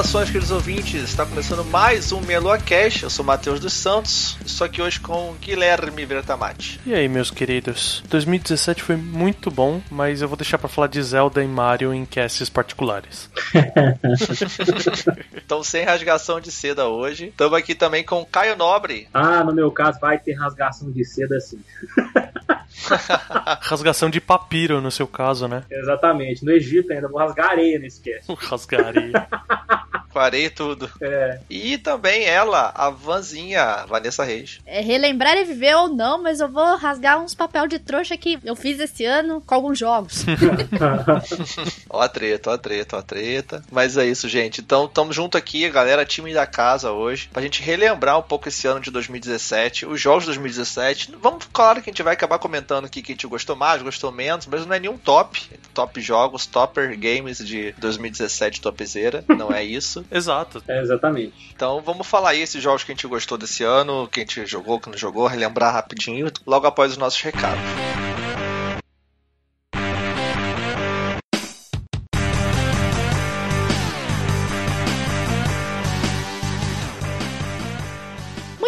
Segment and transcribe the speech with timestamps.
[0.00, 1.02] Saudações, queridos ouvintes!
[1.10, 3.02] Está começando mais um Melua Cash.
[3.02, 6.80] Eu sou Matheus dos Santos, estou aqui hoje com Guilherme Bertamati.
[6.86, 8.02] E aí, meus queridos?
[8.08, 12.06] 2017 foi muito bom, mas eu vou deixar para falar de Zelda e Mario em
[12.06, 13.28] casts particulares.
[15.36, 17.26] então, sem rasgação de seda hoje.
[17.26, 19.06] Estamos aqui também com Caio Nobre.
[19.12, 21.60] Ah, no meu caso vai ter rasgação de seda sim.
[23.60, 25.64] Rasgação de papiro, no seu caso, né?
[25.70, 26.44] Exatamente.
[26.44, 28.32] No Egito ainda, vou rasgar areia nesse cast.
[28.46, 29.28] rasgar areia.
[30.12, 30.90] Farei tudo.
[31.00, 31.40] É.
[31.48, 34.58] E também ela, a Vanzinha, Vanessa Reis.
[34.66, 38.38] É, relembrar é viver ou não, mas eu vou rasgar uns papel de trouxa que
[38.44, 40.24] eu fiz esse ano com alguns jogos.
[41.88, 43.62] ó a treta, ó a treta, ó a treta.
[43.70, 44.60] Mas é isso, gente.
[44.60, 48.66] Então, estamos junto aqui, galera, time da casa hoje, pra gente relembrar um pouco esse
[48.66, 51.14] ano de 2017, os jogos de 2017.
[51.20, 54.10] Vamos, claro que a gente vai acabar comentando aqui que a gente gostou mais, gostou
[54.10, 55.48] menos, mas não é nenhum top.
[55.72, 59.24] Top jogos, topper games de 2017 topzera.
[59.28, 59.99] Não é isso.
[60.10, 60.62] Exato.
[60.68, 61.52] É, exatamente.
[61.54, 64.46] Então vamos falar aí esses jogos que a gente gostou desse ano, que a gente
[64.46, 68.29] jogou, que não jogou, relembrar rapidinho, logo após os nossos recados.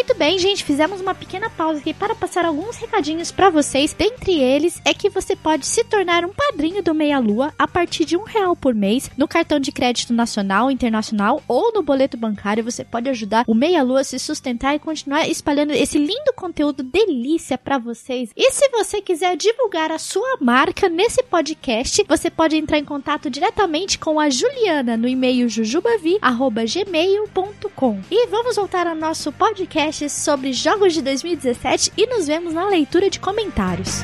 [0.02, 3.94] Muito bem, gente, fizemos uma pequena pausa aqui para passar alguns recadinhos para vocês.
[3.94, 8.04] Dentre eles é que você pode se tornar um padrinho do Meia Lua a partir
[8.04, 12.64] de um real por mês no cartão de crédito nacional, internacional ou no boleto bancário.
[12.64, 16.82] Você pode ajudar o Meia Lua a se sustentar e continuar espalhando esse lindo conteúdo
[16.82, 18.30] delícia para vocês.
[18.36, 23.30] E se você quiser divulgar a sua marca nesse podcast, você pode entrar em contato
[23.30, 28.00] diretamente com a Juliana no e-mail jujubavi@gmail.com.
[28.10, 33.10] E vamos voltar ao nosso podcast sobre jogos de 2017 e nos vemos na leitura
[33.10, 34.02] de comentários.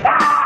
[0.00, 0.41] Então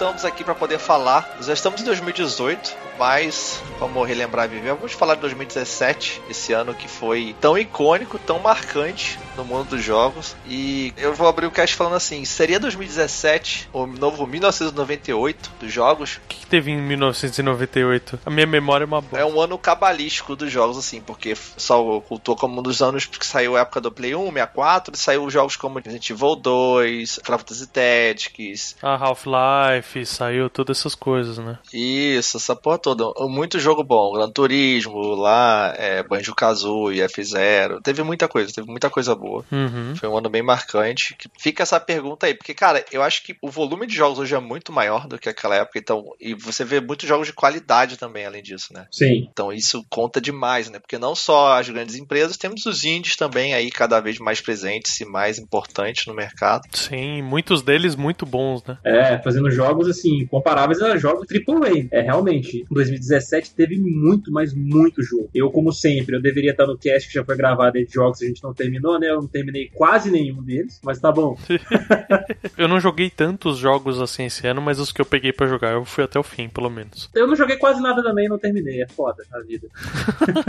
[0.00, 1.28] voltamos aqui para poder falar.
[1.42, 4.74] Já estamos em 2018, mas vamos relembrar e viver.
[4.74, 9.82] Vamos falar de 2017, esse ano que foi tão icônico, tão marcante no mundo dos
[9.82, 10.36] jogos.
[10.46, 16.16] E eu vou abrir o cast falando assim: seria 2017 o novo 1998 dos jogos?
[16.16, 18.20] O que, que teve em 1998?
[18.26, 19.18] A minha memória é uma boa.
[19.18, 23.24] É um ano cabalístico dos jogos, assim, porque só ocultou como um dos anos que
[23.24, 27.66] saiu a época do Play 1, 64, saiu jogos como Resident Evil 2, Final Fantasy
[27.66, 28.76] Tactics.
[28.82, 31.58] A Half-Life, saiu todas essas coisas, né?
[31.72, 32.89] Isso, essa porra toda.
[33.28, 34.12] Muito jogo bom.
[34.12, 37.80] Gran Turismo, lá, é, Banjo Kazooie, F0.
[37.82, 39.44] Teve muita coisa, teve muita coisa boa.
[39.50, 39.94] Uhum.
[39.96, 41.16] Foi um ano bem marcante.
[41.38, 44.40] Fica essa pergunta aí, porque, cara, eu acho que o volume de jogos hoje é
[44.40, 46.04] muito maior do que aquela época, então.
[46.20, 48.86] E você vê muitos jogos de qualidade também, além disso, né?
[48.90, 49.28] Sim.
[49.30, 50.78] Então isso conta demais, né?
[50.78, 55.00] Porque não só as grandes empresas, temos os indies também aí cada vez mais presentes
[55.00, 56.62] e mais importantes no mercado.
[56.72, 58.78] Sim, muitos deles muito bons, né?
[58.84, 61.88] É, fazendo jogos assim, comparáveis a jogos AAA.
[61.90, 65.30] É, realmente, 2017 teve muito, mas muito jogo.
[65.34, 68.24] Eu, como sempre, eu deveria estar no cast que já foi gravado de jogos que
[68.24, 69.10] a gente não terminou, né?
[69.10, 71.36] Eu não terminei quase nenhum deles, mas tá bom.
[72.56, 75.72] eu não joguei tantos jogos assim esse ano, mas os que eu peguei para jogar,
[75.72, 77.10] eu fui até o fim, pelo menos.
[77.14, 78.82] Eu não joguei quase nada também e não terminei.
[78.82, 79.68] É foda a vida.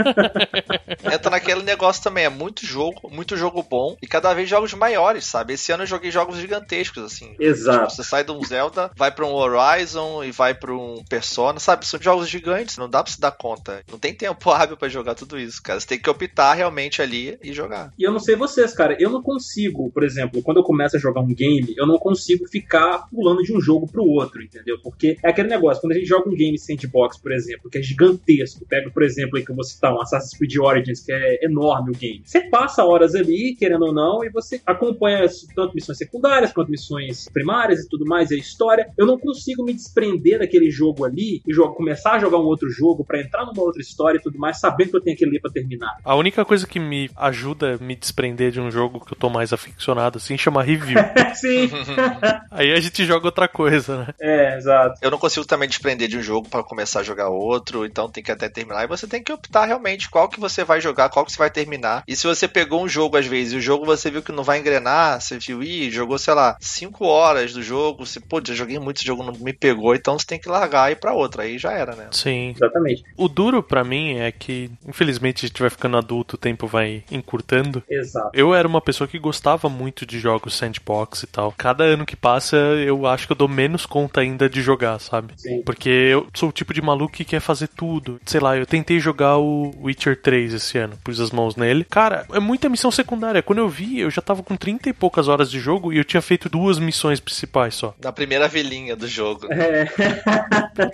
[1.12, 5.24] Entra naquele negócio também, é muito jogo, muito jogo bom e cada vez jogos maiores,
[5.24, 5.54] sabe?
[5.54, 7.34] Esse ano eu joguei jogos gigantescos, assim.
[7.38, 7.88] Exato.
[7.88, 11.58] Tipo, você sai de um Zelda, vai para um Horizon e vai para um Persona,
[11.58, 11.86] sabe?
[11.86, 13.82] São jogos jogos gigantes, não dá pra se dar conta.
[13.90, 15.80] Não tem tempo hábil para jogar tudo isso, cara.
[15.80, 17.92] Você tem que optar realmente ali e jogar.
[17.98, 21.00] E eu não sei vocês, cara, eu não consigo, por exemplo, quando eu começo a
[21.00, 24.78] jogar um game, eu não consigo ficar pulando de um jogo pro outro, entendeu?
[24.82, 27.82] Porque é aquele negócio, quando a gente joga um game sandbox, por exemplo, que é
[27.82, 31.44] gigantesco, pega, por exemplo, aí que eu vou citar um Assassin's Creed Origins, que é
[31.44, 32.22] enorme o game.
[32.24, 37.28] Você passa horas ali, querendo ou não, e você acompanha tanto missões secundárias quanto missões
[37.32, 38.90] primárias e tudo mais, e a história.
[38.98, 42.68] Eu não consigo me desprender daquele jogo ali e jogo, começar a jogar um outro
[42.68, 45.40] jogo para entrar numa outra história e tudo mais, sabendo que eu tenho aquele ali
[45.40, 45.96] pra terminar.
[46.04, 49.30] A única coisa que me ajuda a me desprender de um jogo que eu tô
[49.30, 50.98] mais aficionado, assim, chama review.
[51.34, 51.70] Sim.
[52.50, 54.14] Aí a gente joga outra coisa, né?
[54.20, 54.98] É, exato.
[55.00, 58.22] Eu não consigo também desprender de um jogo para começar a jogar outro, então tem
[58.22, 58.84] que até terminar.
[58.84, 61.50] E você tem que optar realmente qual que você vai jogar, qual que você vai
[61.50, 62.02] terminar.
[62.08, 64.42] E se você pegou um jogo às vezes e o jogo você viu que não
[64.42, 68.54] vai engrenar, você viu, ih, jogou, sei lá, 5 horas do jogo, você, pô, já
[68.54, 71.14] joguei muito esse jogo, não me pegou, então você tem que largar e ir pra
[71.14, 71.42] outra.
[71.42, 72.08] Aí já era, né?
[72.10, 72.50] Sim.
[72.56, 73.04] Exatamente.
[73.16, 77.04] O duro para mim é que, infelizmente, a gente vai ficando adulto, o tempo vai
[77.10, 77.82] encurtando.
[77.88, 78.30] Exato.
[78.32, 81.54] Eu era uma pessoa que gostava muito de jogos sandbox e tal.
[81.56, 85.34] Cada ano que passa, eu acho que eu dou menos conta ainda de jogar, sabe?
[85.36, 85.62] Sim.
[85.62, 88.20] Porque eu sou o tipo de maluco que quer fazer tudo.
[88.24, 91.84] Sei lá, eu tentei jogar o Witcher 3 esse ano, pus as mãos nele.
[91.84, 93.42] Cara, é muita missão secundária.
[93.42, 96.04] Quando eu vi, eu já tava com 30 e poucas horas de jogo e eu
[96.04, 97.94] tinha feito duas missões principais só.
[98.02, 99.46] Na primeira vilinha do jogo.
[99.50, 99.86] É.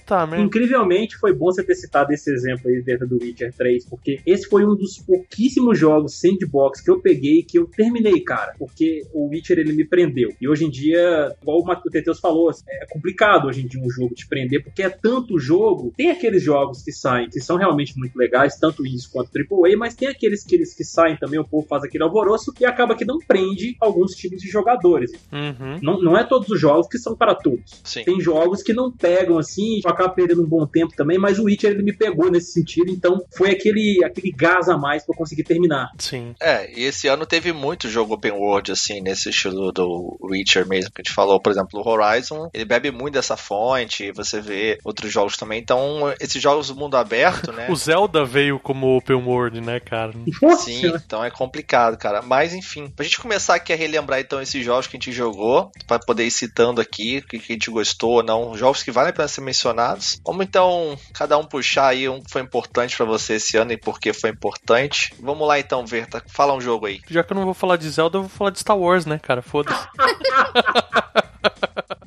[0.06, 0.44] Tá, merda.
[0.44, 0.87] Incrivelmente
[1.18, 4.64] foi bom você ter citado esse exemplo aí dentro do Witcher 3, porque esse foi
[4.64, 8.54] um dos pouquíssimos jogos sandbox que eu peguei que eu terminei, cara.
[8.58, 10.30] Porque o Witcher ele me prendeu.
[10.40, 14.14] E hoje em dia, igual o Teteus falou, é complicado hoje em dia um jogo
[14.14, 15.92] te prender, porque é tanto jogo.
[15.96, 19.94] Tem aqueles jogos que saem, que são realmente muito legais, tanto isso quanto AAA, mas
[19.94, 23.04] tem aqueles que, eles que saem também, o povo faz aquele alvoroço e acaba que
[23.04, 25.12] não prende alguns tipos de jogadores.
[25.32, 25.78] Uhum.
[25.82, 27.80] Não, não é todos os jogos que são para todos.
[27.84, 28.04] Sim.
[28.04, 31.44] Tem jogos que não pegam assim, eu acabo perdendo um bom tempo também, mas o
[31.44, 35.18] Witcher ele me pegou nesse sentido, então foi aquele, aquele gás a mais pra eu
[35.18, 35.90] conseguir terminar.
[35.98, 36.34] Sim.
[36.40, 40.90] É, e esse ano teve muito jogo open world, assim, nesse estilo do Witcher mesmo,
[40.90, 44.78] que a gente falou, por exemplo, o Horizon, ele bebe muito dessa fonte, você vê
[44.84, 47.66] outros jogos também, então esses jogos do mundo aberto, né?
[47.70, 50.12] O Zelda veio como open world, né, cara?
[50.58, 52.22] Sim, então é complicado, cara.
[52.22, 55.70] Mas enfim, pra gente começar aqui a relembrar então esses jogos que a gente jogou,
[55.86, 58.90] pra poder ir citando aqui o que que a gente gostou ou não, jogos que
[58.90, 60.20] valem a pena ser mencionados.
[60.24, 60.67] Vamos então
[61.14, 64.12] cada um puxar aí um que foi importante pra você esse ano e por que
[64.12, 65.14] foi importante.
[65.20, 67.00] Vamos lá então, Verta, fala um jogo aí.
[67.08, 69.18] Já que eu não vou falar de Zelda, eu vou falar de Star Wars, né,
[69.18, 69.42] cara?
[69.42, 69.86] Foda-se.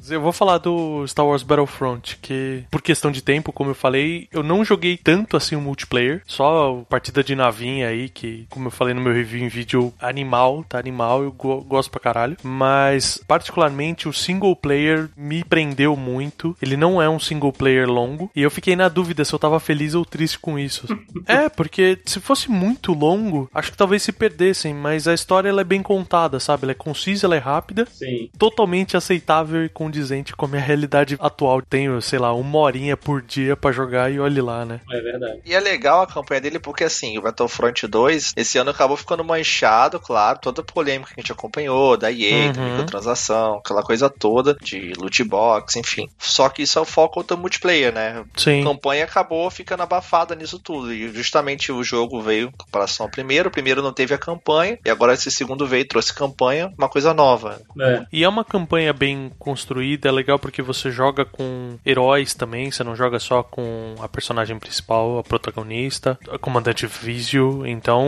[0.10, 4.28] Eu vou falar do Star Wars Battlefront, que por questão de tempo, como eu falei,
[4.32, 8.72] eu não joguei tanto assim o multiplayer, só partida de navinha aí, que como eu
[8.72, 13.24] falei no meu review em vídeo, animal, tá animal, eu go gosto pra caralho, mas
[13.28, 16.56] particularmente o single player me prendeu muito.
[16.62, 19.60] Ele não é um single player longo, e eu fiquei na dúvida se eu tava
[19.60, 20.88] feliz ou triste com isso.
[21.28, 25.62] é, porque se fosse muito longo, acho que talvez se perdessem, mas a história ela
[25.62, 26.64] é bem contada, sabe?
[26.64, 28.30] Ela é concisa, ela é rápida, Sim.
[28.38, 29.31] totalmente aceitável
[29.64, 31.62] e condizente com a minha realidade atual.
[31.62, 34.82] Tenho, sei lá, uma horinha por dia pra jogar e olhe lá, né?
[34.92, 35.40] É verdade.
[35.46, 39.24] E é legal a campanha dele porque, assim, o Battlefront 2, esse ano acabou ficando
[39.24, 42.70] manchado, claro, toda a polêmica que a gente acompanhou, da EA, da Uhum.
[42.70, 46.08] microtransação, aquela coisa toda, de loot box, enfim.
[46.20, 48.24] Só que isso é o foco do multiplayer, né?
[48.36, 48.64] A Sim.
[48.64, 50.94] campanha acabou ficando abafada nisso tudo.
[50.94, 53.50] E justamente o jogo veio em comparação ao primeiro.
[53.50, 56.90] O primeiro não teve a campanha, e agora esse segundo veio e trouxe campanha, uma
[56.90, 57.62] coisa nova.
[57.80, 58.06] É.
[58.12, 62.84] E é uma campanha bem construída, é legal porque você joga com heróis também, você
[62.84, 67.66] não joga só com a personagem principal, a protagonista, a comandante Vizio.
[67.66, 68.08] Então,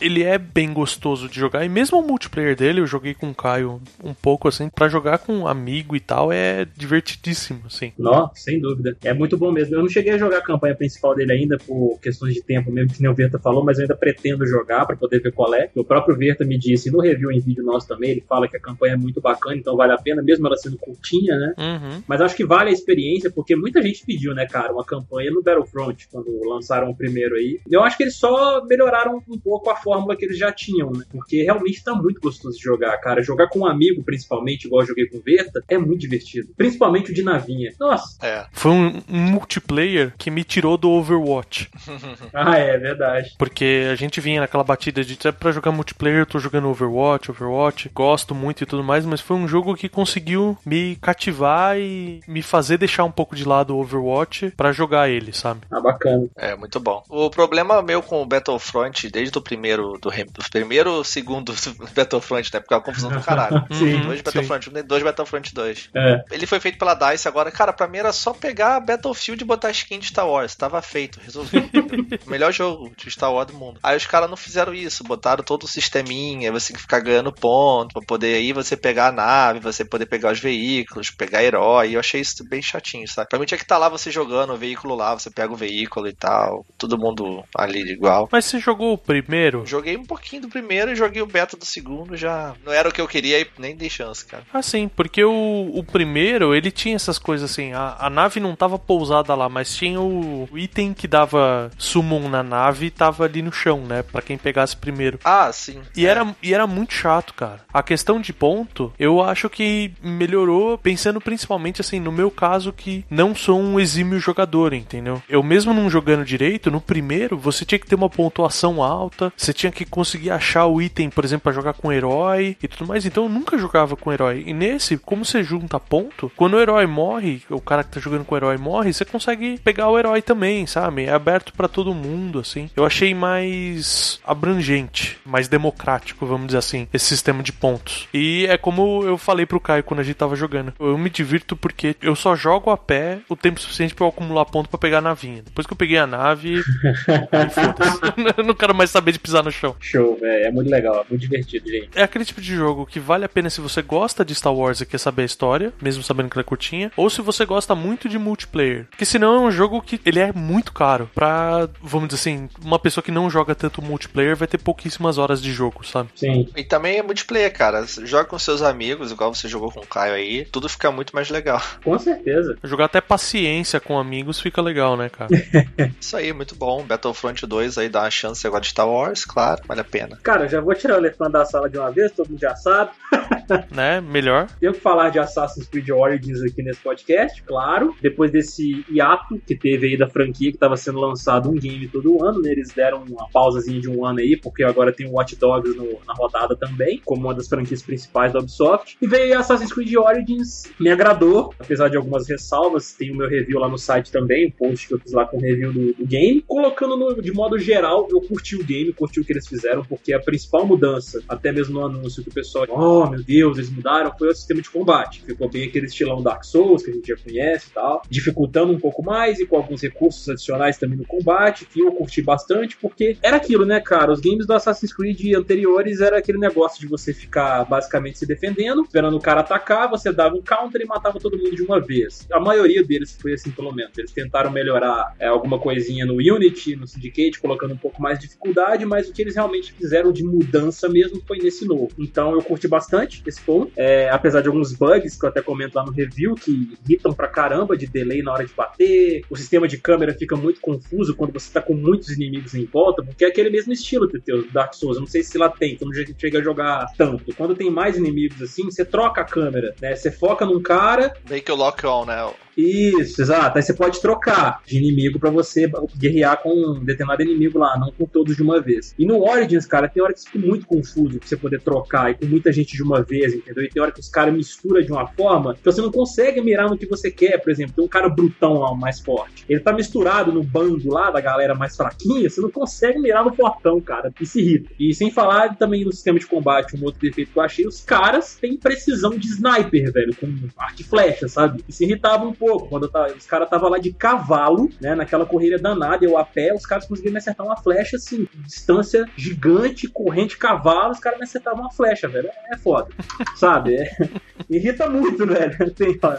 [0.00, 1.64] ele é bem gostoso de jogar.
[1.64, 5.18] E mesmo o multiplayer dele, eu joguei com o Caio um pouco assim, pra jogar
[5.18, 7.92] com um amigo e tal, é divertidíssimo, assim.
[7.98, 8.96] Não, sem dúvida.
[9.02, 9.74] É muito bom mesmo.
[9.74, 12.92] Eu não cheguei a jogar a campanha principal dele ainda por questões de tempo mesmo,
[12.92, 15.70] que nem o Verta falou, mas eu ainda pretendo jogar pra poder ver qual é.
[15.74, 18.60] O próprio Verta me disse no review em vídeo nosso também, ele fala que a
[18.60, 21.54] campanha é muito bacana, então vale a pena, mesmo ela sendo curtinha, né?
[21.58, 22.02] Uhum.
[22.06, 25.42] Mas acho que vale a experiência, porque muita gente pediu, né, cara, uma campanha no
[25.42, 27.60] Battlefront, quando lançaram o primeiro aí.
[27.70, 31.04] Eu acho que eles só melhoraram um pouco a fórmula que eles já tinham, né?
[31.10, 33.22] Porque realmente tá muito gostoso de jogar, cara.
[33.22, 36.48] Jogar com um amigo, principalmente, igual eu joguei com o Verta, é muito divertido.
[36.56, 37.72] Principalmente o de navinha.
[37.78, 38.16] Nossa!
[38.24, 38.46] É.
[38.52, 41.70] Foi um, um multiplayer que me tirou do Overwatch.
[42.32, 43.34] Ah, é verdade.
[43.38, 47.30] Porque a gente vinha naquela batida de "É pra jogar multiplayer, eu tô jogando Overwatch,
[47.30, 52.20] Overwatch, gosto muito e tudo mais, mas foi um jogo que conseguiu me cativar e
[52.26, 55.60] me fazer deixar um pouco de lado o Overwatch para jogar ele, sabe?
[55.70, 56.26] Ah, bacana.
[56.36, 57.02] É, muito bom.
[57.08, 61.54] O problema meu com o Battlefront, desde o primeiro, do, do primeiro, segundo
[61.94, 62.60] Battlefront, né?
[62.60, 63.64] Porque é uma confusão do caralho.
[63.72, 64.20] Sim, dois.
[64.20, 65.90] Battlefront 1 e dois Battlefront 2.
[65.94, 66.24] É.
[66.30, 69.70] Ele foi feito pela DICE agora, cara, pra mim era só pegar Battlefield e botar
[69.70, 70.54] skin de Star Wars.
[70.54, 71.68] Tava feito, resolvido.
[72.26, 73.78] Melhor jogo de Star Wars do mundo.
[73.82, 77.32] Aí os caras não fizeram isso, botaram todo o sisteminha, você tem que ficar ganhando
[77.32, 81.94] ponto pra poder aí você pegar a nave, você poder pegar os veículos, pegar herói.
[81.94, 83.28] Eu achei isso bem chatinho, sabe?
[83.28, 86.08] Pra mim tinha que estar lá você jogando o veículo lá, você pega o veículo
[86.08, 88.28] e tal, todo mundo ali igual.
[88.30, 89.64] Mas você jogou o primeiro?
[89.66, 92.92] Joguei um pouquinho do primeiro e joguei o beta do segundo, já não era o
[92.92, 94.44] que eu queria e nem dei chance, cara.
[94.52, 98.54] Ah, sim, porque o, o primeiro, ele tinha essas coisas assim, a, a nave não
[98.56, 103.24] tava pousada lá, mas tinha o, o item que dava summon na nave e tava
[103.24, 105.18] ali no chão, né, Pra quem pegasse primeiro.
[105.24, 105.80] Ah, sim.
[105.96, 106.10] E, É.
[106.10, 107.60] era, e era muito chato, cara.
[107.72, 109.57] A questão de ponto, eu acho que
[110.02, 115.22] melhorou, pensando principalmente assim, no meu caso, que não sou um exímio jogador, entendeu?
[115.28, 119.52] Eu mesmo não jogando direito, no primeiro, você tinha que ter uma pontuação alta, você
[119.52, 123.04] tinha que conseguir achar o item, por exemplo, pra jogar com herói e tudo mais.
[123.04, 124.44] Então eu nunca jogava com herói.
[124.46, 128.24] E nesse, como você junta ponto, quando o herói morre, o cara que tá jogando
[128.24, 131.04] com o herói morre, você consegue pegar o herói também, sabe?
[131.04, 132.70] É aberto pra todo mundo, assim.
[132.76, 138.08] Eu achei mais abrangente, mais democrático, vamos dizer assim, esse sistema de pontos.
[138.12, 140.72] E é como eu falei pro Caio quando a gente tava jogando.
[140.78, 144.44] Eu me divirto porque eu só jogo a pé o tempo suficiente pra eu acumular
[144.44, 145.42] ponto pra pegar a navinha.
[145.42, 146.62] Depois que eu peguei a nave.
[148.36, 149.74] Eu não quero mais saber de pisar no chão.
[149.80, 150.46] Show, velho.
[150.46, 151.90] É muito legal, é muito divertido, gente.
[151.94, 154.80] É aquele tipo de jogo que vale a pena se você gosta de Star Wars
[154.80, 157.74] e quer saber a história, mesmo sabendo que ela é curtinha, ou se você gosta
[157.74, 158.86] muito de multiplayer.
[158.90, 161.10] Porque senão é um jogo que ele é muito caro.
[161.14, 165.42] Pra, vamos dizer assim, uma pessoa que não joga tanto multiplayer vai ter pouquíssimas horas
[165.42, 166.10] de jogo, sabe?
[166.14, 166.48] Sim.
[166.56, 167.84] E também é multiplayer, cara.
[168.04, 171.30] Joga com seus amigos, igual você jogou com o Caio aí, tudo fica muito mais
[171.30, 171.60] legal.
[171.84, 172.56] Com certeza.
[172.64, 175.28] Jogar até paciência com amigos fica legal, né, cara?
[176.00, 176.82] Isso aí, muito bom.
[176.84, 180.18] Battlefront 2 aí dá uma chance agora de Star Wars, claro, vale a pena.
[180.22, 182.54] Cara, eu já vou tirar o elefante da sala de uma vez, todo mundo já
[182.56, 182.90] sabe.
[183.74, 184.00] né?
[184.00, 184.46] Melhor.
[184.60, 187.94] Tenho que falar de Assassin's Creed Origins aqui nesse podcast, claro.
[188.00, 192.24] Depois desse hiato que teve aí da franquia, que estava sendo lançado um game todo
[192.24, 192.50] ano, né?
[192.50, 195.98] Eles deram uma pausazinha de um ano aí, porque agora tem o Watch Dogs no-
[196.06, 198.96] na rodada também, como uma das franquias principais da Ubisoft.
[199.00, 202.92] E veio Assassin's Creed Origins, me agradou, apesar de algumas ressalvas.
[202.92, 205.36] Tem o meu review lá no site também, o post que eu fiz lá com
[205.36, 206.42] o review do, do game.
[206.46, 210.12] Colocando no- de modo geral, eu curti o game, curti o que eles fizeram, porque
[210.12, 214.12] a principal mudança, até mesmo no anúncio que o pessoal, oh meu Deus, eles mudaram,
[214.18, 215.22] foi o sistema de combate.
[215.24, 218.78] Ficou bem aquele estilão Dark Souls, que a gente já conhece e tal, dificultando um
[218.78, 223.16] pouco mais e com alguns recursos adicionais também no combate, que eu curti bastante, porque
[223.22, 224.12] era aquilo, né, cara?
[224.12, 228.82] Os games do Assassin's Creed anteriores era aquele negócio de você ficar basicamente se defendendo,
[228.82, 232.26] esperando o cara atacar, você dava um counter e matava todo mundo de uma vez.
[232.30, 233.96] A maioria deles foi assim, pelo menos.
[233.96, 238.26] Eles tentaram melhorar é, alguma coisinha no Unity, no Syndicate, colocando um pouco mais de
[238.26, 241.90] dificuldade, mas o que eles realmente fizeram de mudança mesmo foi nesse novo.
[241.98, 245.76] Então eu curti bastante esse ponto, é, apesar de alguns bugs que eu até comento
[245.76, 249.66] lá no review, que irritam pra caramba de delay na hora de bater, o sistema
[249.66, 253.28] de câmera fica muito confuso quando você tá com muitos inimigos em volta, porque é
[253.28, 254.96] aquele mesmo estilo o Dark Souls.
[254.96, 257.34] Eu não sei se lá tem, que eu não chega a jogar tanto.
[257.34, 259.94] Quando tem mais inimigos assim, você troca a câmera, né?
[259.94, 262.30] Você foca num cara, Meio que o lock-on, né?
[262.58, 263.56] Isso, exato.
[263.56, 267.92] Aí você pode trocar de inimigo pra você guerrear com um determinado inimigo lá, não
[267.92, 268.94] com todos de uma vez.
[268.98, 272.14] E no Origins, cara, tem hora que fica muito confuso pra você poder trocar e
[272.14, 273.62] com muita gente de uma vez, entendeu?
[273.62, 276.68] E tem hora que os caras misturam de uma forma que você não consegue mirar
[276.68, 277.38] no que você quer.
[277.38, 279.44] Por exemplo, tem um cara brutão lá, mais forte.
[279.48, 283.32] Ele tá misturado no bando lá da galera mais fraquinha, você não consegue mirar no
[283.32, 284.12] fortão, cara.
[284.20, 284.70] Isso irrita.
[284.80, 287.80] E sem falar também no sistema de combate, um outro defeito que eu achei, os
[287.82, 291.62] caras têm precisão de sniper, velho, com arco e flecha, sabe?
[291.68, 292.47] Isso irritava um pouco.
[292.56, 296.24] Quando eu tava- os caras estavam lá de cavalo, né, naquela corrida danada, eu a
[296.24, 301.18] pé, os caras conseguiam me acertar uma flecha, assim, distância gigante, corrente cavalo, os caras
[301.18, 302.28] me acertavam uma flecha, velho.
[302.52, 302.88] É foda,
[303.36, 303.74] sabe?
[303.76, 304.08] É-
[304.48, 305.56] irrita muito, velho.
[305.74, 306.16] Tem, ó,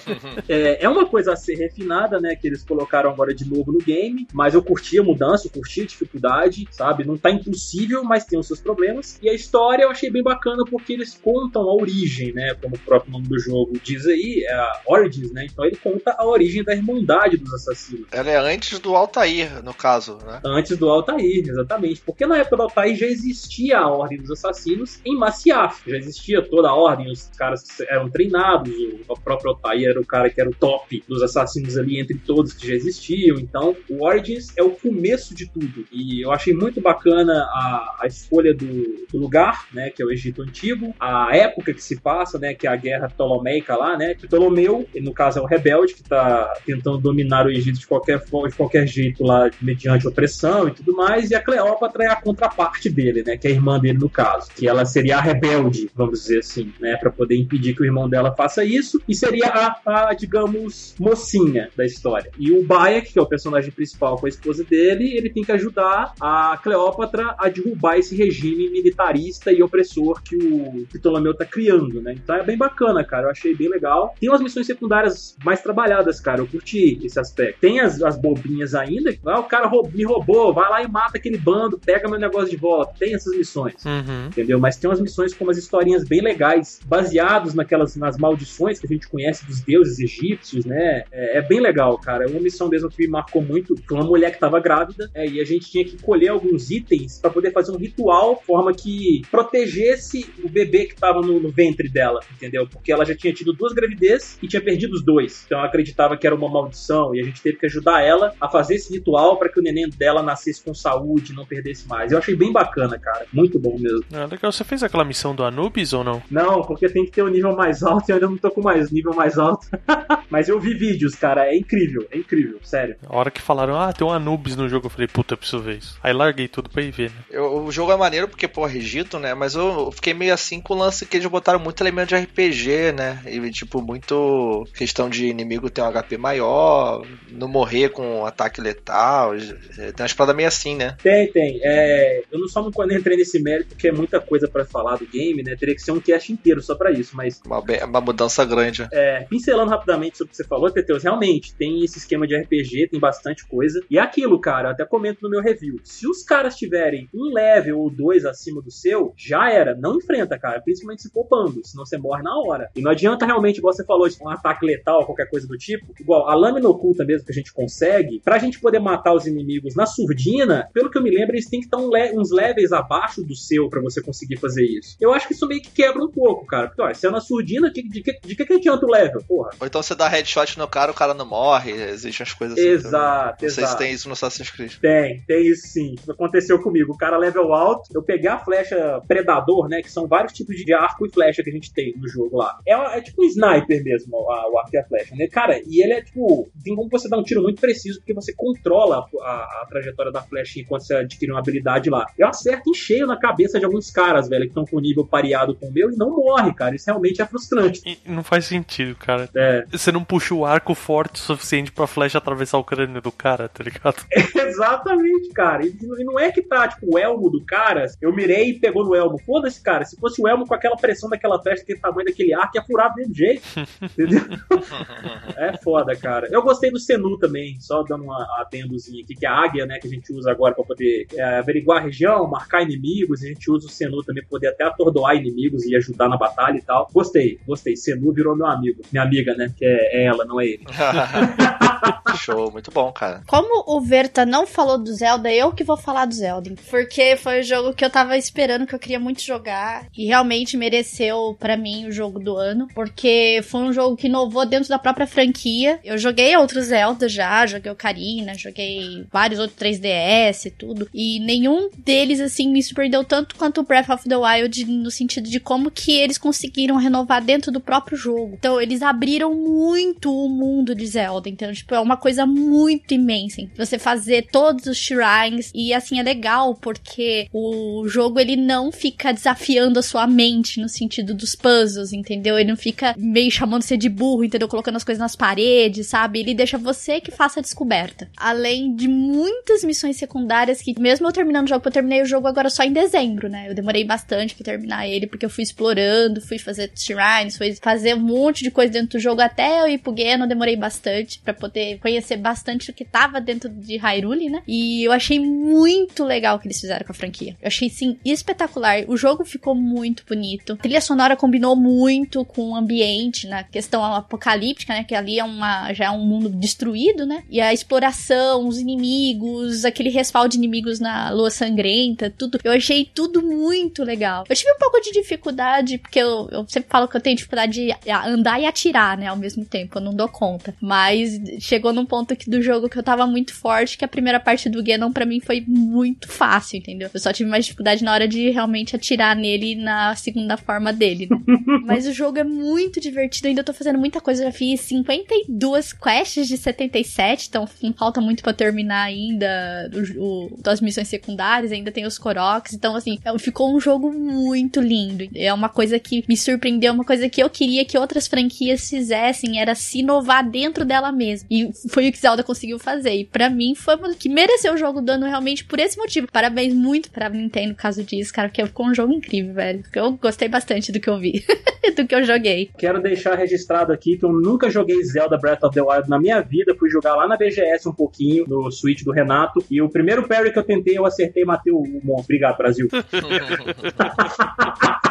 [0.48, 2.36] é, é uma coisa a ser refinada, né?
[2.36, 4.28] Que eles colocaram agora de novo no game.
[4.34, 7.06] Mas eu curti a mudança, eu curti a dificuldade, sabe?
[7.06, 9.18] Não tá impossível, mas tem os seus problemas.
[9.22, 12.54] E a história eu achei bem bacana porque eles contam a origem, né?
[12.62, 15.46] Como o próprio nome do jogo diz aí, é a Origins, né?
[15.52, 18.08] Então ele conta a origem da Irmandade dos Assassinos.
[18.12, 20.42] Ela é antes do Altair, no caso, né?
[20.44, 22.02] Antes do Altair, exatamente.
[22.06, 25.90] Porque na época do Altair já existia a Ordem dos Assassinos em Maciaf.
[25.90, 28.70] Já existia toda a ordem, os caras que eram treinados.
[29.08, 32.18] O, o próprio Altair era o cara que era o top dos assassinos ali entre
[32.18, 33.40] todos que já existiam.
[33.40, 35.86] Então, o Origins é o começo de tudo.
[35.92, 40.12] E eu achei muito bacana a, a escolha do, do, lugar, né, que é o
[40.12, 44.14] Egito Antigo, a época que se passa, né, que é a Guerra Ptolomeica lá, né,
[44.14, 48.26] que Ptolomeu, no caso é o rebelde que está tentando dominar o Egito de qualquer
[48.26, 52.16] forma, de qualquer jeito lá, mediante opressão e tudo mais, e a Cleópatra é a
[52.16, 55.90] contraparte dele, né, que é a irmã dele no caso, que ela seria a rebelde,
[55.96, 59.48] vamos dizer assim, né, para poder impedir que o irmão dela faça isso, e seria
[59.48, 62.32] a, a digamos, mocinha da história.
[62.38, 65.52] E o Bayek, que é o personagem principal com a esposa dele, ele tem que
[65.52, 72.02] ajudar a Cleópatra a derrubar esse regime militarista e opressor que o Ptolomeu tá criando,
[72.02, 72.14] né?
[72.14, 73.28] Então é bem bacana, cara.
[73.28, 74.16] Eu achei bem legal.
[74.20, 75.89] Tem umas missões secundárias mais trabalhadas,
[76.24, 76.42] cara.
[76.42, 77.60] Eu curti esse aspecto.
[77.60, 79.16] Tem as, as bobinhas ainda.
[79.26, 82.50] Ah, o cara roub, me roubou, vai lá e mata aquele bando, pega meu negócio
[82.50, 82.94] de volta.
[82.98, 83.84] Tem essas missões.
[83.86, 84.28] Uhum.
[84.28, 84.60] Entendeu?
[84.60, 88.90] Mas tem umas missões com umas historinhas bem legais, baseados naquelas nas maldições que a
[88.90, 91.04] gente conhece dos deuses egípcios, né?
[91.12, 92.26] É, é bem legal, cara.
[92.26, 93.76] É uma missão mesmo que me marcou muito.
[93.92, 97.30] Uma mulher que tava grávida, é, e a gente tinha que colher alguns itens para
[97.30, 101.90] poder fazer um ritual, de forma que protegesse o bebê que tava no, no, ventre
[101.90, 102.68] dela, entendeu?
[102.68, 105.44] Porque ela já tinha tido duas gravidez e tinha perdido os dois.
[105.46, 108.50] Então ela acreditava que era uma maldição e a gente teve que ajudar ela a
[108.50, 112.12] fazer esse ritual para que o neném dela nascesse com saúde, não perdesse mais.
[112.12, 113.26] Eu achei bem bacana, cara.
[113.34, 114.04] Muito bom mesmo.
[114.14, 114.52] Ah, legal.
[114.52, 116.22] Você fez aquela missão do Anubis ou não?
[116.30, 118.52] Não, porque tem que ter o um nível mais alto e eu ainda não tô
[118.52, 119.68] com mais nível mais alto.
[120.30, 121.48] Mas eu vi vídeos, cara.
[121.48, 122.96] É incrível, é incrível, sério.
[123.08, 125.62] A hora que falaram, ah, tem um Anubis no jogo, eu falei, puta, eu preciso
[125.62, 125.98] ver isso.
[126.04, 127.18] Aí larguei tudo pra ir ver, né?
[127.30, 129.34] Eu, o jogo é maneiro porque, pô, Egito, né?
[129.34, 132.92] Mas eu fiquei meio assim com o lance que eles botaram muito elemento de RPG,
[132.94, 133.22] né?
[133.26, 135.34] E, tipo, muito questão de
[135.70, 139.32] inimigo ter um HP maior, não morrer com um ataque letal.
[139.76, 140.98] Tem uma espada meio assim, né?
[141.02, 141.60] Tem, tem.
[141.64, 145.06] É, eu não só não entrei nesse mérito porque é muita coisa para falar do
[145.06, 145.56] game, né?
[145.56, 147.40] Teria que ser um cast inteiro só para isso, mas.
[147.46, 148.88] Uma, uma mudança grande.
[148.92, 152.90] É, pincelando rapidamente sobre o que você falou, Teteus, realmente tem esse esquema de RPG,
[152.90, 153.82] tem bastante coisa.
[153.90, 155.80] E é aquilo, cara, eu até comento no meu review.
[155.84, 159.76] Se os caras tiverem um level ou dois acima do seu, já era.
[159.76, 160.62] Não enfrenta, cara.
[160.62, 162.70] Principalmente se for bando, senão você morre na hora.
[162.76, 165.94] E não adianta realmente, igual você falou, um ataque letal, qualquer coisa do tipo.
[166.00, 169.76] Igual a lâmina oculta mesmo que a gente consegue, pra gente poder matar os inimigos
[169.76, 173.36] na surdina, pelo que eu me lembro, eles têm que estar uns levels abaixo do
[173.36, 174.96] seu para você conseguir fazer isso.
[175.00, 176.68] Eu acho que isso meio que quebra um pouco, cara.
[176.68, 179.22] Porque, olha, se é na surdina, de, de, de, de que, que adianta o level,
[179.28, 179.52] porra?
[179.60, 182.68] Ou então você dá headshot no cara, o cara não morre, existem as coisas assim.
[182.68, 183.52] Exato, Não exato.
[183.52, 184.74] sei se tem isso no Assassin's Creed.
[184.82, 185.96] Tem, tem isso sim.
[186.10, 186.94] Aconteceu comigo.
[186.94, 189.82] O cara level alto, eu peguei a flecha Predador, né?
[189.82, 192.58] Que são vários tipos de arco e flecha que a gente tem no jogo lá.
[192.66, 195.28] É, é tipo um sniper mesmo, a, o arco e a flecha, né?
[195.28, 196.50] Cara, e ele é tipo.
[196.64, 200.12] Tem como você dar um tiro muito preciso, porque você controla a, a, a trajetória
[200.12, 202.06] da flecha enquanto você adquire uma habilidade lá.
[202.18, 205.06] Eu acerto em cheio na cabeça de alguns caras, velho, que estão com o nível
[205.06, 206.76] pareado com o meu e não morre, cara.
[206.76, 207.82] Isso realmente é frustrante.
[207.86, 209.30] E não faz sentido, cara.
[209.36, 209.66] É.
[209.72, 213.48] Você não puxa o arco forte o suficiente pra flecha atravessar o crânio do cara,
[213.48, 214.06] tá ligado?
[214.36, 215.66] Exatamente, cara.
[215.66, 218.96] E não é que tá, tipo, o elmo do cara, eu mirei e pegou no
[218.96, 219.20] elmo.
[219.26, 219.86] Foda-se, cara.
[219.86, 222.92] Se fosse o elmo com aquela pressão daquela flecha, aquele tamanho daquele arco, ia furar
[222.92, 223.42] do mesmo jeito.
[223.82, 224.22] entendeu?
[225.40, 226.28] é foda, cara.
[226.32, 229.80] Eu gostei do Senu também, só dando uma adendozinha aqui, que é a águia, né,
[229.80, 233.24] que a gente usa agora pra poder é, averiguar a região, marcar inimigos.
[233.24, 236.58] A gente usa o Senu também pra poder até atordoar inimigos e ajudar na batalha
[236.58, 236.90] e tal.
[236.94, 237.76] Gostei, gostei.
[237.76, 238.82] Senu virou meu amigo.
[238.92, 240.66] Minha amiga, né, que é ela, não é ele.
[242.18, 243.24] Show, muito bom, cara.
[243.28, 246.54] Como o Verta não falou do Zelda, eu que vou falar do Zelda.
[246.70, 249.86] Porque foi o jogo que eu tava esperando, que eu queria muito jogar.
[249.98, 252.68] E realmente mereceu para mim o jogo do ano.
[252.74, 255.80] Porque foi um jogo que inovou dentro da própria franquia.
[255.84, 260.90] Eu joguei outros Zelda já, joguei Ocarina, joguei vários outros 3DS e tudo.
[260.94, 265.30] E nenhum deles, assim, me surpreendeu tanto quanto o Breath of the Wild, no sentido
[265.30, 268.36] de como que eles conseguiram renovar dentro do próprio jogo.
[268.38, 271.30] Então, eles abriram muito o mundo de Zelda.
[271.30, 273.42] Então, tipo, é uma coisa muito imensa.
[273.58, 275.52] Você fazer todos os shrines.
[275.54, 280.70] E assim, é legal porque o jogo ele não fica desafiando a sua mente no
[280.70, 282.38] sentido dos puzzles, entendeu?
[282.38, 284.48] Ele não fica meio chamando você de burro, entendeu?
[284.48, 286.20] Colocando as coisas nas paredes, sabe?
[286.20, 288.10] Ele deixa você que faça a descoberta.
[288.18, 292.28] Além de muitas missões secundárias que, mesmo eu terminando o jogo, eu terminei o jogo
[292.28, 293.50] agora só em dezembro, né?
[293.50, 297.96] Eu demorei bastante pra terminar ele, porque eu fui explorando, fui fazer shrines, fui fazer
[297.96, 301.34] um monte de coisa dentro do jogo até eu ir pro Geno, demorei bastante para
[301.34, 304.42] poder conhecer bastante o que tava dentro de Hyrule, né?
[304.48, 307.36] E eu achei muito legal o que eles fizeram com a franquia.
[307.42, 308.84] Eu achei, sim, espetacular.
[308.88, 310.54] O jogo ficou muito bonito.
[310.54, 314.84] A trilha sonora combinou muito com o ambiente, na questão apocalíptica, né?
[314.84, 317.24] Que ali é uma, já é um mundo destruído, né?
[317.30, 322.40] E a exploração, os inimigos, aquele respaldo de inimigos na lua sangrenta, tudo.
[322.44, 324.24] Eu achei tudo muito legal.
[324.28, 327.54] Eu tive um pouco de dificuldade, porque eu, eu sempre falo que eu tenho dificuldade
[327.54, 329.08] de andar e atirar, né?
[329.08, 330.56] Ao mesmo tempo, eu não dou conta.
[330.62, 331.20] Mas
[331.50, 334.48] chegou num ponto aqui do jogo que eu tava muito forte, que a primeira parte
[334.48, 336.90] do Ganon para mim foi muito fácil, entendeu?
[336.94, 341.08] Eu só tive mais dificuldade na hora de realmente atirar nele na segunda forma dele,
[341.10, 341.18] né?
[341.66, 346.28] Mas o jogo é muito divertido, ainda tô fazendo muita coisa, já fiz 52 quests
[346.28, 351.72] de 77, então não falta muito para terminar ainda o, o, das missões secundárias, ainda
[351.72, 355.08] tem os Koroks, então assim, é, ficou um jogo muito lindo.
[355.16, 359.40] É uma coisa que me surpreendeu, uma coisa que eu queria que outras franquias fizessem,
[359.40, 361.28] era se inovar dentro dela mesma.
[361.30, 361.39] E
[361.70, 362.94] foi o que Zelda conseguiu fazer.
[362.94, 366.08] E para mim foi o que mereceu o jogo do ano realmente por esse motivo.
[366.12, 369.64] Parabéns muito pra Nintendo no caso disso, cara, porque ficou um jogo incrível, velho.
[369.74, 371.24] Eu gostei bastante do que eu vi,
[371.76, 372.50] do que eu joguei.
[372.58, 376.22] Quero deixar registrado aqui que eu nunca joguei Zelda Breath of the Wild na minha
[376.22, 376.56] vida.
[376.56, 379.44] Fui jogar lá na BGS um pouquinho, no Switch do Renato.
[379.50, 382.06] E o primeiro parry que eu tentei, eu acertei e matei o monstro.
[382.06, 382.68] Obrigado, Brasil.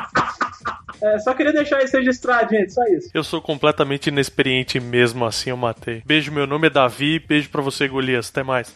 [1.02, 3.10] É, só queria deixar isso registrado, gente, só isso.
[3.14, 6.02] Eu sou completamente inexperiente mesmo assim, eu matei.
[6.04, 8.74] Beijo, meu nome é Davi, beijo pra você, Golias, até mais.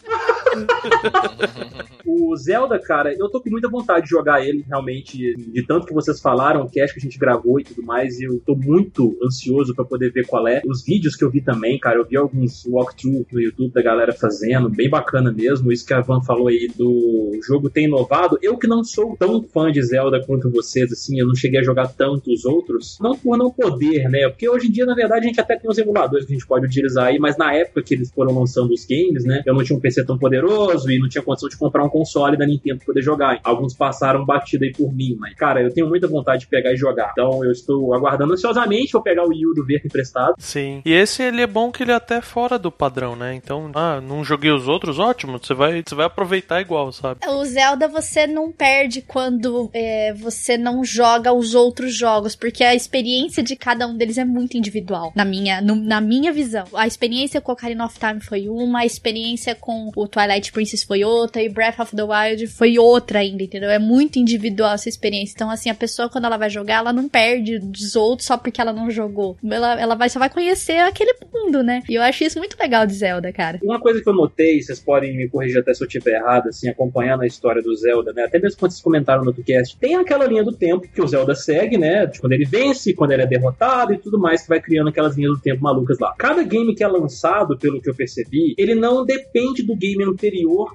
[2.05, 5.93] O Zelda, cara, eu tô com muita vontade de jogar ele, realmente, de tanto que
[5.93, 9.73] vocês falaram, o cast que a gente gravou e tudo mais, eu tô muito ansioso
[9.73, 10.61] para poder ver qual é.
[10.65, 14.13] Os vídeos que eu vi também, cara, eu vi alguns walkthrough no YouTube da galera
[14.13, 15.71] fazendo, bem bacana mesmo.
[15.71, 18.37] Isso que a Van falou aí do jogo ter inovado.
[18.41, 21.63] Eu que não sou tão fã de Zelda quanto vocês, assim, eu não cheguei a
[21.63, 24.27] jogar tanto os outros, não por não poder, né?
[24.29, 26.47] Porque hoje em dia, na verdade, a gente até tem os emuladores que a gente
[26.47, 29.41] pode utilizar aí, mas na época que eles foram lançando os games, né?
[29.45, 32.37] Eu não tinha um PC tão poderoso e não tinha condição de comprar um console
[32.37, 33.39] da Nintendo pra poder jogar.
[33.43, 36.77] Alguns passaram batida aí por mim, mas, cara, eu tenho muita vontade de pegar e
[36.77, 37.11] jogar.
[37.11, 40.35] Então eu estou aguardando ansiosamente vou pegar o Wii U do Verde emprestado.
[40.37, 40.81] Sim.
[40.85, 43.33] E esse ele é bom que ele é até fora do padrão, né?
[43.33, 45.39] Então, ah, não joguei os outros, ótimo.
[45.41, 47.19] Você vai, você vai aproveitar igual, sabe?
[47.27, 52.75] O Zelda você não perde quando é, você não joga os outros jogos, porque a
[52.75, 56.65] experiência de cada um deles é muito individual, na minha, no, na minha visão.
[56.73, 61.03] A experiência com Ocarina of Time foi uma, a experiência com o Twilight Princess foi
[61.03, 63.69] outra, e Breath of the Wild foi outra ainda, entendeu?
[63.69, 65.33] É muito individual essa experiência.
[65.35, 68.59] Então, assim, a pessoa, quando ela vai jogar, ela não perde dos outros só porque
[68.59, 69.37] ela não jogou.
[69.43, 71.81] Ela, ela vai, só vai conhecer aquele mundo, né?
[71.89, 73.59] E eu acho isso muito legal de Zelda, cara.
[73.63, 76.69] Uma coisa que eu notei, vocês podem me corrigir até se eu estiver errado, assim,
[76.69, 78.23] acompanhando a história do Zelda, né?
[78.23, 81.07] Até mesmo quando vocês comentaram no outro cast, tem aquela linha do tempo que o
[81.07, 82.05] Zelda segue, né?
[82.05, 85.15] De quando ele vence, quando ele é derrotado e tudo mais, que vai criando aquelas
[85.15, 86.13] linhas do tempo malucas lá.
[86.17, 90.22] Cada game que é lançado, pelo que eu percebi, ele não depende do game anterior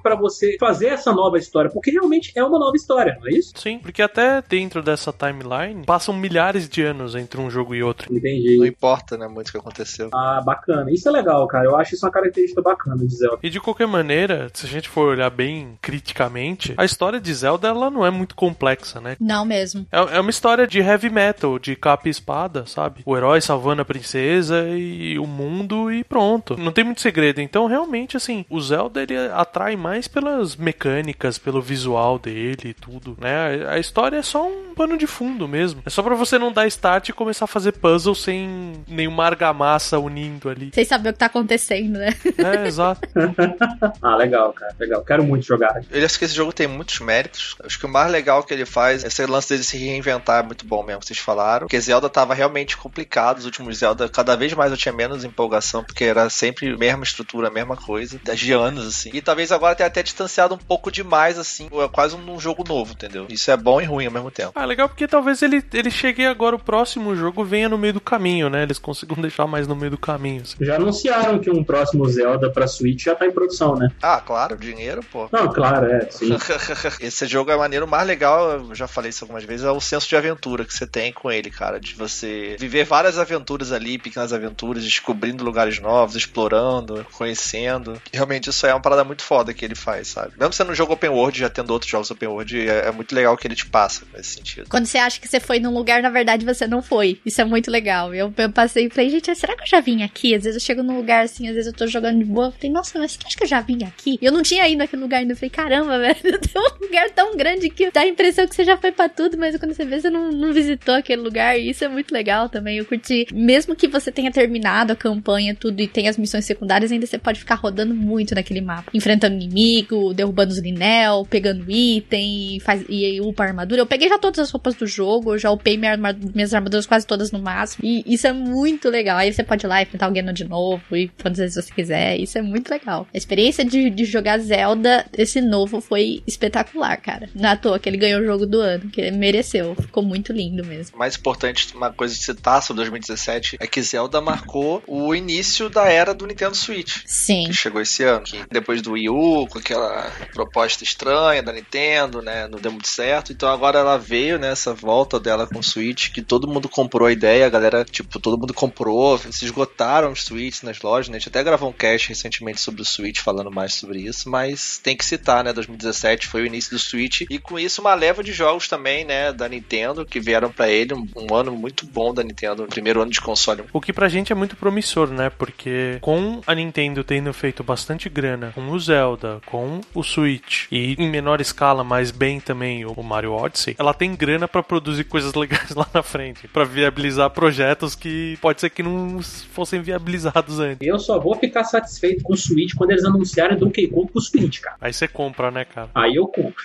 [0.01, 3.53] para você fazer essa nova história, porque realmente é uma nova história, não é isso?
[3.55, 8.13] Sim, porque até dentro dessa timeline passam milhares de anos entre um jogo e outro.
[8.13, 8.57] Entendi.
[8.57, 10.09] Não importa, né, muito o que aconteceu.
[10.13, 10.91] Ah, bacana.
[10.91, 11.65] Isso é legal, cara.
[11.65, 13.39] Eu acho isso uma característica bacana de Zelda.
[13.41, 17.67] E de qualquer maneira, se a gente for olhar bem criticamente, a história de Zelda
[17.67, 19.15] ela não é muito complexa, né?
[19.19, 19.85] Não mesmo.
[19.91, 23.01] É, é uma história de heavy metal, de capa e espada, sabe?
[23.05, 26.57] O herói salvando a princesa e o mundo e pronto.
[26.57, 27.41] Não tem muito segredo.
[27.41, 33.17] Então, realmente, assim, o Zelda ele atrai mais pelas mecânicas, pelo visual dele e tudo,
[33.19, 33.65] né?
[33.69, 35.81] A história é só um pano de fundo mesmo.
[35.85, 39.97] É só para você não dar start e começar a fazer puzzle sem nenhuma argamassa
[39.97, 40.71] unindo ali.
[40.73, 42.09] Sem saber o que tá acontecendo, né?
[42.39, 43.01] É, exato.
[44.01, 44.73] ah, legal, cara.
[44.79, 45.03] Legal.
[45.03, 45.81] Quero muito jogar.
[45.91, 47.55] Eu acho que esse jogo tem muitos méritos.
[47.63, 50.65] Acho que o mais legal que ele faz, esse lance dele se reinventar é muito
[50.65, 51.67] bom mesmo, vocês falaram.
[51.67, 53.39] Porque Zelda tava realmente complicado.
[53.39, 57.03] Os últimos Zelda, cada vez mais eu tinha menos empolgação, porque era sempre a mesma
[57.03, 59.11] estrutura, a mesma coisa, de anos, assim.
[59.13, 62.93] E talvez agora tenha até distanciado um pouco demais, assim, é quase um jogo novo,
[62.93, 63.27] entendeu?
[63.29, 64.53] Isso é bom e ruim ao mesmo tempo.
[64.55, 68.01] Ah, legal porque talvez ele, ele chegue agora, o próximo jogo venha no meio do
[68.01, 68.63] caminho, né?
[68.63, 70.41] Eles consigam deixar mais no meio do caminho.
[70.41, 70.55] Assim.
[70.59, 73.91] Já anunciaram que um próximo Zelda pra Switch já tá em produção, né?
[74.01, 75.29] Ah, claro, dinheiro, pô.
[75.31, 76.35] Não, claro, é, sim.
[76.99, 79.79] Esse jogo é maneiro, o mais legal, eu já falei isso algumas vezes, é o
[79.79, 81.79] senso de aventura que você tem com ele, cara.
[81.79, 88.01] De você viver várias aventuras ali, pequenas aventuras, descobrindo lugares novos, explorando, conhecendo.
[88.11, 90.33] Realmente isso é uma parada muito foda que ele faz, sabe?
[90.39, 93.13] Mesmo sendo um jogo open world, já tendo outros jogos open world, é, é muito
[93.13, 94.69] legal que ele te passa nesse sentido.
[94.69, 97.19] Quando você acha que você foi num lugar, na verdade você não foi.
[97.25, 98.13] Isso é muito legal.
[98.13, 100.35] Eu, eu passei e falei, gente, será que eu já vim aqui?
[100.35, 102.47] Às vezes eu chego num lugar assim, às vezes eu tô jogando de boa.
[102.47, 104.19] Eu falei, nossa, mas você acha que eu já vim aqui?
[104.21, 105.33] Eu não tinha ido naquele lugar ainda.
[105.33, 108.63] Eu falei, caramba, velho, tem um lugar tão grande que dá a impressão que você
[108.63, 111.59] já foi pra tudo, mas quando você vê, você não, não visitou aquele lugar.
[111.59, 112.77] E isso é muito legal também.
[112.77, 113.27] Eu curti.
[113.33, 117.17] Mesmo que você tenha terminado a campanha, tudo, e tenha as missões secundárias, ainda você
[117.17, 118.91] pode ficar rodando muito naquele mapa.
[118.99, 123.81] Enfrentando inimigo, derrubando os Linel, pegando item e, faz, e upa armadura.
[123.81, 126.85] Eu peguei já todas as roupas do jogo, eu já upei minha armadura, minhas armaduras
[126.85, 127.83] quase todas no máximo.
[127.85, 129.17] E isso é muito legal.
[129.17, 132.19] Aí você pode ir lá enfrentar alguém de novo e quantas vezes você quiser.
[132.19, 133.07] Isso é muito legal.
[133.13, 137.29] A experiência de, de jogar Zelda, esse novo, foi espetacular, cara.
[137.33, 139.75] Não é toa que ele ganhou o jogo do ano, que ele mereceu.
[139.75, 140.97] Ficou muito lindo mesmo.
[140.97, 145.89] Mais importante, uma coisa de citar sobre 2017 é que Zelda marcou o início da
[145.89, 147.01] era do Nintendo Switch.
[147.05, 147.45] Sim.
[147.45, 148.23] Que chegou esse ano.
[148.23, 152.47] Que depois do Wii U, com aquela proposta estranha da Nintendo, né?
[152.47, 153.31] Não deu muito certo.
[153.31, 157.11] Então agora ela veio nessa volta dela com o Switch, que todo mundo comprou a
[157.11, 161.17] ideia, a galera, tipo, todo mundo comprou, se esgotaram os Switch nas lojas, né?
[161.17, 164.79] A gente até gravou um cast recentemente sobre o Switch falando mais sobre isso, mas
[164.81, 165.53] tem que citar, né?
[165.53, 169.31] 2017 foi o início do Switch e com isso uma leva de jogos também, né?
[169.31, 173.11] Da Nintendo, que vieram para ele, um, um, ano muito bom da Nintendo, primeiro ano
[173.11, 173.63] de console.
[173.73, 175.29] O que pra gente é muito promissor, né?
[175.29, 180.95] Porque com a Nintendo tendo feito bastante grana com o Zelda, com o Switch e
[180.97, 185.33] em menor escala, mas bem também o Mario Odyssey, ela tem grana para produzir coisas
[185.35, 190.87] legais lá na frente, para viabilizar projetos que pode ser que não fossem viabilizados antes.
[190.87, 194.59] Eu só vou ficar satisfeito com o Switch quando eles anunciarem Donkey Kong pro Switch,
[194.59, 194.77] cara.
[194.81, 195.89] Aí você compra, né, cara?
[195.95, 196.63] Aí eu compro.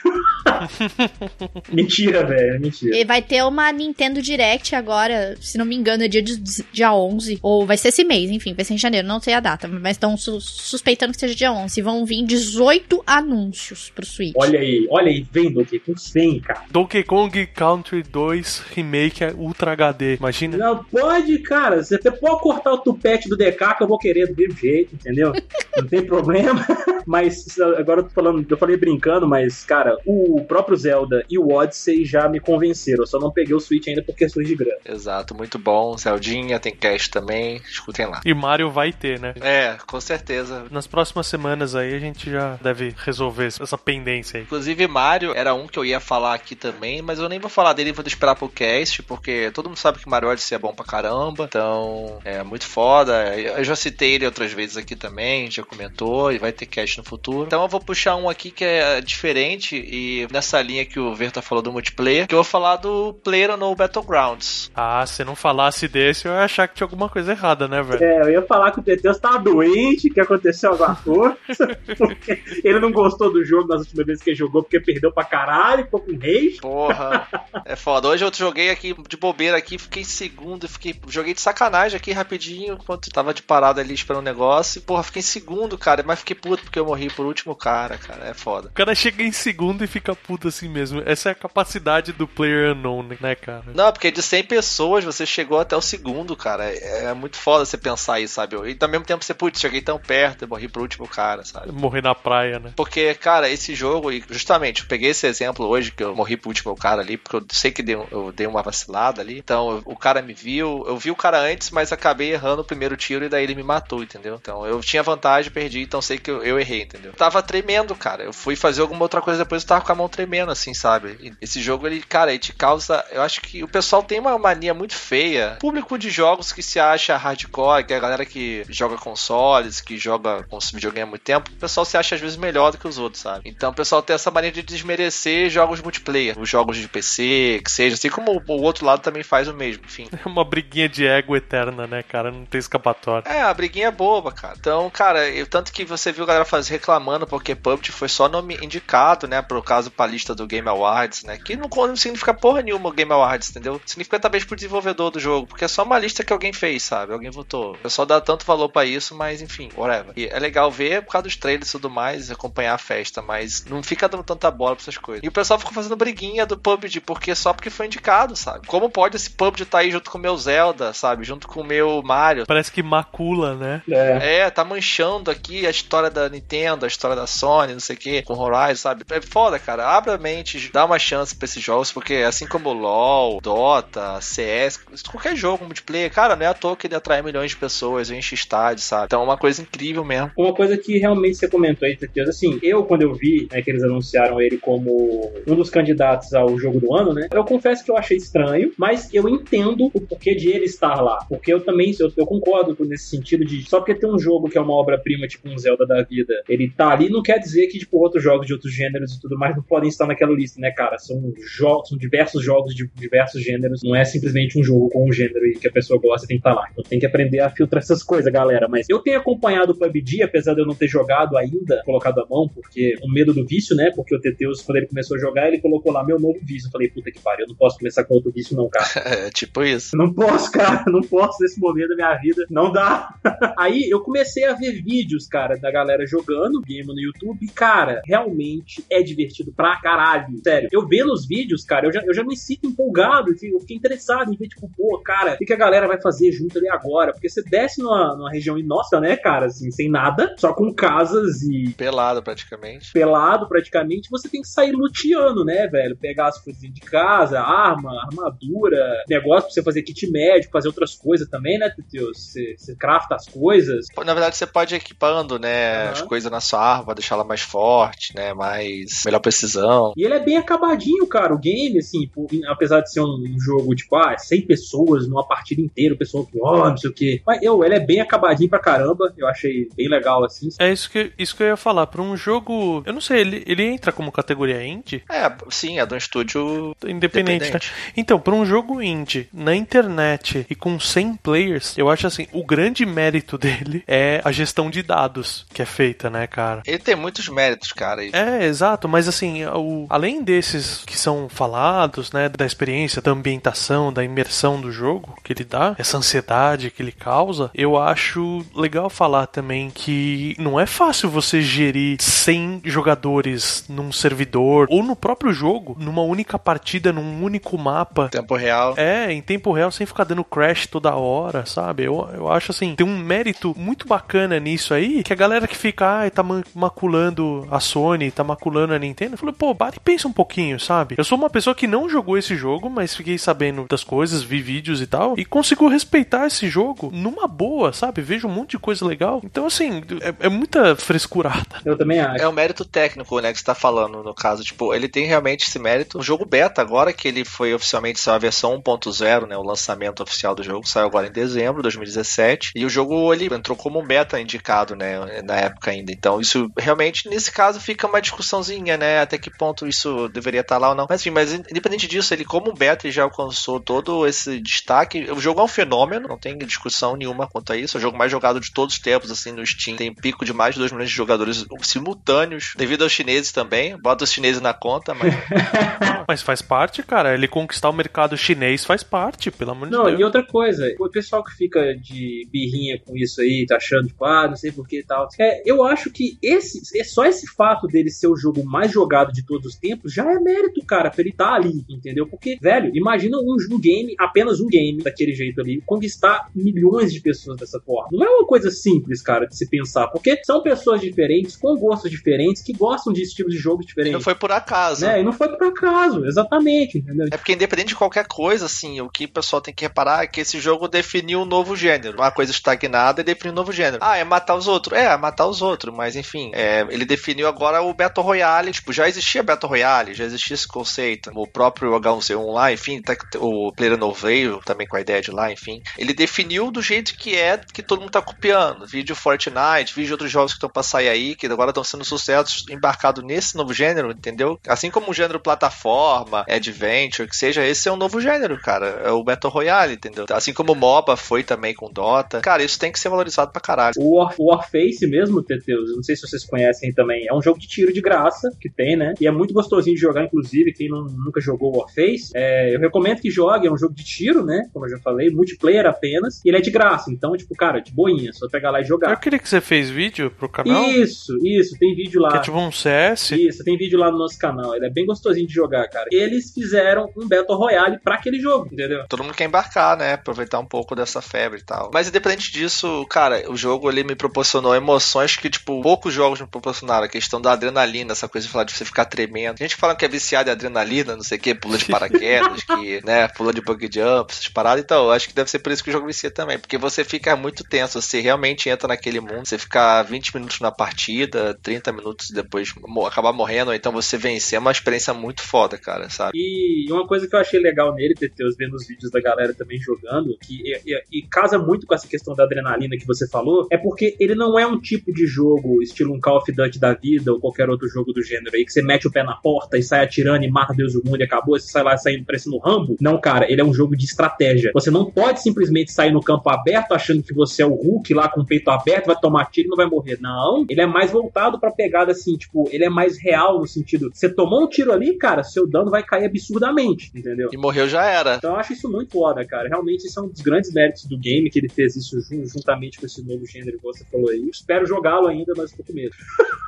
[1.72, 2.96] mentira, velho, mentira.
[2.96, 6.36] E vai ter uma Nintendo Direct agora, se não me engano, é dia, de,
[6.72, 9.40] dia 11, ou vai ser esse mês, enfim, vai ser em janeiro, não sei a
[9.40, 11.82] data, mas estão su suspeitando que seja dia 11.
[11.82, 14.34] Vão vir 18 anúncios pro Switch.
[14.36, 16.62] Olha aí, olha aí, vem Donkey Kong 100, cara.
[16.70, 20.56] Donkey Kong Country 2 Remake Ultra HD, imagina?
[20.56, 24.26] Não pode, cara, você até pode cortar o tupete do DK que eu vou querer
[24.26, 25.32] do mesmo jeito, entendeu?
[25.76, 26.64] não tem problema.
[27.06, 31.52] Mas agora eu tô falando, eu falei brincando, mas, cara, o próprio Zelda e o
[31.52, 33.02] Odyssey já me convenceram.
[33.02, 34.78] Eu só não peguei o Switch ainda por questões de grana.
[34.86, 35.96] Exato, muito bom.
[35.98, 38.22] Zeldinha, tem cast também, escutem lá.
[38.24, 39.34] E Mario vai ter, né?
[39.40, 40.64] É, com certeza.
[40.70, 44.44] Nas próximas semanas aí a gente já deve resolver essa pendência aí.
[44.44, 47.72] Inclusive, Mario era um que eu ia falar aqui também, mas eu nem vou falar
[47.72, 50.84] dele, vou esperar pro cast, porque todo mundo sabe que Mario Odyssey é bom pra
[50.84, 51.44] caramba.
[51.44, 53.34] Então, é muito foda.
[53.36, 57.04] Eu já citei ele outras vezes aqui também, já comentou, e vai ter cast no
[57.04, 57.46] futuro.
[57.46, 61.42] Então eu vou puxar um aqui que é diferente, e nessa linha que o Verta
[61.42, 64.70] falou do multiplayer, que eu vou falar do Player no Battlegrounds.
[64.74, 68.02] Ah, se não falasse desse, eu ia achar que tinha alguma coisa errada, né, velho?
[68.02, 71.36] É, eu ia falar que o Teteus tava doente, que aconteceu alguma coisa,
[72.64, 75.84] ele não gostou do jogo nas últimas vezes que ele jogou, porque perdeu pra caralho,
[75.84, 76.58] ficou com rage.
[76.60, 77.28] Porra,
[77.64, 78.08] é foda.
[78.08, 82.12] Hoje eu joguei aqui de bobeira aqui, fiquei em segundo, fiquei, joguei de sacanagem aqui
[82.12, 84.78] rapidinho, enquanto tava de parada ali esperando um negócio.
[84.78, 87.98] E, porra, fiquei em segundo, cara, mas fiquei puto porque eu morri por último cara,
[87.98, 88.68] cara, é foda.
[88.68, 91.02] O cara chega em segundo e fica puto assim mesmo.
[91.04, 93.64] Essa é a capacidade do player unknown, né, cara?
[93.74, 96.64] Não, porque de 100 pessoas você chegou até o segundo, cara.
[96.64, 98.56] É, é muito foda você pensar isso, sabe?
[98.56, 101.72] E ao mesmo tempo você, putz, cheguei tão perto e morri pro último cara, sabe?
[101.74, 102.72] Morrer na praia, né?
[102.76, 106.48] Porque, cara, esse jogo, e justamente, eu peguei esse exemplo hoje que eu morri pro
[106.48, 109.38] último cara ali, porque eu sei que dei, eu dei uma vacilada ali.
[109.38, 112.96] Então, o cara me viu, eu vi o cara antes, mas acabei errando o primeiro
[112.96, 114.38] tiro e daí ele me matou, entendeu?
[114.40, 117.12] Então, eu tinha vantagem, perdi, então sei que eu, eu errei, entendeu?
[117.12, 118.24] Eu tava tremendo, cara.
[118.24, 121.16] Eu fui fazer alguma outra coisa depois eu tava com a mão tremendo, assim, sabe?
[121.20, 123.04] E esse jogo, ele, cara, ele te causa.
[123.10, 125.56] Eu acho que o pessoal tem uma mania muito feia.
[125.60, 129.96] Público de jogos que se acha hardcore, que é a galera que joga consoles, que
[129.96, 132.88] joga com videogame há muito tempo, o pessoal se acha às vezes melhor do que
[132.88, 133.48] os outros, sabe?
[133.48, 137.70] Então o pessoal tem essa mania de desmerecer jogos multiplayer, os jogos de PC, que
[137.70, 140.08] seja, assim como o outro lado também faz o mesmo, enfim.
[140.12, 142.30] É uma briguinha de ego eterna, né, cara?
[142.30, 143.28] Não tem escapatória.
[143.28, 144.54] É, a briguinha é boba, cara.
[144.58, 148.28] Então, cara, eu, tanto que você viu a galera fazer reclamando porque PUBG foi só
[148.28, 152.34] nome indicado, né, por caso pra lista do Game Awards, né, que não, não significa
[152.34, 153.80] porra nenhuma o Game Awards, entendeu?
[153.86, 157.12] Significa talvez pro desenvolvedor do jogo, porque é só uma lista que alguém fez, sabe?
[157.12, 157.72] Alguém votou.
[157.72, 160.12] O pessoal dá tanto valor para isso, mas enfim, whatever.
[160.16, 163.66] E é legal ver por causa dos trailers e tudo mais, acompanhar a festa, mas
[163.66, 165.22] não fica dando tanta bola pra essas coisas.
[165.22, 168.66] E o pessoal ficou fazendo briguinha do PUBG, porque só porque foi indicado, sabe?
[168.66, 171.22] Como pode esse PUBG tá aí junto com o meu Zelda, sabe?
[171.22, 172.46] Junto com o meu Mario.
[172.46, 173.82] Parece que macula, né?
[173.90, 174.38] É.
[174.38, 177.98] é, tá manchando aqui a história da Nintendo, a história da Sony, não sei o
[177.98, 179.04] que, com Horizon, sabe?
[179.10, 179.86] É foda, cara.
[179.86, 184.80] Abra a mente, dá uma chance pra esses jogos, porque assim como LoL, Dota, CS,
[185.10, 188.34] qualquer jogo multiplayer, cara, não é à toa que ele atrai milhões de pessoas, enche
[188.34, 189.06] estádio, sabe?
[189.06, 190.30] Então é uma coisa incrível mesmo.
[190.36, 193.62] Uma coisa que realmente que você comentou aí, Teteus, assim, eu, quando eu vi né,
[193.62, 197.28] que eles anunciaram ele como um dos candidatos ao jogo do ano, né?
[197.32, 201.24] Eu confesso que eu achei estranho, mas eu entendo o porquê de ele estar lá.
[201.28, 204.58] Porque eu também, eu, eu concordo nesse sentido de só porque tem um jogo que
[204.58, 207.78] é uma obra-prima, tipo um Zelda da vida, ele tá ali, não quer dizer que,
[207.78, 210.70] tipo, outros jogos de outros gêneros e tudo mais não podem estar naquela lista, né,
[210.70, 210.98] cara?
[210.98, 215.12] São jogos, são diversos jogos de diversos gêneros, não é simplesmente um jogo com um
[215.12, 216.68] gênero e que a pessoa gosta tem que estar lá.
[216.72, 218.68] Então tem que aprender a filtrar essas coisas, galera.
[218.68, 222.26] Mas eu tenho acompanhado o PUBG, apesar de eu não ter jogado ainda, colocado a
[222.28, 223.90] mão, porque o medo do vício, né?
[223.94, 226.68] Porque o Teteus, quando ele começou a jogar, ele colocou lá meu novo vício.
[226.68, 228.84] Eu falei, puta que pariu, eu não posso começar com outro vício, não, cara.
[229.04, 229.96] É, tipo isso.
[229.96, 233.14] Não posso, cara, não posso nesse momento da minha vida, não dá.
[233.58, 238.00] Aí eu comecei a ver vídeos, cara, da galera jogando game no YouTube, e, cara,
[238.06, 240.40] realmente é divertido pra caralho.
[240.42, 243.76] Sério, eu vendo os vídeos, cara, eu já, eu já me sinto empolgado, eu fiquei
[243.76, 246.68] interessado em ver, tipo, pô, cara, o que, que a galera vai fazer junto ali
[246.68, 247.12] agora?
[247.12, 250.72] Porque você desce numa, numa região inóspita, né, cara, assim, sem nada, só com
[251.14, 251.72] casas e.
[251.76, 252.92] Pelado praticamente.
[252.92, 255.96] Pelado praticamente, você tem que sair luteando, né, velho?
[255.96, 260.94] Pegar as coisas de casa, arma, armadura, negócio pra você fazer kit médico, fazer outras
[260.94, 262.18] coisas também, né, Teteus?
[262.18, 263.86] Você, você crafta as coisas.
[264.04, 265.90] Na verdade, você pode ir equipando, né, uhum.
[265.90, 269.92] as coisas na sua arma, deixar ela mais forte, né, mais melhor precisão.
[269.96, 273.40] E ele é bem acabadinho, cara, o game, assim, por, apesar de ser um, um,
[273.40, 276.94] jogo, tipo, ah, 100 pessoas numa partida inteira, o pessoal que, oh, não sei o
[276.94, 277.22] quê.
[277.26, 280.48] Mas eu, ele é bem acabadinho pra caramba, eu achei bem legal, assim.
[280.58, 283.44] É isso que, isso que eu ia falar, pra um jogo, eu não sei, ele,
[283.46, 285.02] ele entra como categoria indie?
[285.08, 287.72] É, sim, é de um estúdio independente, independente.
[287.72, 287.92] Né?
[287.96, 292.44] Então, pra um jogo indie, na internet e com 100 players, eu acho assim, o
[292.44, 296.62] grande mérito dele é a gestão de dados que é feita, né, cara?
[296.66, 298.04] Ele tem muitos méritos, cara.
[298.04, 303.92] É, exato, mas assim, o, além desses que são falados, né, da experiência, da ambientação,
[303.92, 308.88] da imersão do jogo que ele dá, essa ansiedade que ele causa, eu acho legal
[308.88, 315.32] falar também que não é fácil você gerir 100 jogadores num servidor ou no próprio
[315.32, 318.08] jogo, numa única partida, num único mapa.
[318.08, 318.74] Tempo real.
[318.76, 321.84] É, em tempo real, sem ficar dando crash toda hora, sabe?
[321.84, 325.56] Eu, eu acho assim, tem um mérito muito bacana nisso aí, que a galera que
[325.56, 330.08] fica, ai, tá maculando a Sony, tá maculando a Nintendo, falei, pô, bate e pensa
[330.08, 330.94] um pouquinho, sabe?
[330.98, 334.40] Eu sou uma pessoa que não jogou esse jogo, mas fiquei sabendo das coisas, vi
[334.40, 338.02] vídeos e tal, e consigo respeitar esse jogo numa boa, sabe?
[338.02, 339.20] Vejo um monte de coisa legal.
[339.24, 341.60] Então, assim, é, é muita frescurada.
[341.64, 342.22] Eu também acho.
[342.22, 344.44] É o mérito técnico, né, que você tá falando, no caso.
[344.44, 345.98] Tipo, ele tem realmente esse mérito.
[345.98, 350.02] O jogo beta, agora que ele foi oficialmente saiu a versão 1.0, né, o lançamento
[350.02, 353.80] oficial do jogo, saiu agora em dezembro de 2017, e o jogo, ele entrou como
[353.80, 355.92] um beta indicado, né, na época ainda.
[355.92, 360.56] Então, isso realmente, nesse caso, fica uma discussãozinha, né, até que ponto isso deveria estar
[360.56, 360.86] tá lá ou não.
[360.88, 365.10] Mas, enfim, mas independente disso, ele como beta, ele já alcançou todo esse destaque.
[365.10, 367.76] O jogo é um fenômeno, não tem discussão nenhuma quanto a isso.
[367.76, 369.76] É o jogo mais jogado de todos os tempos, assim, no Steam.
[369.76, 373.76] Tem pico de mais de 2 milhões de jogadores simultâneos, devido aos chineses também.
[373.76, 375.14] Bota os chineses na conta, mas.
[376.08, 377.14] mas faz parte, cara.
[377.14, 379.84] Ele conquistar o mercado chinês faz parte, pelo amor de Deus.
[379.84, 383.88] Não, e outra coisa, o pessoal que fica de birrinha com isso aí, tá achando,
[383.88, 385.08] tipo, ah, não sei por que e tal.
[385.18, 389.12] É, eu acho que esse, é só esse fato dele ser o jogo mais jogado
[389.12, 392.06] de todos os tempos já é mérito, cara, pra ele estar tá ali, entendeu?
[392.06, 397.00] Porque, velho, imagina um, um game, apenas um game, daquele jeito ali, conquistar milhões de
[397.00, 397.90] pessoas dessa forma.
[397.92, 401.90] Não é uma coisa simples, cara, de se pensar, porque são pessoas diferentes, com gostos
[401.90, 403.90] diferentes, que gostam de estilos de jogos diferentes.
[403.90, 404.86] E não foi por acaso.
[404.86, 407.06] É, e não foi por acaso, exatamente, entendeu?
[407.10, 410.06] É porque independente de qualquer coisa, assim, o que o pessoal tem que reparar é
[410.06, 411.98] que esse jogo definiu um novo gênero.
[411.98, 413.78] Uma coisa estagnada e definiu um novo gênero.
[413.80, 414.78] Ah, é matar os outros.
[414.78, 418.52] É, é matar os outros, mas enfim, é, ele definiu agora o Battle Royale.
[418.52, 421.10] Tipo, já existia Battle Royale, já existia esse conceito.
[421.14, 425.10] O próprio H1Z1 lá, enfim, tá, o Player No veio também com a ideia de
[425.10, 425.62] lá, enfim.
[425.78, 428.66] Ele definiu do jeito que é, que todo mundo tá copiando.
[428.66, 431.84] Vídeo Fortnite, vídeo de outros jogos que estão pra sair aí, que agora estão sendo
[431.84, 434.38] sucessos embarcado nesse novo gênero, entendeu?
[434.46, 438.66] Assim como o gênero plataforma, adventure, que seja, esse é um novo gênero, cara.
[438.84, 440.04] É o Battle Royale, entendeu?
[440.10, 442.20] Assim como o MOBA foi também com Dota.
[442.20, 443.74] Cara, isso tem que ser valorizado pra caralho.
[443.78, 447.48] O, War, Warface mesmo, Teteus, não sei se vocês conhecem também, é um jogo de
[447.48, 448.94] tiro de graça que tem, né?
[449.00, 453.00] E é muito gostosinho de jogar, inclusive, quem não, nunca jogou Warface, é, eu recomendo
[453.00, 454.48] que jogue, é um jogo de tiro, né?
[454.52, 457.72] Como eu já falei, multiplayer apenas, e ele é de graça, então, tipo, cara, de
[457.72, 458.90] boinha, só pegar lá e jogar.
[458.90, 460.64] Eu queria que você fez vídeo pro canal.
[460.70, 462.10] Isso, isso, tem vídeo lá.
[462.10, 463.12] Que é tipo um CS.
[463.12, 465.86] Isso, tem vídeo lá no nosso canal, ele é bem gostosinho de jogar, cara.
[465.92, 468.84] Eles fizeram um Battle Royale pra aquele jogo, entendeu?
[468.88, 469.94] Todo mundo quer embarcar, né?
[469.94, 471.70] Aproveitar um pouco dessa febre e tal.
[471.72, 476.26] Mas independente disso, cara, o jogo ele me proporcionou emoções que, tipo, poucos jogos me
[476.26, 476.84] proporcionaram.
[476.84, 479.36] A questão da adrenalina, essa coisa de falar de você ficar tremendo.
[479.40, 482.42] A gente fala que é viciado em adrenalina, não sei o que, pula de paraquedas,
[482.42, 484.64] que, né, pula de bug jump, essas paradas.
[484.64, 486.38] Então, eu acho que deve ser por isso que o jogo vicia também.
[486.38, 490.40] Porque você fica muito tenso, você realmente entra naquele mundo, você fica 20 minutos minutos
[490.40, 492.52] na partida, 30 minutos depois
[492.86, 496.12] acabar morrendo, ou então você vencer, é uma experiência muito foda, cara, sabe?
[496.16, 499.58] E uma coisa que eu achei legal nele, Teteus, vendo os vídeos da galera também
[499.58, 503.46] jogando, que e, e, e, casa muito com essa questão da adrenalina que você falou,
[503.50, 506.74] é porque ele não é um tipo de jogo estilo um Call of Duty da
[506.74, 509.58] vida ou qualquer outro jogo do gênero aí, que você mete o pé na porta
[509.58, 512.38] e sai atirando e mata Deus do mundo e acabou, você sai lá saindo parecendo
[512.38, 512.76] Rambo.
[512.80, 514.50] Não, cara, ele é um jogo de estratégia.
[514.54, 518.08] Você não pode simplesmente sair no campo aberto achando que você é o Hulk lá
[518.08, 519.98] com o peito aberto, vai tomar tiro e não vai morrer.
[520.00, 520.13] Não,
[520.48, 524.08] ele é mais voltado pra pegada assim, tipo, ele é mais real no sentido, você
[524.08, 527.28] tomou um tiro ali, cara, seu dano vai cair absurdamente, entendeu?
[527.32, 528.16] E morreu já era.
[528.16, 529.48] Então eu acho isso muito foda, cara.
[529.48, 531.96] Realmente isso é um dos grandes méritos do game, que ele fez isso
[532.26, 534.20] juntamente com esse novo gênero que você falou aí.
[534.20, 535.94] Eu espero jogá-lo ainda, mas tô com medo.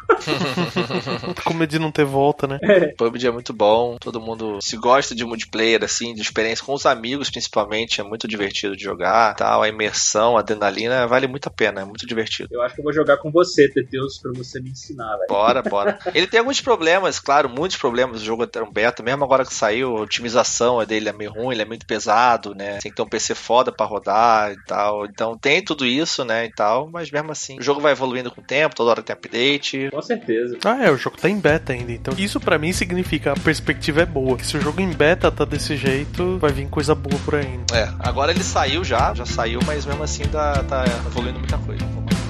[1.44, 2.58] com medo de não ter volta, né?
[2.62, 2.86] É.
[2.88, 6.86] PUBG é muito bom, todo mundo se gosta de multiplayer, assim, de experiência com os
[6.86, 11.50] amigos, principalmente, é muito divertido de jogar, tal, a imersão, a adrenalina, vale muito a
[11.50, 12.48] pena, é muito divertido.
[12.52, 15.28] Eu acho que eu vou jogar com você, Teteus, pra você me ensinar, velho.
[15.28, 15.98] Bora, bora.
[16.14, 19.54] Ele tem alguns problemas, claro, muitos problemas, o jogo é um beta, mesmo agora que
[19.54, 23.02] saiu, a otimização dele é meio ruim, ele é muito pesado, né, tem que ter
[23.02, 27.10] um PC foda pra rodar e tal, então tem tudo isso, né, e tal, mas
[27.10, 29.88] mesmo assim, o jogo vai evoluindo com o tempo, toda hora tem update.
[29.90, 30.58] Com certeza.
[30.64, 34.02] Ah, é, o jogo tá em beta ainda, então isso para mim significa a perspectiva
[34.02, 37.18] é boa, que se o jogo em beta tá desse jeito, vai vir coisa boa
[37.24, 37.60] por aí.
[37.72, 41.84] É, agora ele saiu já, já saiu, mas mesmo assim tá, tá evoluindo muita coisa.
[41.84, 42.25] agora eu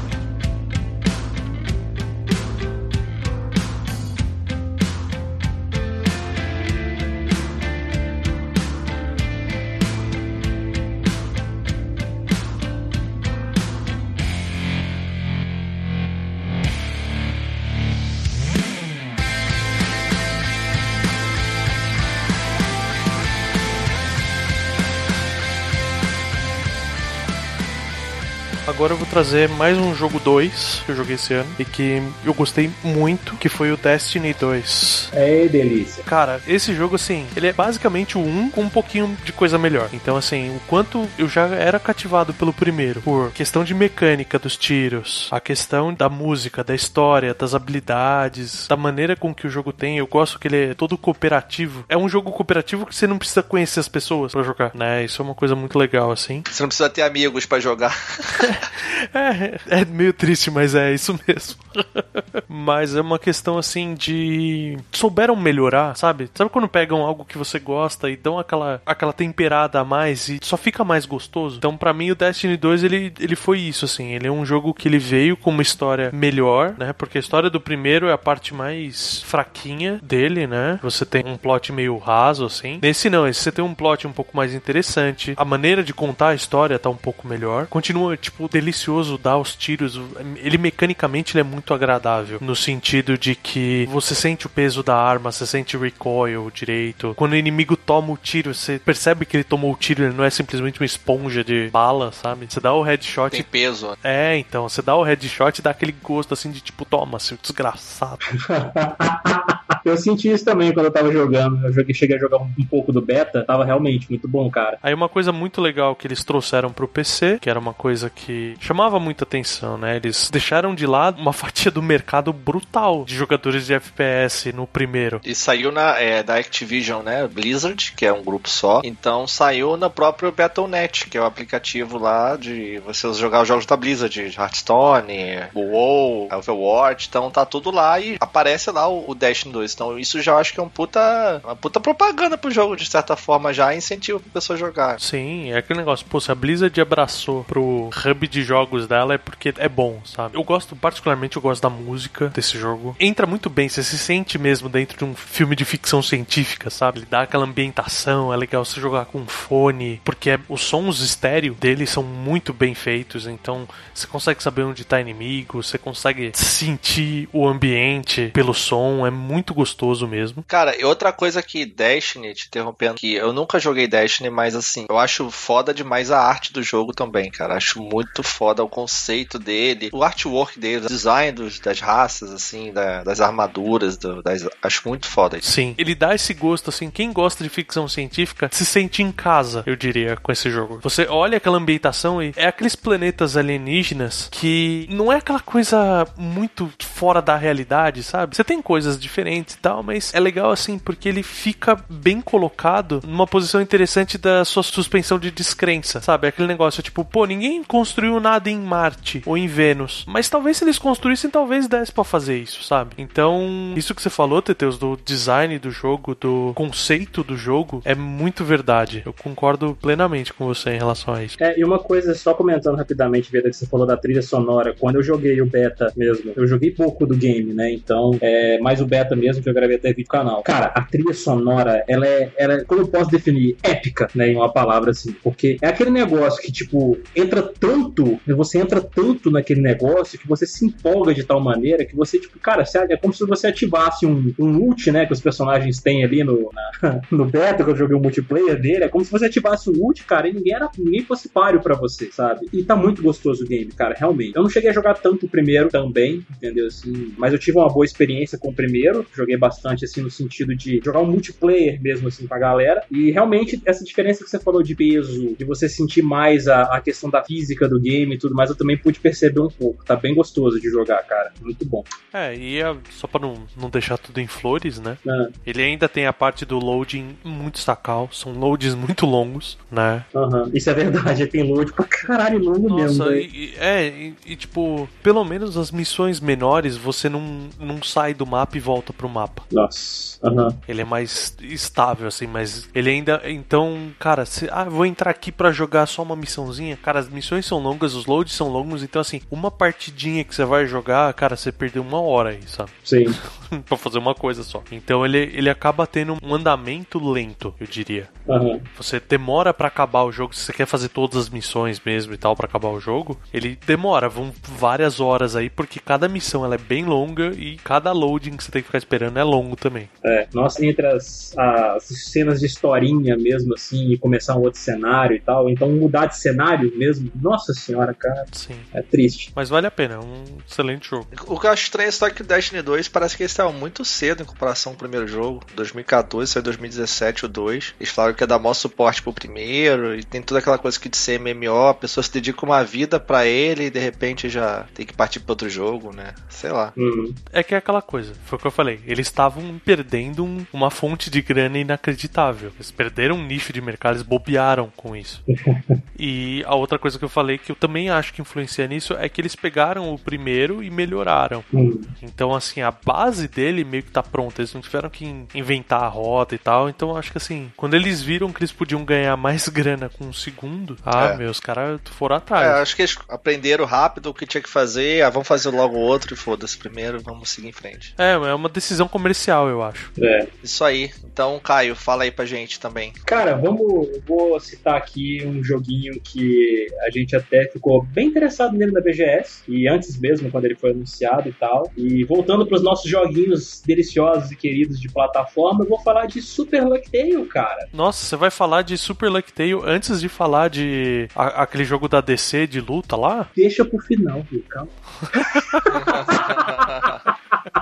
[29.17, 33.35] trazer mais um jogo 2 que eu joguei esse ano e que eu gostei muito,
[33.37, 35.09] que foi o Destiny 2.
[35.11, 36.05] É delícia.
[36.05, 39.89] Cara, esse jogo, assim, ele é basicamente o 1 com um pouquinho de coisa melhor.
[39.95, 44.55] Então, assim, o quanto eu já era cativado pelo primeiro, por questão de mecânica dos
[44.55, 49.73] tiros, a questão da música, da história, das habilidades, da maneira com que o jogo
[49.73, 51.87] tem, eu gosto que ele é todo cooperativo.
[51.89, 55.07] É um jogo cooperativo que você não precisa conhecer as pessoas para jogar, né?
[55.07, 56.43] Isso é uma coisa muito legal, assim.
[56.47, 57.97] Você não precisa ter amigos para jogar.
[59.69, 61.57] é, é meio triste, mas é isso mesmo.
[62.49, 64.77] mas é uma questão assim de.
[64.93, 66.29] Souberam melhorar, sabe?
[66.35, 70.39] Sabe quando pegam algo que você gosta e dão aquela, aquela temperada a mais e
[70.43, 71.57] só fica mais gostoso?
[71.59, 74.13] Então, para mim, o Destiny 2 ele, ele foi isso, assim.
[74.13, 76.93] Ele é um jogo que ele veio com uma história melhor, né?
[76.93, 80.79] Porque a história do primeiro é a parte mais fraquinha dele, né?
[80.83, 82.79] Você tem um plot meio raso, assim.
[82.83, 85.35] Nesse não, esse você tem um plot um pouco mais interessante.
[85.37, 87.67] A maneira de contar a história tá um pouco melhor.
[87.67, 90.01] Continua, tipo, delicioso dar os tiros.
[90.37, 92.39] Ele mecanicamente ele é muito agradável.
[92.41, 97.15] No sentido de que você sente o peso da arma, você sente o recoil direito.
[97.17, 100.25] Quando o inimigo toma o tiro, você percebe que ele tomou o tiro, ele não
[100.25, 102.47] é simplesmente uma esponja de bala, sabe?
[102.49, 103.31] Você dá o headshot.
[103.31, 103.91] Tem peso.
[103.91, 103.97] Né?
[104.05, 107.39] É, então, você dá o headshot e dá aquele gosto assim de tipo, toma, seu
[107.41, 108.21] desgraçado.
[109.87, 111.65] Eu senti isso também quando eu tava jogando.
[111.65, 114.79] Eu joguei, cheguei a jogar um, um, pouco do beta, tava realmente muito bom, cara.
[114.83, 118.57] Aí uma coisa muito legal que eles trouxeram pro PC, que era uma coisa que
[118.59, 119.97] chamava muita atenção, né?
[119.97, 125.21] Eles deixaram de lado uma fatia do mercado brutal de jogadores de FPS no primeiro.
[125.25, 127.27] E saiu na é, da Activision, né?
[127.27, 128.81] Blizzard, que é um grupo só.
[128.85, 133.67] Então saiu na própria Battle.net, que é o aplicativo lá de você jogar os jogos
[133.67, 137.09] da Blizzard, Hearthstone, WoW, Overwatch.
[137.09, 139.75] Então tá tudo lá e aparece lá o, o Destiny 2.
[139.75, 143.17] Então isso já acho que é um puta, uma puta propaganda pro jogo, de certa
[143.17, 145.01] forma, já incentiva pra pessoa jogar.
[145.01, 149.19] Sim, é aquele negócio, pô, se a Blizzard abraçou pro hub de jogos dela é
[149.19, 150.37] porque é bom, sabe?
[150.37, 152.97] Eu gosto, particularmente, eu gosto da música desse jogo.
[152.99, 157.01] Entra muito bem, você se sente mesmo dentro de um filme de ficção científica, sabe?
[157.01, 161.87] Ele dá aquela ambientação, é legal você jogar com fone, porque os sons estéreo dele
[161.87, 167.47] são muito bem feitos, então você consegue saber onde tá inimigo, você consegue sentir o
[167.47, 170.45] ambiente pelo som, é muito gostoso mesmo.
[170.47, 174.87] Cara, e outra coisa que Destiny, te interrompendo, que eu nunca joguei Destiny, mas assim,
[174.89, 177.55] eu acho foda demais a arte do jogo também, cara.
[177.55, 182.73] Acho muito foda o conceito dele, o artwork dele, o design dos, das raças, assim,
[182.73, 185.39] da, das armaduras, do, das, acho muito foda.
[185.39, 185.53] Isso.
[185.53, 189.63] Sim, ele dá esse gosto, assim, quem gosta de ficção científica se sente em casa,
[189.67, 190.81] eu diria, com esse jogo.
[190.83, 196.71] Você olha aquela ambientação e é aqueles planetas alienígenas que não é aquela coisa muito
[196.81, 198.37] fora da realidade, sabe?
[198.37, 202.21] Você tem coisas diferentes diferentes e tal, mas é legal assim porque ele fica bem
[202.21, 206.29] colocado numa posição interessante da sua suspensão de descrença, sabe?
[206.29, 210.65] Aquele negócio tipo, pô, ninguém construiu nada em Marte ou em Vênus, mas talvez se
[210.65, 212.95] eles construíssem, talvez desse para fazer isso, sabe?
[212.99, 217.95] Então, isso que você falou, Teteus, do design do jogo, do conceito do jogo, é
[217.95, 219.03] muito verdade.
[219.05, 221.37] Eu concordo plenamente com você em relação a isso.
[221.41, 224.97] É, e uma coisa, só comentando rapidamente, Veda, que você falou da trilha sonora, quando
[224.97, 227.73] eu joguei o beta mesmo, eu joguei pouco do game, né?
[227.73, 230.43] Então, é mais o beta mesmo que eu gravei até vídeo canal.
[230.43, 234.29] Cara, a trilha sonora, ela é, ela é, como eu posso definir, épica, né?
[234.29, 239.31] Em uma palavra assim, porque é aquele negócio que, tipo, entra tanto, você entra tanto
[239.31, 243.13] naquele negócio que você se empolga de tal maneira que você, tipo, cara, é como
[243.13, 245.07] se você ativasse um, um ult, né?
[245.07, 248.85] Que os personagens têm ali no, na, no beta, que eu joguei o multiplayer dele,
[248.85, 251.75] é como se você ativasse um ult, cara, e ninguém, era, ninguém fosse páreo pra
[251.75, 252.47] você, sabe?
[252.53, 254.37] E tá muito gostoso o game, cara, realmente.
[254.37, 256.67] Eu não cheguei a jogar tanto o primeiro também, entendeu?
[256.67, 260.55] Assim, mas eu tive uma boa experiência com o primeiro, joguei bastante, assim, no sentido
[260.55, 262.83] de jogar um multiplayer mesmo, assim, com a galera.
[262.91, 266.81] E realmente, essa diferença que você falou de peso, de você sentir mais a, a
[266.81, 269.85] questão da física do game e tudo mais, eu também pude perceber um pouco.
[269.85, 271.33] Tá bem gostoso de jogar, cara.
[271.41, 271.85] Muito bom.
[272.13, 274.97] É, e é, só pra não, não deixar tudo em flores, né?
[275.07, 275.29] É.
[275.47, 280.05] Ele ainda tem a parte do loading muito sacal, são loads muito longos, né?
[280.15, 280.51] Uhum.
[280.55, 283.13] Isso é verdade, tem load pra caralho longo Nossa, mesmo.
[283.13, 288.27] E, é, e, e, tipo, pelo menos as missões menores você não, não sai do
[288.27, 289.43] mapa e volta pro mapa.
[289.53, 290.19] Nossa.
[290.27, 290.49] Uhum.
[290.69, 293.21] Ele é mais estável, assim, mas ele ainda.
[293.25, 296.77] Então, cara, se, ah, vou entrar aqui para jogar só uma missãozinha.
[296.77, 300.45] Cara, as missões são longas, os loads são longos, então, assim, uma partidinha que você
[300.45, 302.71] vai jogar, cara, você perdeu uma hora aí, sabe?
[302.85, 303.07] Sim.
[303.67, 304.63] pra fazer uma coisa só.
[304.71, 308.09] Então ele, ele acaba tendo um andamento lento, eu diria.
[308.27, 308.61] Uhum.
[308.77, 312.17] Você demora para acabar o jogo, se você quer fazer todas as missões mesmo e
[312.17, 316.55] tal para acabar o jogo, ele demora, vão várias horas aí, porque cada missão ela
[316.55, 319.89] é bem longa e cada loading que você tem que ficar esperando é longo também.
[320.05, 325.17] É, nossa, entre as, as cenas de historinha mesmo assim, e começar um outro cenário
[325.17, 328.06] e tal, então mudar de cenário mesmo, nossa senhora, cara.
[328.33, 328.59] Sim.
[328.73, 329.33] É triste.
[329.35, 331.07] Mas vale a pena, é um excelente jogo.
[331.27, 333.53] O que eu acho estranho é só que o Destiny 2 parece que eles estavam
[333.53, 335.45] muito cedo em comparação com o primeiro jogo.
[335.55, 337.75] 2014, saiu 2017 o 2.
[337.81, 340.89] Eles falaram que ia dar maior suporte pro primeiro, e tem toda aquela coisa que
[340.89, 344.67] de ser MMO, a pessoa se dedica uma vida para ele e de repente já
[344.75, 346.15] tem que partir para outro jogo, né?
[346.29, 346.73] Sei lá.
[346.77, 347.15] Uhum.
[347.33, 348.81] É que é aquela coisa, foi o que eu falei.
[348.87, 352.53] Eles estavam perdendo um, uma fonte de grana inacreditável.
[352.57, 355.23] Eles perderam um nicho de mercado, eles bobearam com isso.
[355.99, 359.09] e a outra coisa que eu falei que eu também acho que influencia nisso é
[359.09, 361.45] que eles pegaram o primeiro e melhoraram.
[361.53, 361.81] Uhum.
[362.03, 364.41] Então, assim, a base dele meio que tá pronta.
[364.41, 366.69] Eles não tiveram que inventar a rota e tal.
[366.69, 370.13] Então, acho que assim, quando eles viram que eles podiam ganhar mais grana com um
[370.13, 371.17] segundo, ah, é.
[371.17, 372.47] meus caras foram atrás.
[372.47, 375.03] É, acho que eles aprenderam rápido o que tinha que fazer.
[375.03, 377.95] Ah, vamos fazer logo outro e foda-se primeiro, vamos seguir em frente.
[377.99, 379.93] É, é uma decisão comercial, eu acho.
[380.01, 380.27] É.
[380.43, 380.91] Isso aí.
[381.05, 382.93] Então, Caio, fala aí pra gente também.
[383.05, 383.67] Cara, vamos.
[384.07, 389.43] Vou citar aqui um joguinho que a gente até ficou bem interessado nele na BGS.
[389.49, 391.71] E antes mesmo, quando ele foi anunciado e tal.
[391.77, 396.65] E voltando pros nossos joguinhos deliciosos e queridos de plataforma, eu vou falar de Super
[396.65, 397.69] Luck Tale, cara.
[397.73, 401.89] Nossa, você vai falar de Super Luck Tale antes de falar de a, aquele jogo
[401.89, 403.29] da DC de luta lá?
[403.35, 404.43] Deixa pro final, viu?
[404.49, 404.71] Calma.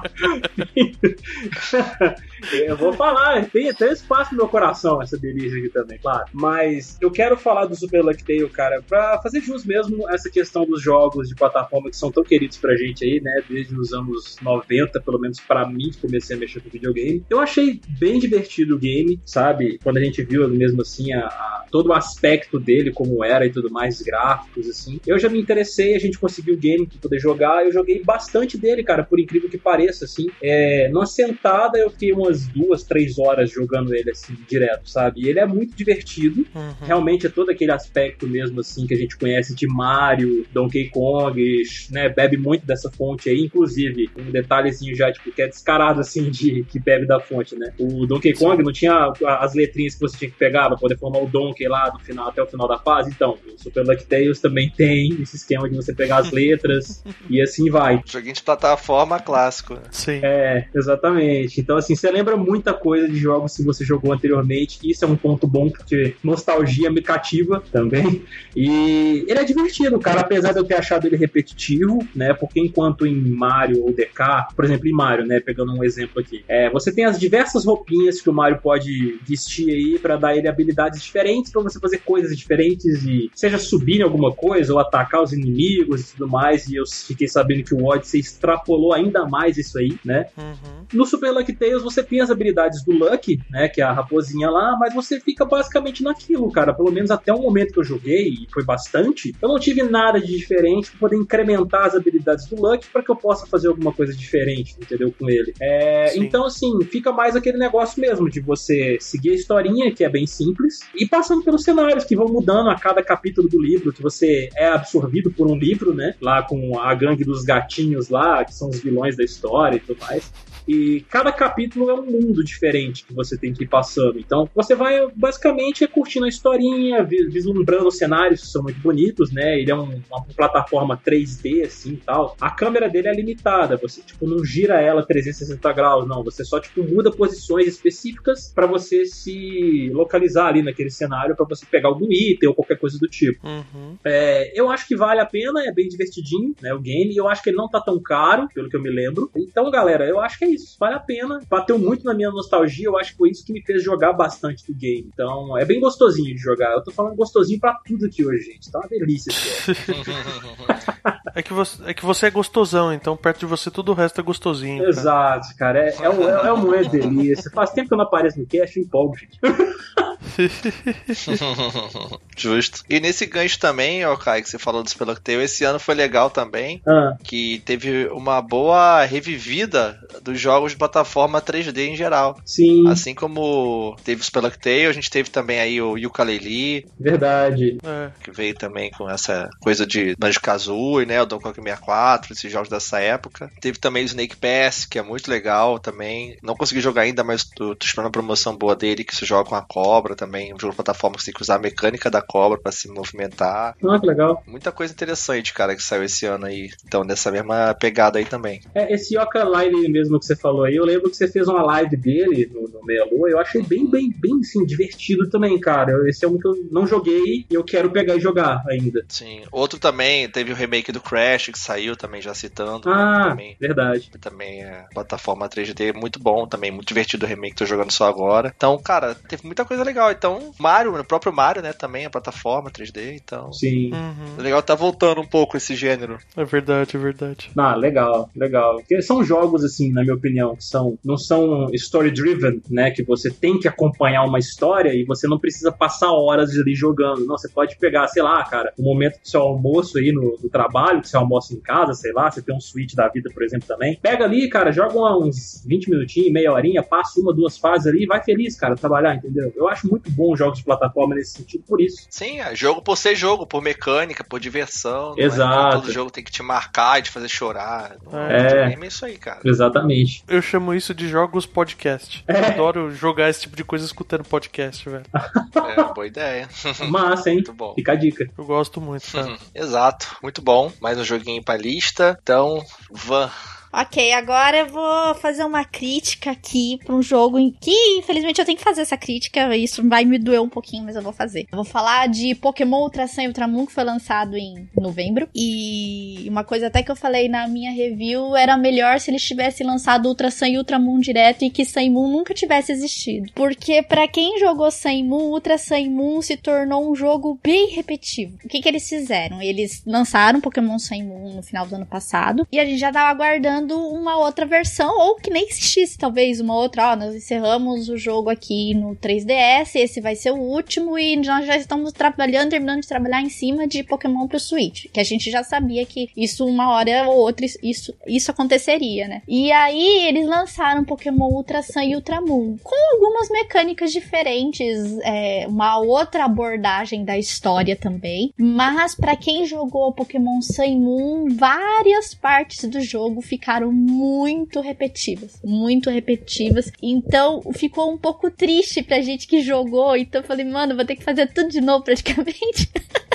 [2.53, 6.25] eu vou falar, tem até espaço no meu coração essa delícia aqui também, claro.
[6.33, 10.67] Mas eu quero falar do Super Luck Tale, cara, pra fazer jus mesmo essa questão
[10.67, 13.43] dos jogos de plataforma que são tão queridos pra gente aí, né?
[13.49, 17.25] Desde os anos 90, pelo menos pra mim, que comecei a mexer com videogame.
[17.29, 19.79] Eu achei bem divertido o game, sabe?
[19.83, 23.51] Quando a gente viu mesmo assim a, a, todo o aspecto dele, como era e
[23.51, 25.01] tudo mais, gráficos, assim.
[25.07, 27.65] Eu já me interessei, a gente conseguiu o game pra poder jogar.
[27.65, 30.27] Eu joguei bastante dele, cara, por incrível que pareça, assim.
[30.43, 35.23] É, numa sentada eu fiquei umas duas, três horas jogando ele, assim, direto, sabe?
[35.23, 36.47] E ele é muito divertido.
[36.55, 36.75] Uhum.
[36.81, 41.63] Realmente é todo aquele aspecto mesmo, assim, que a gente conhece de Mario, Donkey Kong,
[41.91, 42.09] né?
[42.09, 43.43] Bebe muito dessa fonte aí.
[43.45, 47.73] Inclusive, um detalhezinho já, tipo, que é descarado, assim, de que bebe da fonte, né?
[47.79, 51.21] O Donkey Kong não tinha as letrinhas que você tinha que pegar pra poder formar
[51.21, 53.11] o Donkey lá do final até o final da fase.
[53.11, 57.41] Então, o Super Lucky Tales também tem esse esquema de você pegar as letras e
[57.41, 58.01] assim vai.
[58.07, 59.79] Joguinho de plataforma clássico.
[59.91, 60.21] Sim.
[60.23, 61.61] É, exatamente.
[61.61, 64.79] Então, assim, você lembra muita coisa de jogos que você jogou anteriormente.
[64.83, 68.23] Isso é um ponto bom, porque nostalgia me cativa também.
[68.57, 72.33] E ele é divertido, cara, apesar de eu ter achado ele repetitivo, né?
[72.33, 75.41] Porque enquanto em Mario ou DK, por exemplo, em Mario, né?
[75.41, 79.71] Pegando um exemplo aqui, é, você tem as diversas roupinhas que o Mario pode vestir
[79.71, 84.03] aí para dar ele habilidades diferentes, para você fazer coisas diferentes e seja subir em
[84.03, 86.69] alguma coisa ou atacar os inimigos e tudo mais.
[86.69, 90.27] E eu fiquei sabendo que o Odyssey extrapolou ainda mais isso aí, né?
[90.37, 90.87] Uhum.
[90.93, 94.49] No Super Lucky Tales você tem as habilidades do Lucky, né, que é a raposinha
[94.51, 96.73] lá, mas você fica basicamente naquilo, cara.
[96.73, 100.21] Pelo menos até o momento que eu joguei, e foi bastante, eu não tive nada
[100.21, 103.93] de diferente pra poder incrementar as habilidades do Lucky para que eu possa fazer alguma
[103.93, 105.53] coisa diferente, entendeu, com ele.
[105.61, 110.09] É, então, assim, fica mais aquele negócio mesmo de você seguir a historinha, que é
[110.09, 114.03] bem simples, e passando pelos cenários que vão mudando a cada capítulo do livro, que
[114.03, 116.15] você é absorvido por um livro, né?
[116.21, 120.01] Lá com a gangue dos gatinhos lá, que são os vilões da história e tudo
[120.01, 120.33] mais.
[120.67, 124.19] E cada capítulo é um mundo diferente que você tem que ir passando.
[124.19, 129.59] Então, você vai basicamente curtindo a historinha, vislumbrando os cenários que são muito bonitos, né?
[129.61, 132.37] Ele é um, uma plataforma 3D, assim e tal.
[132.41, 136.23] A câmera dele é limitada, você, tipo, não gira ela 360 graus, não.
[136.25, 141.67] Você só, tipo, muda posições específicas para você se localizar ali naquele cenário, para você
[141.67, 143.47] pegar algum item ou qualquer coisa do tipo.
[143.47, 143.97] Uhum.
[144.05, 146.73] É, eu acho que vale a pena, é bem divertidinho, né?
[146.73, 148.91] O game, e eu acho que ele não tá tão caro, pelo que eu me
[148.91, 149.31] lembro.
[149.37, 151.41] Então, galera, eu acho que é isso, vale a pena.
[151.49, 154.65] Bateu muito na minha nostalgia, eu acho que foi isso que me fez jogar bastante
[154.67, 155.11] do game.
[155.13, 156.73] Então, é bem gostosinho de jogar.
[156.73, 158.71] Eu tô falando gostosinho para tudo aqui hoje, gente.
[158.71, 159.33] Tá uma delícia
[161.35, 164.21] é, que você, é que você é gostosão, então perto de você tudo o resto
[164.21, 164.79] é gostosinho.
[164.79, 164.91] Cara.
[164.91, 165.79] Exato, cara.
[165.81, 167.51] É, é, é, é uma delícia.
[167.51, 169.39] Faz tempo que eu não apareço no cast, eu empolgo, gente.
[172.37, 172.83] Justo.
[172.89, 176.31] E nesse gancho também, ó, Kai, que você falou do Spelunktale, esse ano foi legal
[176.31, 177.17] também, ah.
[177.23, 182.39] que teve uma boa revivida dos jogos de plataforma 3D em geral.
[182.45, 182.89] Sim.
[182.89, 186.87] Assim como teve o Spelunktale, a gente teve também aí o Yooka-Laylee.
[186.99, 187.79] Verdade.
[187.85, 188.11] É.
[188.23, 192.69] Que veio também com essa coisa de Banjo-Kazooie, né, o Donkey Kong 64, esses jogos
[192.69, 193.51] dessa época.
[193.61, 196.37] Teve também o Snake Pass, que é muito legal também.
[196.43, 199.49] Não consegui jogar ainda, mas tô, tô esperando uma promoção boa dele, que se joga
[199.49, 200.53] com a cobra também.
[200.53, 202.89] Um jogo de plataforma que você tem que usar a mecânica da cobra para se
[202.89, 203.77] movimentar.
[203.85, 204.43] Ah, que legal.
[204.47, 206.71] Muita coisa interessante, cara, que saiu esse ano aí.
[206.87, 208.61] Então, nessa mesma pegada aí também.
[208.75, 211.63] É, esse Yoka Line mesmo que você falou aí, eu lembro que você fez uma
[211.63, 213.29] live dele no, no Meia Lua.
[213.29, 215.93] Eu achei bem, bem, bem, assim, divertido também, cara.
[216.09, 219.05] Esse é um que eu não joguei e eu quero pegar e jogar ainda.
[219.09, 219.43] Sim.
[219.51, 222.89] Outro também, teve o remake do Crash que saiu também, já citando.
[222.89, 224.11] Ah, né, também, verdade.
[224.21, 228.53] Também é plataforma 3D muito bom, também muito divertido o remake, tô jogando só agora.
[228.55, 229.94] Então, cara, teve muita coisa legal.
[230.11, 233.53] Então, Mario, o próprio Mario, né, também a plataforma 3D, então.
[233.53, 233.93] Sim.
[233.93, 234.39] Uhum.
[234.39, 236.19] É legal tá voltando um pouco esse gênero.
[236.37, 237.51] É verdade, é verdade.
[237.57, 238.77] Ah, legal, legal.
[238.77, 243.31] Porque são jogos, assim, na minha opinião, que são, não são story-driven, né, que você
[243.31, 247.25] tem que acompanhar uma história e você não precisa passar horas ali jogando.
[247.25, 250.49] Não, você pode pegar, sei lá, cara, o momento do seu almoço aí no, no
[250.49, 253.43] trabalho, que você almoça em casa, sei lá, você tem um Switch da vida, por
[253.43, 253.99] exemplo, também.
[254.01, 258.07] Pega ali, cara, joga uns 20 minutinhos, meia horinha, passa uma, duas fases ali e
[258.07, 259.53] vai feliz, cara, trabalhar, entendeu?
[259.55, 262.07] Eu acho muito bom os jogos de plataforma nesse sentido, por isso.
[262.09, 265.15] Sim, é jogo por ser jogo, por mecânica, por diversão.
[265.17, 265.69] Exato.
[265.69, 267.97] É todo jogo tem que te marcar e te fazer chorar.
[268.13, 268.73] É.
[268.73, 269.41] é isso aí, cara.
[269.45, 270.25] Exatamente.
[270.29, 272.25] Eu chamo isso de jogos podcast.
[272.29, 272.53] É.
[272.53, 275.05] Adoro jogar esse tipo de coisa escutando podcast, velho.
[275.13, 276.49] É, boa ideia.
[276.89, 277.37] Massa, hein?
[277.37, 277.75] Muito bom.
[277.75, 278.29] Fica a dica.
[278.37, 279.37] Eu gosto muito, cara.
[279.55, 280.73] Exato, muito bom.
[280.81, 282.19] Mais um joguinho pra lista.
[282.23, 283.31] Então, Van.
[283.77, 288.45] Ok, agora eu vou fazer uma crítica aqui pra um jogo em que, infelizmente, eu
[288.45, 289.57] tenho que fazer essa crítica.
[289.57, 291.49] Isso vai me doer um pouquinho, mas eu vou fazer.
[291.51, 295.29] Eu vou falar de Pokémon Ultra Sun e Ultramon, que foi lançado em novembro.
[295.35, 299.67] E uma coisa até que eu falei na minha review era melhor se eles tivessem
[299.67, 303.33] lançado Ultra Sun e Ultramon direto e que Sun Moon nunca tivesse existido.
[303.35, 308.39] Porque para quem jogou Sun Moon, Ultra Sun Moon se tornou um jogo bem repetitivo.
[308.45, 309.43] O que que eles fizeram?
[309.43, 313.11] Eles lançaram Pokémon Sun Moon no final do ano passado e a gente já tava
[313.11, 316.93] aguardando uma outra versão, ou que nem existisse, talvez, uma outra.
[316.93, 321.47] Ó, nós encerramos o jogo aqui no 3DS, esse vai ser o último, e nós
[321.47, 324.87] já estamos trabalhando, terminando de trabalhar em cima de Pokémon pro Switch.
[324.93, 329.23] Que a gente já sabia que isso, uma hora ou outra, isso, isso aconteceria, né?
[329.27, 335.47] E aí, eles lançaram Pokémon Ultra Sun e Ultra Moon, com algumas mecânicas diferentes, é,
[335.49, 338.33] uma outra abordagem da história também.
[338.37, 345.41] Mas, para quem jogou Pokémon Sun e Moon, várias partes do jogo ficaram muito repetitivas,
[345.45, 346.71] muito repetitivas.
[346.83, 349.97] Então ficou um pouco triste pra gente que jogou.
[349.97, 352.71] Então eu falei, mano, vou ter que fazer tudo de novo praticamente.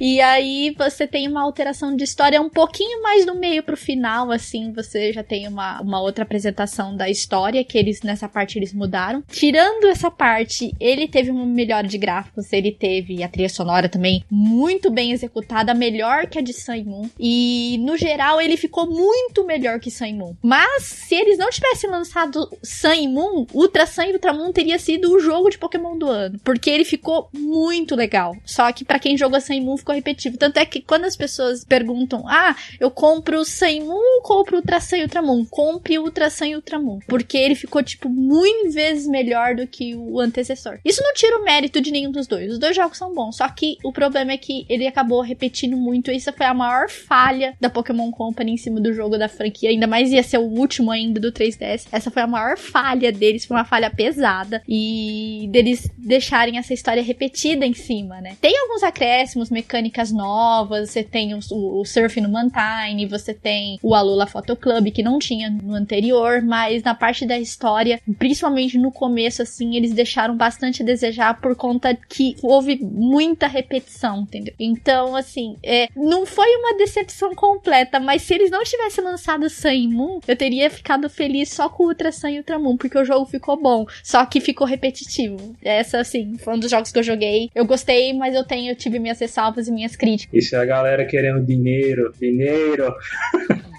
[0.00, 4.30] E aí você tem uma alteração de história um pouquinho mais do meio pro final,
[4.30, 8.72] assim, você já tem uma, uma outra apresentação da história, que eles, nessa parte, eles
[8.72, 9.22] mudaram.
[9.30, 14.24] Tirando essa parte, ele teve uma melhora de gráficos, ele teve a trilha sonora também
[14.30, 17.10] muito bem executada, melhor que a de Sun Moon.
[17.18, 20.34] E, no geral, ele ficou muito melhor que Sun Moon.
[20.42, 25.12] Mas, se eles não tivessem lançado Sun Moon, Ultra Sun e Ultra Moon teria sido
[25.12, 26.38] o jogo de Pokémon do ano.
[26.42, 28.34] Porque ele ficou muito legal.
[28.44, 30.36] Só que para quem jogou Moon ficou repetitivo.
[30.36, 34.58] Tanto é que quando as pessoas perguntam, ah, eu compro o Moon ou compro o
[34.60, 35.44] Ultra Sun e Ultramon?
[35.46, 36.98] Compre o Ultra Sun e Ultramon.
[37.06, 40.78] Porque ele ficou, tipo, muito vezes melhor do que o antecessor.
[40.84, 42.52] Isso não tira o mérito de nenhum dos dois.
[42.52, 43.36] Os dois jogos são bons.
[43.36, 46.10] Só que o problema é que ele acabou repetindo muito.
[46.10, 49.70] E isso foi a maior falha da Pokémon Company em cima do jogo da franquia.
[49.70, 51.86] Ainda mais ia ser o último ainda do 3DS.
[51.90, 53.44] Essa foi a maior falha deles.
[53.44, 54.62] Foi uma falha pesada.
[54.68, 58.36] E deles deixarem essa história repetida em cima, né?
[58.40, 60.90] Tem alguns acréscimos, mecânicas novas.
[60.90, 63.06] Você tem o, o, Surf no Mantine.
[63.06, 66.42] Você tem o Alula Photo Club, que não tinha no anterior.
[66.42, 71.54] Mas na parte da história, principalmente no começo, assim, eles deixaram bastante a desejar por
[71.56, 74.54] conta que houve muita repetição, entendeu?
[74.58, 79.68] Então, assim, é, não foi uma decepção completa, mas se eles não tivessem lançado Sun
[79.68, 83.04] e Moon, eu teria ficado feliz só com Ultra Sun e Ultra Moon, porque o
[83.04, 85.56] jogo ficou bom, só que ficou repetitivo.
[85.62, 87.50] Essa, assim, foi um dos jogos que eu joguei.
[87.54, 90.34] Eu gostei, mas eu tenho, eu tive minhas ressalvas e minhas críticas.
[90.34, 92.94] Isso é a galera querendo dinheiro, dinheiro.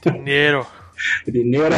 [0.01, 0.65] Dinheiro.
[1.27, 1.75] dinheiro.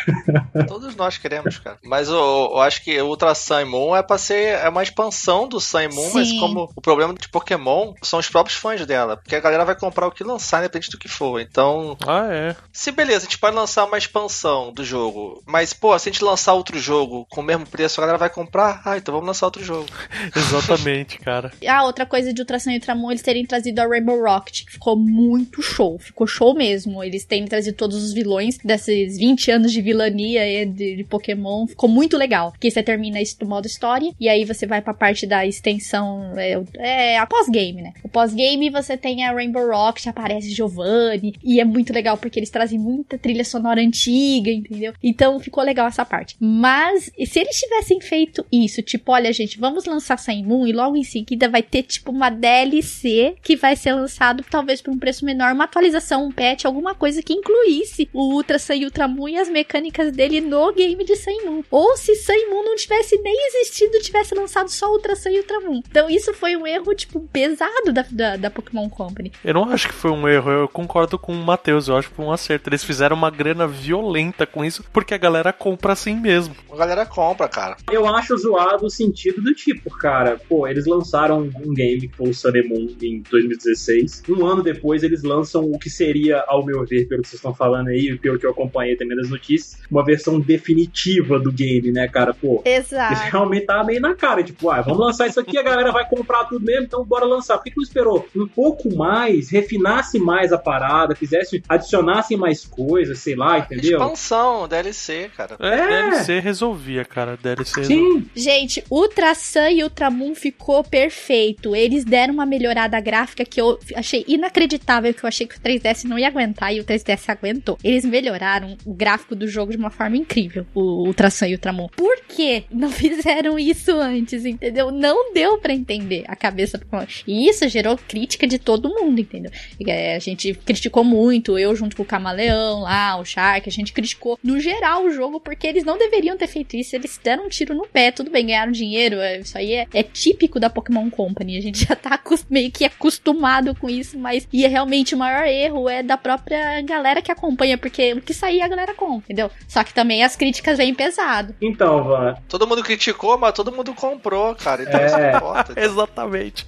[0.68, 1.78] Todos nós queremos, cara.
[1.82, 5.48] Mas eu, eu, acho que o Ultra Sun Moon é pra ser é uma expansão
[5.48, 6.14] do Sun Moon, Sim.
[6.14, 9.16] mas como o problema de Pokémon são os próprios fãs dela.
[9.16, 11.40] Porque a galera vai comprar o que lançar, independente do que for.
[11.40, 11.96] Então.
[12.06, 12.56] Ah, é.
[12.72, 15.42] Se beleza, a gente pode lançar uma expansão do jogo.
[15.46, 18.30] Mas, pô, se a gente lançar outro jogo com o mesmo preço, a galera vai
[18.30, 18.82] comprar.
[18.84, 19.88] Ah, então vamos lançar outro jogo.
[20.34, 21.52] Exatamente, cara.
[21.66, 24.72] Ah, outra coisa de Ultra Sun e Ultramon, eles terem trazido a Rainbow Rocket, que
[24.72, 25.98] ficou muito show.
[25.98, 27.02] Ficou show mesmo.
[27.02, 31.66] Eles terem trazido todos os vilões desses 20 anos de vilania de, de, Pokémon.
[31.66, 32.52] Ficou muito legal.
[32.52, 36.32] Porque você termina isso do modo história, e aí você vai pra parte da extensão.
[36.36, 37.92] É, é a pós-game, né?
[38.02, 42.50] O pós-game você tem a Rainbow Rock, aparece Giovanni, e é muito legal porque eles
[42.50, 44.92] trazem muita trilha sonora antiga, entendeu?
[45.02, 46.36] Então ficou legal essa parte.
[46.40, 50.96] Mas se eles tivessem feito isso, tipo, olha, gente, vamos lançar Sun Moon e logo
[50.96, 55.24] em seguida vai ter tipo uma DLC que vai ser lançado talvez por um preço
[55.24, 59.28] menor, uma atualização, um patch, alguma coisa que incluísse o Ultra Sun e Ultra Moon
[59.28, 59.71] e as mecânicas
[60.12, 61.64] dele no game de Sun Moon.
[61.70, 65.60] Ou se Sun Moon não tivesse nem existido, tivesse lançado só Ultra Sun e Ultra
[65.60, 65.82] Moon.
[65.88, 69.32] Então isso foi um erro, tipo, pesado da, da, da Pokémon Company.
[69.44, 72.16] Eu não acho que foi um erro, eu concordo com o Matheus, eu acho que
[72.16, 72.68] foi um acerto.
[72.68, 76.54] Eles fizeram uma grana violenta com isso, porque a galera compra assim mesmo.
[76.70, 77.76] A galera compra, cara.
[77.90, 82.30] Eu acho zoado o sentido do tipo, cara, pô, eles lançaram um game que foi
[82.30, 84.22] o Sun Moon em 2016.
[84.28, 87.54] Um ano depois eles lançam o que seria, ao meu ver, pelo que vocês estão
[87.54, 89.51] falando aí, pelo que eu acompanhei também nas notícias,
[89.90, 92.32] uma versão definitiva do game, né, cara?
[92.32, 93.14] Pô, Exato.
[93.14, 96.08] Isso realmente tava meio na cara, tipo, ah, vamos lançar isso aqui, a galera vai
[96.08, 97.56] comprar tudo mesmo, então bora lançar.
[97.56, 102.64] Por que, que não esperou um pouco mais, refinasse mais a parada, fizesse, adicionasse mais
[102.64, 103.98] coisas, sei lá, entendeu?
[103.98, 105.56] Expansão, DLC, cara.
[105.58, 106.10] É, é.
[106.10, 107.36] DLC resolvia, cara.
[107.36, 108.02] DLC Sim.
[108.04, 108.22] Resolvia.
[108.34, 111.74] Gente, Ultra Sun e Ultra Moon ficou perfeito.
[111.74, 116.04] Eles deram uma melhorada gráfica que eu achei inacreditável, que eu achei que o 3DS
[116.04, 117.78] não ia aguentar e o 3DS aguentou.
[117.82, 121.88] Eles melhoraram o gráfico do jogo de uma forma incrível, o Ultra Sun e Ultramon.
[121.88, 124.90] Por que não fizeram isso antes, entendeu?
[124.90, 126.86] Não deu para entender a cabeça do
[127.26, 129.50] E isso gerou crítica de todo mundo, entendeu?
[129.86, 133.92] É, a gente criticou muito, eu junto com o Camaleão lá, o Shark, a gente
[133.92, 137.48] criticou no geral o jogo porque eles não deveriam ter feito isso, eles deram um
[137.48, 141.10] tiro no pé, tudo bem, ganharam dinheiro, é, isso aí é, é típico da Pokémon
[141.10, 145.18] Company, a gente já tá meio que acostumado com isso, mas e é realmente o
[145.18, 149.31] maior erro é da própria galera que acompanha, porque o que sair a galera compra,
[149.32, 149.50] entendeu?
[149.66, 151.54] Só que também as críticas vêm pesado.
[151.60, 152.36] Então, Van.
[152.48, 154.82] Todo mundo criticou, mas todo mundo comprou, cara.
[154.82, 155.06] Então é.
[155.06, 155.72] isso importa.
[155.72, 155.82] Então.
[155.82, 156.66] Exatamente.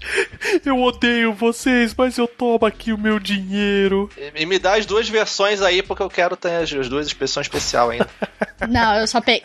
[0.65, 4.11] Eu odeio vocês, mas eu tomo aqui o meu dinheiro.
[4.17, 7.07] E, e me dá as duas versões aí, porque eu quero ter as, as duas
[7.07, 8.09] expressões especial ainda.
[8.69, 9.43] Não, eu só peguei.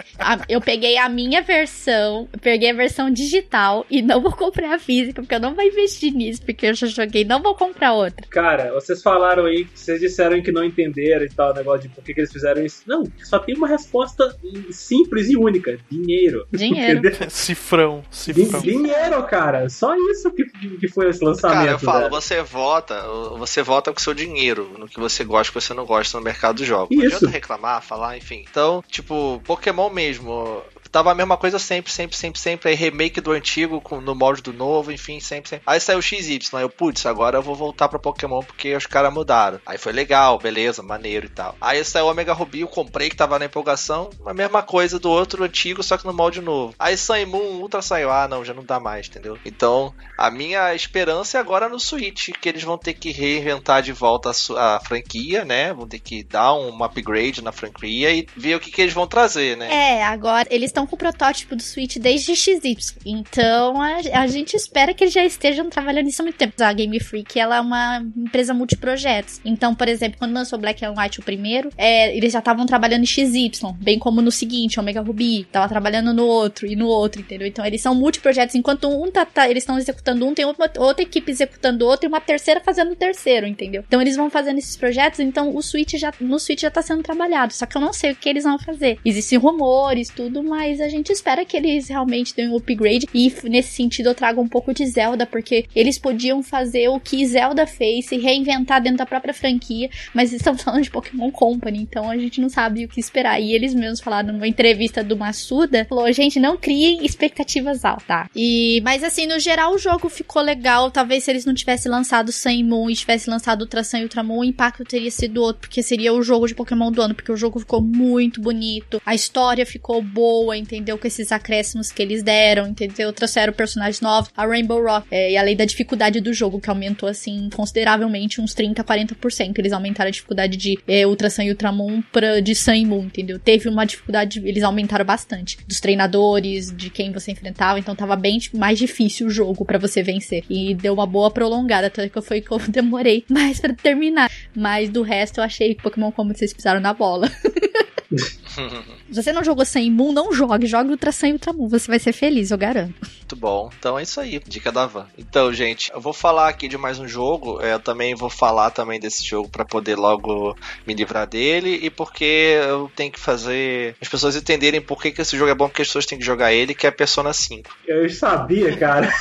[0.48, 5.22] Eu peguei a minha versão, peguei a versão digital e não vou comprar a física,
[5.22, 8.26] porque eu não vou investir nisso, porque eu já joguei, não vou comprar outra.
[8.30, 12.04] Cara, vocês falaram aí, vocês disseram que não entenderam e tal, o negócio de por
[12.04, 12.84] que, que eles fizeram isso.
[12.86, 14.38] Não, só tem uma resposta
[14.72, 16.48] simples e única: dinheiro.
[16.52, 17.02] Dinheiro.
[17.30, 18.62] cifrão, cifrão.
[18.62, 19.70] Dinheiro, cara.
[19.70, 21.60] Só isso que, que foi esse lançamento.
[21.60, 23.02] Cara, eu falo, você vota,
[23.38, 26.58] você vota com seu dinheiro, no que você gosta, que você não gosta no mercado
[26.58, 26.90] dos jogos.
[26.92, 27.02] Isso.
[27.02, 28.46] Não adianta reclamar, falar, enfim.
[28.50, 30.62] Então, tipo, Pokémon mesmo
[30.92, 32.70] tava a mesma coisa sempre, sempre, sempre, sempre.
[32.70, 35.64] Aí remake do antigo com, no molde do novo, enfim, sempre, sempre.
[35.66, 39.14] Aí saiu XY, aí eu, putz, agora eu vou voltar pra Pokémon porque os caras
[39.14, 39.60] mudaram.
[39.66, 41.56] Aí foi legal, beleza, maneiro e tal.
[41.60, 45.10] Aí saiu o Omega Ruby, eu comprei que tava na empolgação, a mesma coisa do
[45.10, 46.74] outro antigo, só que no molde novo.
[46.78, 49.38] Aí Sun Moon Ultra saiu, ah, não, já não dá mais, entendeu?
[49.46, 53.92] Então, a minha esperança é agora no Switch, que eles vão ter que reinventar de
[53.92, 55.74] volta a, a franquia, né?
[55.74, 59.08] Vão ter que dar um upgrade na franquia e ver o que, que eles vão
[59.08, 59.72] trazer, né?
[59.72, 62.78] É, agora eles estão estão com o protótipo do Switch desde XY.
[63.06, 66.54] Então a, a gente espera que eles já estejam trabalhando nisso há muito tempo.
[66.64, 69.42] A Game Freak ela é uma empresa multiprojetos.
[69.44, 73.04] Então, por exemplo, quando lançou Black and White o primeiro, é, eles já estavam trabalhando
[73.04, 73.52] em XY,
[73.82, 77.48] bem como no seguinte, Omega Ruby, tava trabalhando no outro e no outro, entendeu?
[77.48, 78.56] Então eles são multiprojetos.
[78.56, 82.10] Enquanto um tá, tá eles estão executando um, tem uma, outra equipe executando outro e
[82.10, 83.84] uma terceira fazendo o terceiro, entendeu?
[83.88, 87.04] Então eles vão fazendo esses projetos, então o Switch já no Switch já tá sendo
[87.04, 87.54] trabalhado.
[87.54, 88.98] Só que eu não sei o que eles vão fazer.
[89.04, 93.08] Existem rumores, tudo, mas a gente espera que eles realmente tenham um upgrade.
[93.14, 97.26] E nesse sentido eu trago um pouco de Zelda, porque eles podiam fazer o que
[97.26, 102.10] Zelda fez, se reinventar dentro da própria franquia, mas estamos falando de Pokémon Company, então
[102.10, 103.42] a gente não sabe o que esperar.
[103.42, 108.30] E eles mesmos falaram numa entrevista do Massuda, falou, gente, não criem expectativas altas, tá?
[108.36, 112.32] E, mas assim, no geral o jogo ficou legal, talvez se eles não tivessem lançado
[112.32, 115.84] Sun Moon e tivessem lançado Ultra Sun e Ultramon, o impacto teria sido outro, porque
[115.84, 119.66] seria o jogo de Pokémon do ano, porque o jogo ficou muito bonito, a história
[119.66, 120.98] ficou boa, entendeu?
[120.98, 123.12] Com esses acréscimos que eles deram, entendeu?
[123.14, 127.08] Trouxeram personagens novos, a Rainbow Rock, é, e além da dificuldade do jogo, que aumentou,
[127.10, 129.58] assim, consideravelmente, uns 30, 40%.
[129.58, 133.06] Eles aumentaram a dificuldade de é, Ultra Sun e Ultramon pra, de Sun e Moon,
[133.06, 133.40] entendeu?
[133.40, 135.58] Teve uma dificuldade, eles aumentaram bastante.
[135.68, 140.04] Dos treinadores, de quem você enfrentava, então tava bem mais difícil o jogo para você
[140.04, 140.44] vencer.
[140.50, 144.32] E deu uma boa prolongada, tanto que foi que eu demorei mais para terminar.
[144.56, 147.30] Mas do resto eu achei Pokémon como vocês pisaram na bola.
[148.18, 150.66] Se você não jogou sem Moon, não jogue.
[150.66, 151.70] Jogue Ultra Sun e Ultra Moon.
[151.70, 152.96] Você vai ser feliz, eu garanto.
[153.02, 153.70] Muito bom.
[153.78, 154.42] Então é isso aí.
[154.48, 155.06] Dica da Van.
[155.18, 157.62] Então, gente, eu vou falar aqui de mais um jogo.
[157.62, 160.58] É, eu também vou falar também desse jogo para poder logo
[160.88, 161.80] me livrar dele.
[161.84, 165.56] E porque eu tenho que fazer as pessoas entenderem por que, que esse jogo é
[165.56, 167.70] bom, porque as pessoas têm que jogar ele, que é Persona 5.
[167.88, 169.14] Eu sabia, cara.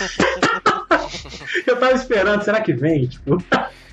[1.67, 3.07] eu tava esperando, será que vem?
[3.07, 3.43] Tipo.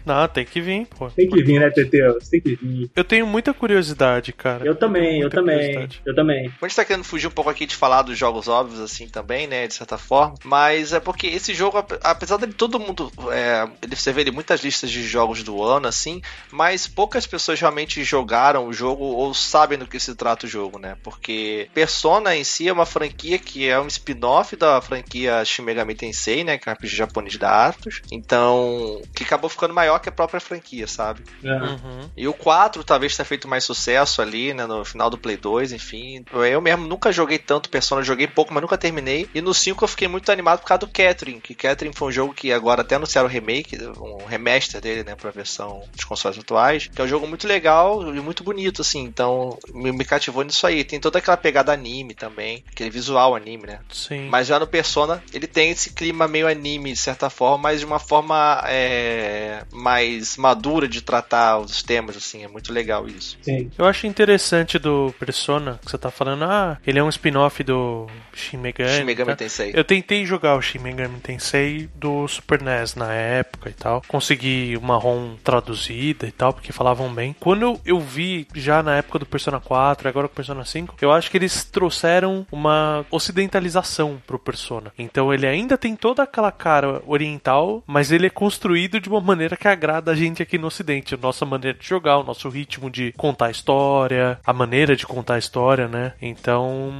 [0.05, 1.09] Não, tem que vir, pô.
[1.09, 2.29] Tem que vir, né, Teteus?
[2.29, 2.89] Tem que vir.
[2.95, 4.65] Eu tenho muita curiosidade, cara.
[4.65, 5.87] Eu também, eu também.
[6.05, 6.51] Eu também.
[6.61, 9.47] A gente tá querendo fugir um pouco aqui de falar dos jogos óbvios, assim, também,
[9.47, 10.35] né, de certa forma.
[10.43, 13.11] Mas é porque esse jogo, apesar de todo mundo.
[13.31, 18.03] É, você vê ele muitas listas de jogos do ano, assim, mas poucas pessoas realmente
[18.03, 20.97] jogaram o jogo ou sabem do que se trata o jogo, né?
[21.03, 25.95] Porque Persona em si é uma franquia que é um spin-off da franquia Shin Megami
[25.95, 26.57] Tensei, né?
[26.57, 28.01] Que é um RPG japonês da Atos.
[28.11, 31.21] Então, que acabou ficando maior que a própria franquia, sabe?
[31.43, 32.09] Uhum.
[32.15, 34.65] E o 4 talvez tenha feito mais sucesso ali, né?
[34.65, 36.23] No final do Play 2, enfim.
[36.33, 39.29] Eu mesmo nunca joguei tanto Persona, joguei pouco, mas nunca terminei.
[39.33, 42.11] E no 5 eu fiquei muito animado por causa do Catherine, que Catherine foi um
[42.11, 45.15] jogo que agora até anunciaram o remake, um remaster dele, né?
[45.15, 46.87] Pra versão dos consoles atuais.
[46.87, 49.03] Que é um jogo muito legal e muito bonito, assim.
[49.03, 50.83] Então me, me cativou nisso aí.
[50.83, 53.79] Tem toda aquela pegada anime também, aquele visual anime, né?
[53.91, 54.27] Sim.
[54.29, 57.85] Mas já no Persona, ele tem esse clima meio anime, de certa forma, mas de
[57.85, 62.43] uma forma é, mais madura de tratar os temas, assim.
[62.43, 63.37] É muito legal isso.
[63.43, 63.69] Sim.
[63.77, 68.07] Eu acho interessante do Persona, que você tá falando, ah, ele é um spin-off do
[68.33, 68.89] Shin Megami.
[68.89, 69.35] Shin Megami tá?
[69.35, 69.71] Tensei.
[69.75, 74.01] Eu tentei jogar o Shin Megami Tensei do Super NES na época e tal.
[74.07, 77.35] Consegui uma ROM traduzida e tal, porque falavam bem.
[77.39, 80.95] Quando eu, eu vi já na época do Persona 4, agora com o Persona 5,
[80.99, 84.91] eu acho que eles trouxeram uma ocidentalização pro Persona.
[84.97, 89.55] Então ele ainda tem toda aquela cara oriental, mas ele é construído de uma maneira
[89.55, 91.15] que agrada a gente aqui no ocidente.
[91.15, 95.05] A nossa maneira de jogar, o nosso ritmo de contar a história, a maneira de
[95.05, 96.13] contar a história, né?
[96.21, 96.93] Então,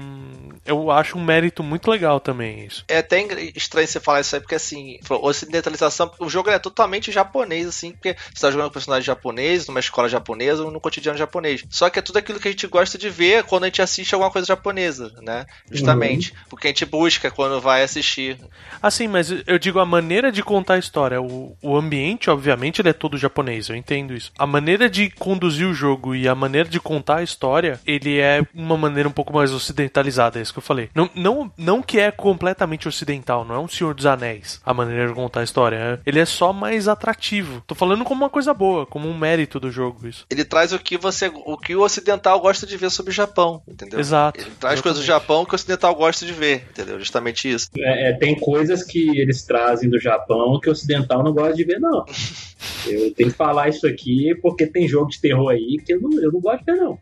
[0.66, 2.84] eu acho um mérito muito legal também isso.
[2.88, 3.22] É até
[3.56, 8.16] estranho você falar isso aí, porque assim, ocidentalização, o jogo é totalmente japonês, assim, porque
[8.34, 11.64] você tá jogando com um personagem japonês, numa escola japonesa ou no cotidiano japonês.
[11.70, 14.14] Só que é tudo aquilo que a gente gosta de ver quando a gente assiste
[14.14, 15.46] alguma coisa japonesa, né?
[15.72, 16.32] Justamente.
[16.32, 16.38] Uhum.
[16.50, 18.38] Porque a gente busca quando vai assistir.
[18.82, 21.22] Assim, mas eu digo a maneira de contar a história.
[21.22, 24.32] O, o ambiente, obviamente, ele é todo japonês, eu entendo isso.
[24.38, 28.42] A maneira de conduzir o jogo e a maneira de contar a história, ele é
[28.54, 30.90] uma maneira um pouco mais ocidentalizada, é isso que eu falei.
[30.94, 35.08] Não, não, não que é completamente ocidental, não é um Senhor dos Anéis a maneira
[35.08, 36.00] de contar a história.
[36.06, 37.64] Ele é só mais atrativo.
[37.68, 40.26] Tô falando como uma coisa boa, como um mérito do jogo, isso.
[40.30, 43.62] Ele traz o que você, o que o ocidental gosta de ver sobre o Japão,
[43.68, 44.00] entendeu?
[44.00, 44.42] Exato.
[44.42, 47.00] Ele traz coisas do Japão que o ocidental gosta de ver, entendeu?
[47.00, 47.70] Justamente isso.
[47.78, 51.64] É, é, tem coisas que eles trazem do Japão que o ocidental não gosta de
[51.64, 52.06] ver, não.
[52.86, 56.22] Eu tenho que falar isso aqui porque tem jogo de terror aí que eu não,
[56.22, 57.00] eu não gosto de ver, não.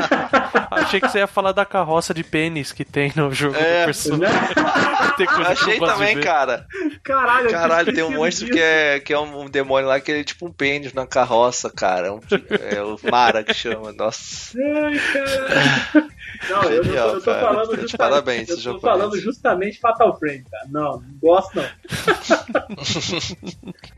[0.70, 3.80] Achei que você ia falar da carroça de pênis que tem no jogo É.
[3.82, 4.28] do Persona.
[5.48, 6.66] Achei também, cara.
[7.02, 8.56] Caralho, eu Caralho, tem um monstro disso.
[8.56, 11.06] que é, que é um, um demônio lá que ele é tipo um pênis na
[11.06, 12.08] carroça, cara.
[12.08, 12.20] É, um-
[12.70, 13.92] é o Mara que chama.
[13.92, 14.56] Nossa.
[14.58, 16.10] Ai, caralho.
[16.48, 17.40] Não, eu, não tô- eu tô cara.
[17.40, 17.96] falando justamente.
[17.96, 18.82] parabéns, eu tô japonês.
[18.82, 20.66] falando justamente Fatal Frame, cara.
[20.70, 21.70] Não, não gosto não.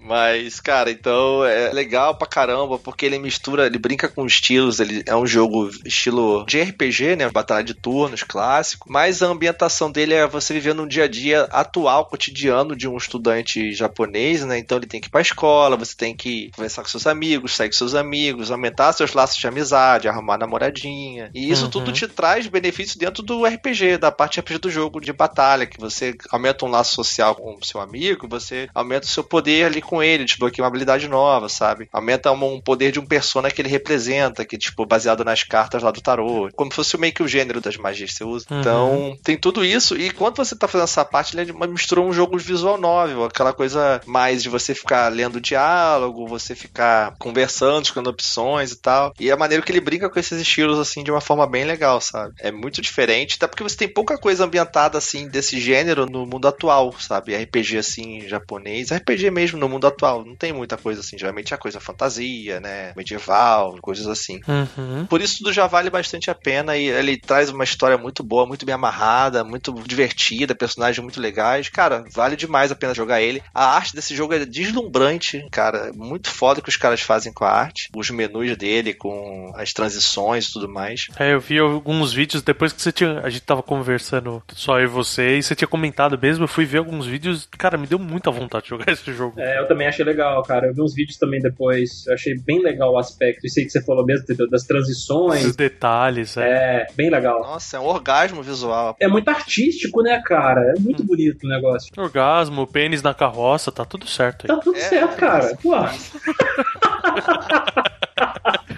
[0.01, 0.91] Mas, cara, cara.
[0.91, 4.81] Então é legal pra caramba, porque ele mistura, ele brinca com estilos.
[4.81, 7.31] Ele é um jogo estilo de RPG, né?
[7.31, 8.91] Batalha de turnos, clássico.
[8.91, 12.97] Mas a ambientação dele é você vivendo um dia a dia atual, cotidiano de um
[12.97, 14.59] estudante japonês, né?
[14.59, 17.69] Então ele tem que ir pra escola, você tem que conversar com seus amigos, sair
[17.69, 21.31] com seus amigos, aumentar seus laços de amizade, arrumar namoradinha.
[21.35, 21.71] E isso uhum.
[21.71, 25.81] tudo te traz benefício dentro do RPG, da parte RPG do jogo de batalha, que
[25.81, 29.83] você aumenta um laço social com o seu amigo, você aumenta o seu poder ali
[29.83, 31.89] com ele, desbloqueia uma habilidade nova, sabe?
[31.93, 35.91] Aumenta um poder de um persona que ele representa, que, tipo, baseado nas cartas lá
[35.91, 36.49] do tarô.
[36.55, 38.47] Como se fosse meio que o gênero das magias que você usa.
[38.49, 38.61] Uhum.
[38.61, 39.97] Então, tem tudo isso.
[39.97, 43.53] E quando você tá fazendo essa parte, ele é misturou um jogo visual novel, aquela
[43.53, 49.13] coisa mais de você ficar lendo diálogo, você ficar conversando, escolhendo opções e tal.
[49.19, 52.01] E a maneira que ele brinca com esses estilos, assim, de uma forma bem legal,
[52.01, 52.12] sabe?
[52.39, 56.49] É muito diferente, até porque você tem pouca coisa ambientada, assim, desse gênero no mundo
[56.49, 57.35] atual, sabe?
[57.35, 58.91] RPG, assim, japonês.
[58.91, 60.25] RPG mesmo no mundo atual.
[60.25, 61.19] Não tem muita coisa assim.
[61.19, 62.93] Geralmente é coisa fantasia, né?
[62.97, 64.41] Medieval, coisas assim.
[64.47, 65.07] Uhum.
[65.07, 68.47] Por isso tudo já vale bastante a pena e ele traz uma história muito boa,
[68.47, 71.69] muito bem amarrada, muito divertida, personagens muito legais.
[71.69, 73.43] Cara, vale demais a pena jogar ele.
[73.55, 75.93] A arte desse jogo é deslumbrante, cara.
[75.95, 77.89] Muito foda que os caras fazem com a arte.
[77.95, 81.07] Os menus dele, com as transições e tudo mais.
[81.19, 81.61] É, eu vi
[82.03, 83.21] alguns vídeos depois que você tinha.
[83.21, 86.45] A gente tava conversando só eu e você, e você tinha comentado mesmo.
[86.45, 87.49] Eu fui ver alguns vídeos.
[87.57, 89.41] Cara, me deu muita vontade de jogar esse jogo.
[89.41, 90.67] É, eu também achei legal, cara.
[90.67, 92.07] Eu vi uns vídeos também depois.
[92.07, 93.47] Eu achei bem legal o aspecto.
[93.47, 95.47] Isso aí que você falou mesmo, das transições.
[95.47, 96.43] Os detalhes, é.
[96.43, 97.41] É, bem legal.
[97.41, 98.97] Nossa, é um orgasmo visual.
[98.99, 100.75] É muito artístico, né, cara?
[100.77, 101.07] É muito hum.
[101.07, 101.91] bonito o negócio.
[101.97, 104.49] Orgasmo, pênis na carroça, tá tudo certo aí.
[104.49, 105.57] Tá tudo é, certo, cara.
[105.63, 105.73] Pô.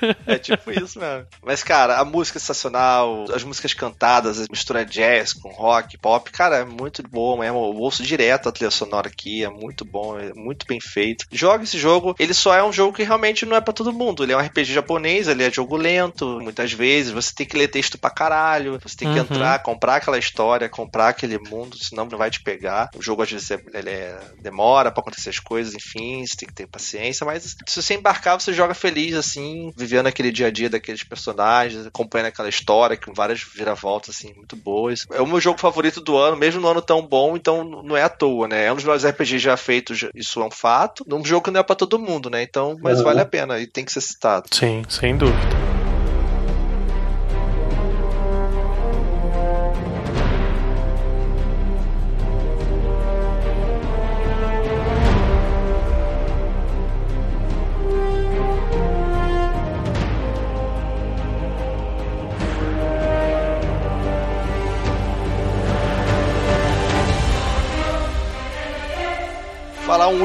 [0.27, 1.27] é tipo isso mesmo.
[1.43, 6.31] Mas, cara, a música é sensacional, as músicas cantadas, a mistura jazz com rock, pop,
[6.31, 7.59] cara, é muito bom mesmo.
[7.59, 11.27] Eu ouço direto a trilha sonora aqui, é muito bom, é muito bem feito.
[11.31, 14.23] Joga esse jogo, ele só é um jogo que realmente não é para todo mundo.
[14.23, 17.69] Ele é um RPG japonês, ele é jogo lento, muitas vezes você tem que ler
[17.69, 19.25] texto pra caralho, você tem que uhum.
[19.25, 22.91] entrar, comprar aquela história, comprar aquele mundo, senão não vai te pegar.
[22.97, 26.49] O jogo às vezes é, ele é, demora para acontecer as coisas, enfim, você tem
[26.49, 30.51] que ter paciência, mas se você embarcar, você joga feliz, assim, vivendo aquele dia a
[30.51, 35.07] dia daqueles personagens, acompanhando aquela história com várias viravoltas assim muito boas.
[35.11, 38.03] É o meu jogo favorito do ano, mesmo no ano tão bom, então não é
[38.03, 38.67] à toa, né?
[38.67, 41.05] É um dos melhores RPGs já feitos, isso é um fato.
[41.07, 42.43] Num jogo que não é para todo mundo, né?
[42.43, 43.05] Então, mas uhum.
[43.05, 44.47] vale a pena e tem que ser citado.
[44.51, 45.74] Sim, sem dúvida.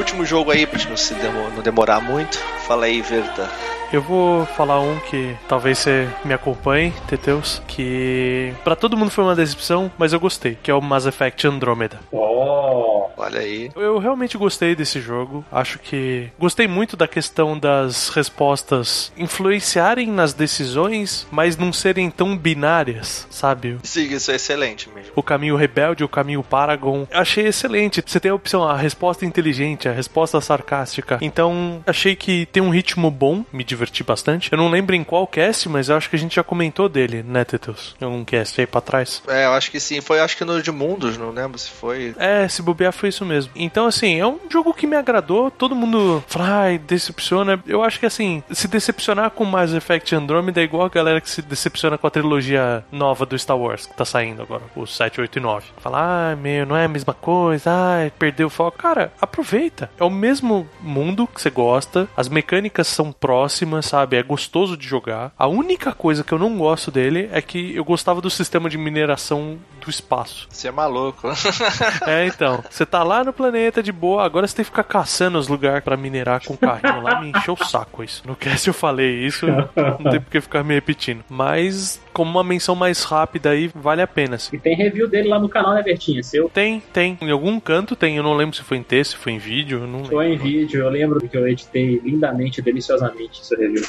[0.09, 2.37] Falar um último jogo aí pra gente não, se demor não demorar muito.
[2.67, 3.49] Fala aí, Verta.
[3.91, 9.23] Eu vou falar um que talvez você me acompanhe, Teteus, que para todo mundo foi
[9.23, 11.99] uma decepção, mas eu gostei, que é o Mass Effect Andromeda.
[12.11, 12.89] Oh!
[13.19, 13.69] Olha aí.
[13.75, 15.43] Eu realmente gostei desse jogo.
[15.51, 22.37] Acho que gostei muito da questão das respostas influenciarem nas decisões, mas não serem tão
[22.37, 23.77] binárias, sabe?
[23.83, 25.11] Sim, isso é excelente mesmo.
[25.15, 27.05] O caminho rebelde, o caminho Paragon.
[27.11, 28.01] Achei excelente.
[28.05, 31.17] Você tem a opção, a resposta inteligente, a resposta sarcástica.
[31.21, 34.51] Então, achei que tem um ritmo bom, me diverti bastante.
[34.51, 37.23] Eu não lembro em qual cast, mas eu acho que a gente já comentou dele,
[37.23, 37.95] né, Teteus?
[38.01, 39.21] Em um cast aí pra trás.
[39.27, 40.01] É, eu acho que sim.
[40.01, 42.15] Foi, acho que no de Mundos, não lembro se foi.
[42.17, 43.51] É, se bobear foi isso mesmo.
[43.55, 45.51] Então, assim, é um jogo que me agradou.
[45.51, 47.61] Todo mundo fala, ai, decepciona.
[47.65, 51.29] Eu acho que, assim, se decepcionar com Mass Effect Andromeda é igual a galera que
[51.29, 55.21] se decepciona com a trilogia nova do Star Wars, que tá saindo agora, o 7,
[55.21, 55.65] 8 e 9.
[55.77, 58.77] Fala, ai, meu, não é a mesma coisa, ai, perdeu o foco.
[58.77, 59.89] Cara, aproveita.
[59.99, 64.17] É o mesmo mundo que você gosta, as mecânicas são próximas, sabe?
[64.17, 65.31] É gostoso de jogar.
[65.37, 68.77] A única coisa que eu não gosto dele é que eu gostava do sistema de
[68.77, 70.47] mineração do espaço.
[70.49, 71.29] Você é maluco.
[72.05, 72.63] é, então.
[72.69, 75.83] Você tá lá no planeta de boa, agora você tem que ficar caçando os lugares
[75.83, 77.21] para minerar com o carrinho lá.
[77.21, 78.23] Me encheu o saco isso.
[78.25, 81.23] No cast eu falei isso, não tem porque ficar me repetindo.
[81.29, 84.37] Mas como uma menção mais rápida aí, vale a pena.
[84.37, 84.57] Sim.
[84.57, 86.21] E tem review dele lá no canal, né, Bertinha?
[86.21, 86.49] Seu?
[86.49, 87.17] Tem, tem.
[87.21, 88.17] Em algum canto tem.
[88.17, 89.87] Eu não lembro se foi em texto, se foi em vídeo.
[89.87, 90.81] não foi em vídeo.
[90.81, 93.83] Eu lembro que eu editei lindamente, deliciosamente seu review.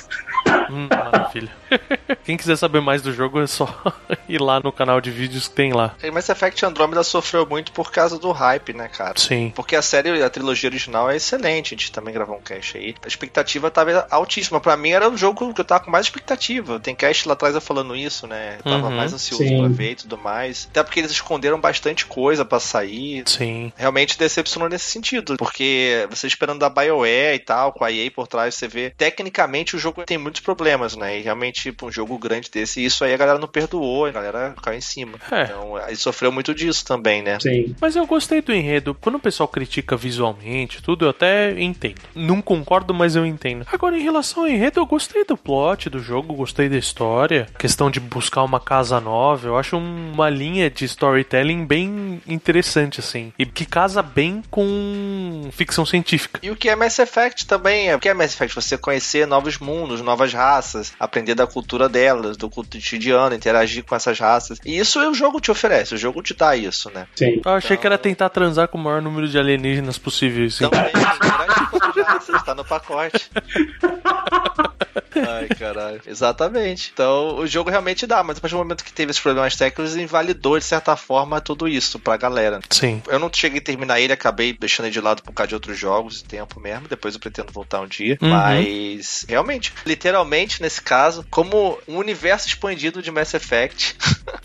[0.70, 1.50] Hum, maravilha.
[2.24, 3.66] Quem quiser saber mais do jogo é só
[4.28, 5.94] ir lá no canal de vídeos que tem lá.
[6.12, 9.14] Mass Effect Andromeda sofreu muito por causa do hype, né, cara?
[9.18, 9.52] Sim.
[9.54, 12.94] Porque a série, a trilogia original é excelente, a gente também gravou um cast aí.
[13.04, 14.60] A expectativa tava altíssima.
[14.60, 16.78] Pra mim era o jogo que eu tava com mais expectativa.
[16.80, 18.56] Tem cast lá atrás eu falando isso, né?
[18.64, 18.96] Eu tava Uhum.
[18.96, 19.58] mais ansioso Sim.
[19.58, 20.66] pra ver e tudo mais.
[20.70, 23.22] Até porque eles esconderam bastante coisa pra sair.
[23.26, 23.72] Sim.
[23.76, 25.36] Realmente decepcionou nesse sentido.
[25.36, 28.90] Porque você esperando da BioWare e tal, com a EA por trás, você vê.
[28.90, 31.18] Tecnicamente o jogo tem muitos problemas, né?
[31.18, 34.54] E realmente, pra um jogo grande desse, isso aí a galera não perdoou, a galera
[34.62, 35.18] caiu em cima.
[35.30, 35.44] É.
[35.44, 37.38] Então, aí sofreu muito disso também, né?
[37.40, 37.74] Sim.
[37.80, 38.96] Mas eu gostei do enredo.
[39.00, 42.00] Quando o pessoal critica visualmente, tudo, eu até entendo.
[42.14, 43.66] Não concordo, mas eu entendo.
[43.70, 47.48] Agora, em relação ao enredo, eu gostei do plot do jogo, gostei da história.
[47.58, 53.32] Questão de buscar uma casa nova, eu acho uma linha de storytelling bem interessante, assim.
[53.38, 56.40] E que casa bem com ficção científica.
[56.42, 57.96] E o que é Mass Effect também é.
[57.96, 58.54] O que é Mass Effect?
[58.54, 64.18] Você conhecer novos mundos, novas raças, aprender da cultura delas, do cotidiano, interagir com essas
[64.18, 64.58] raças.
[64.64, 67.06] E isso o jogo te oferece, o jogo te dá isso, né?
[67.14, 67.40] Sim.
[67.44, 70.68] Eu achei que era tentar transar com o maior número de alienígenas possível, assim.
[70.68, 70.92] Também,
[72.10, 73.30] grande culto de raças, tá no pacote.
[75.28, 76.00] Ai, caralho.
[76.06, 76.90] Exatamente.
[76.92, 79.96] Então, o jogo realmente dá, mas a partir do momento que teve esses problemas técnicos,
[79.96, 82.60] invalidou, de certa forma, tudo isso pra galera.
[82.70, 83.02] Sim.
[83.08, 85.78] Eu não cheguei a terminar ele, acabei deixando ele de lado por causa de outros
[85.78, 86.88] jogos, tempo mesmo.
[86.88, 88.18] Depois eu pretendo voltar um dia.
[88.22, 88.30] Uhum.
[88.30, 93.96] Mas, realmente, literalmente, nesse caso, como um universo expandido de Mass Effect,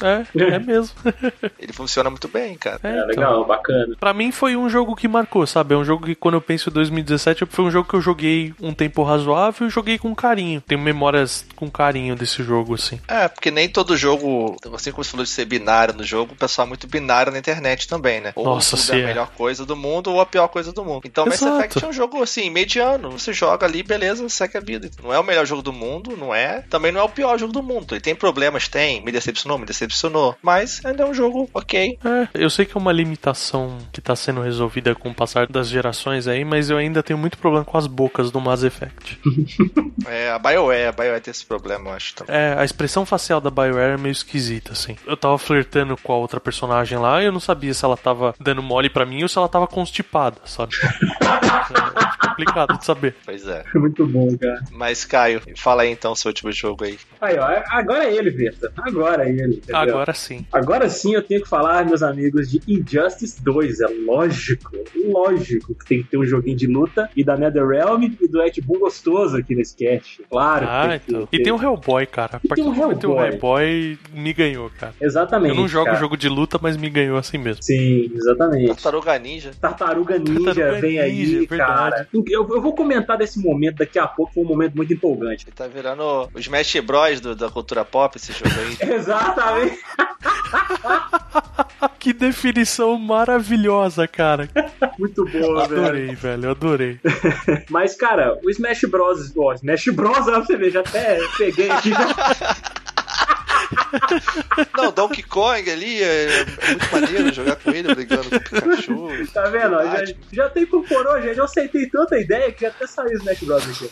[0.02, 0.96] É, é mesmo.
[1.60, 2.80] ele funciona muito bem, cara.
[2.84, 3.08] É, É então.
[3.08, 3.96] legal, bacana.
[4.00, 5.74] Pra mim foi um jogo que marcou, sabe?
[5.74, 8.54] É um jogo que quando eu penso em 2017 foi um jogo que eu joguei
[8.62, 10.62] um tempo razoável e joguei com carinho.
[10.62, 13.00] Tenho memórias com carinho desse jogo, assim.
[13.08, 16.36] É, porque nem todo jogo, assim como você falou de ser binário no jogo, o
[16.36, 18.34] pessoal é muito binário na internet também, né?
[18.36, 19.04] Ou Nossa, tudo é é.
[19.04, 21.04] a melhor coisa do mundo ou a pior coisa do mundo.
[21.06, 21.58] Então Mass Exato.
[21.58, 23.12] Effect é um jogo assim, mediano.
[23.12, 24.90] Você joga ali, beleza, segue a vida.
[25.02, 26.62] Não é o melhor jogo do mundo, não é.
[26.70, 27.94] Também não é o pior jogo do mundo.
[27.94, 29.04] Ele tem problemas, tem.
[29.04, 30.36] Me decepcionou, me decepcionou.
[30.42, 31.98] Mas ainda é um jogo ok.
[32.04, 35.70] É, eu sei que é uma limitação que tá sendo resolvida com o passar das
[35.70, 39.20] gerações aí, mas eu ainda tenho muito problema com as bocas do Mass Effect.
[40.08, 42.36] É, a BioWare, a BioWare tem esse problema, eu acho também.
[42.36, 44.96] É, a expressão facial da BioWare é meio esquisita, assim.
[45.08, 48.36] Eu tava flertando com a outra personagem lá e eu não sabia se ela tava
[48.40, 50.76] dando mole pra mim ou se ela tava constipada, sabe?
[52.42, 53.16] é complicado de saber.
[53.26, 53.64] Pois é.
[53.74, 54.62] Muito bom, cara.
[54.72, 56.98] Mas, Caio, fala aí então seu último jogo aí.
[57.20, 58.72] Aí, ó, agora é ele, Verta.
[58.78, 59.56] Agora é ele.
[59.56, 59.76] entendeu?
[59.76, 60.46] Agora sim.
[60.52, 63.82] Agora sim eu tenho que falar, meus amigos, de Injustice 2.
[63.82, 64.72] É lógico,
[65.08, 68.62] lógico que tem que ter um joguinho de luta e da NetherRealm e do Ed
[68.62, 70.22] Boon gostoso aqui nesse cast.
[70.30, 70.66] Claro.
[70.70, 71.28] Ah, tem então.
[71.32, 72.40] E tem o Hellboy, cara.
[72.44, 73.28] E Pra tem vai ter o Hellboy.
[73.30, 74.94] Hellboy, me ganhou, cara.
[75.02, 75.56] Exatamente.
[75.56, 75.98] Eu não jogo cara.
[75.98, 77.64] jogo de luta, mas me ganhou assim mesmo.
[77.64, 78.68] Sim, exatamente.
[78.68, 79.52] Tartaruga Ninja.
[79.60, 82.08] Tartaruga Ninja Tartaruga vem aí, Ninja, cara.
[82.28, 85.46] Eu, eu vou comentar desse momento daqui a pouco, foi um momento muito empolgante.
[85.46, 86.04] Ele tá virando
[86.34, 88.78] o Smash Bros do- da cultura pop, esse jogo aí.
[88.94, 89.80] Exatamente.
[92.00, 94.48] Que definição maravilhosa, cara.
[95.00, 95.82] Muito boa, velho.
[95.84, 97.00] Adorei, velho, adorei.
[97.70, 99.34] Mas, cara, o Smash Bros.
[99.36, 100.20] Ó, Smash Bros.
[100.20, 101.90] Ó, pra você ver, já até peguei aqui.
[101.90, 102.06] Já...
[104.78, 109.10] Não, Donkey Kong ali é, é muito maneiro jogar com ele, brigando com o Pikachu.
[109.34, 109.72] Tá vendo?
[109.84, 111.38] Já, já até incorporou, gente.
[111.38, 113.64] Eu aceitei tanta ideia que já até saiu o Smash Bros.
[113.70, 113.90] aqui.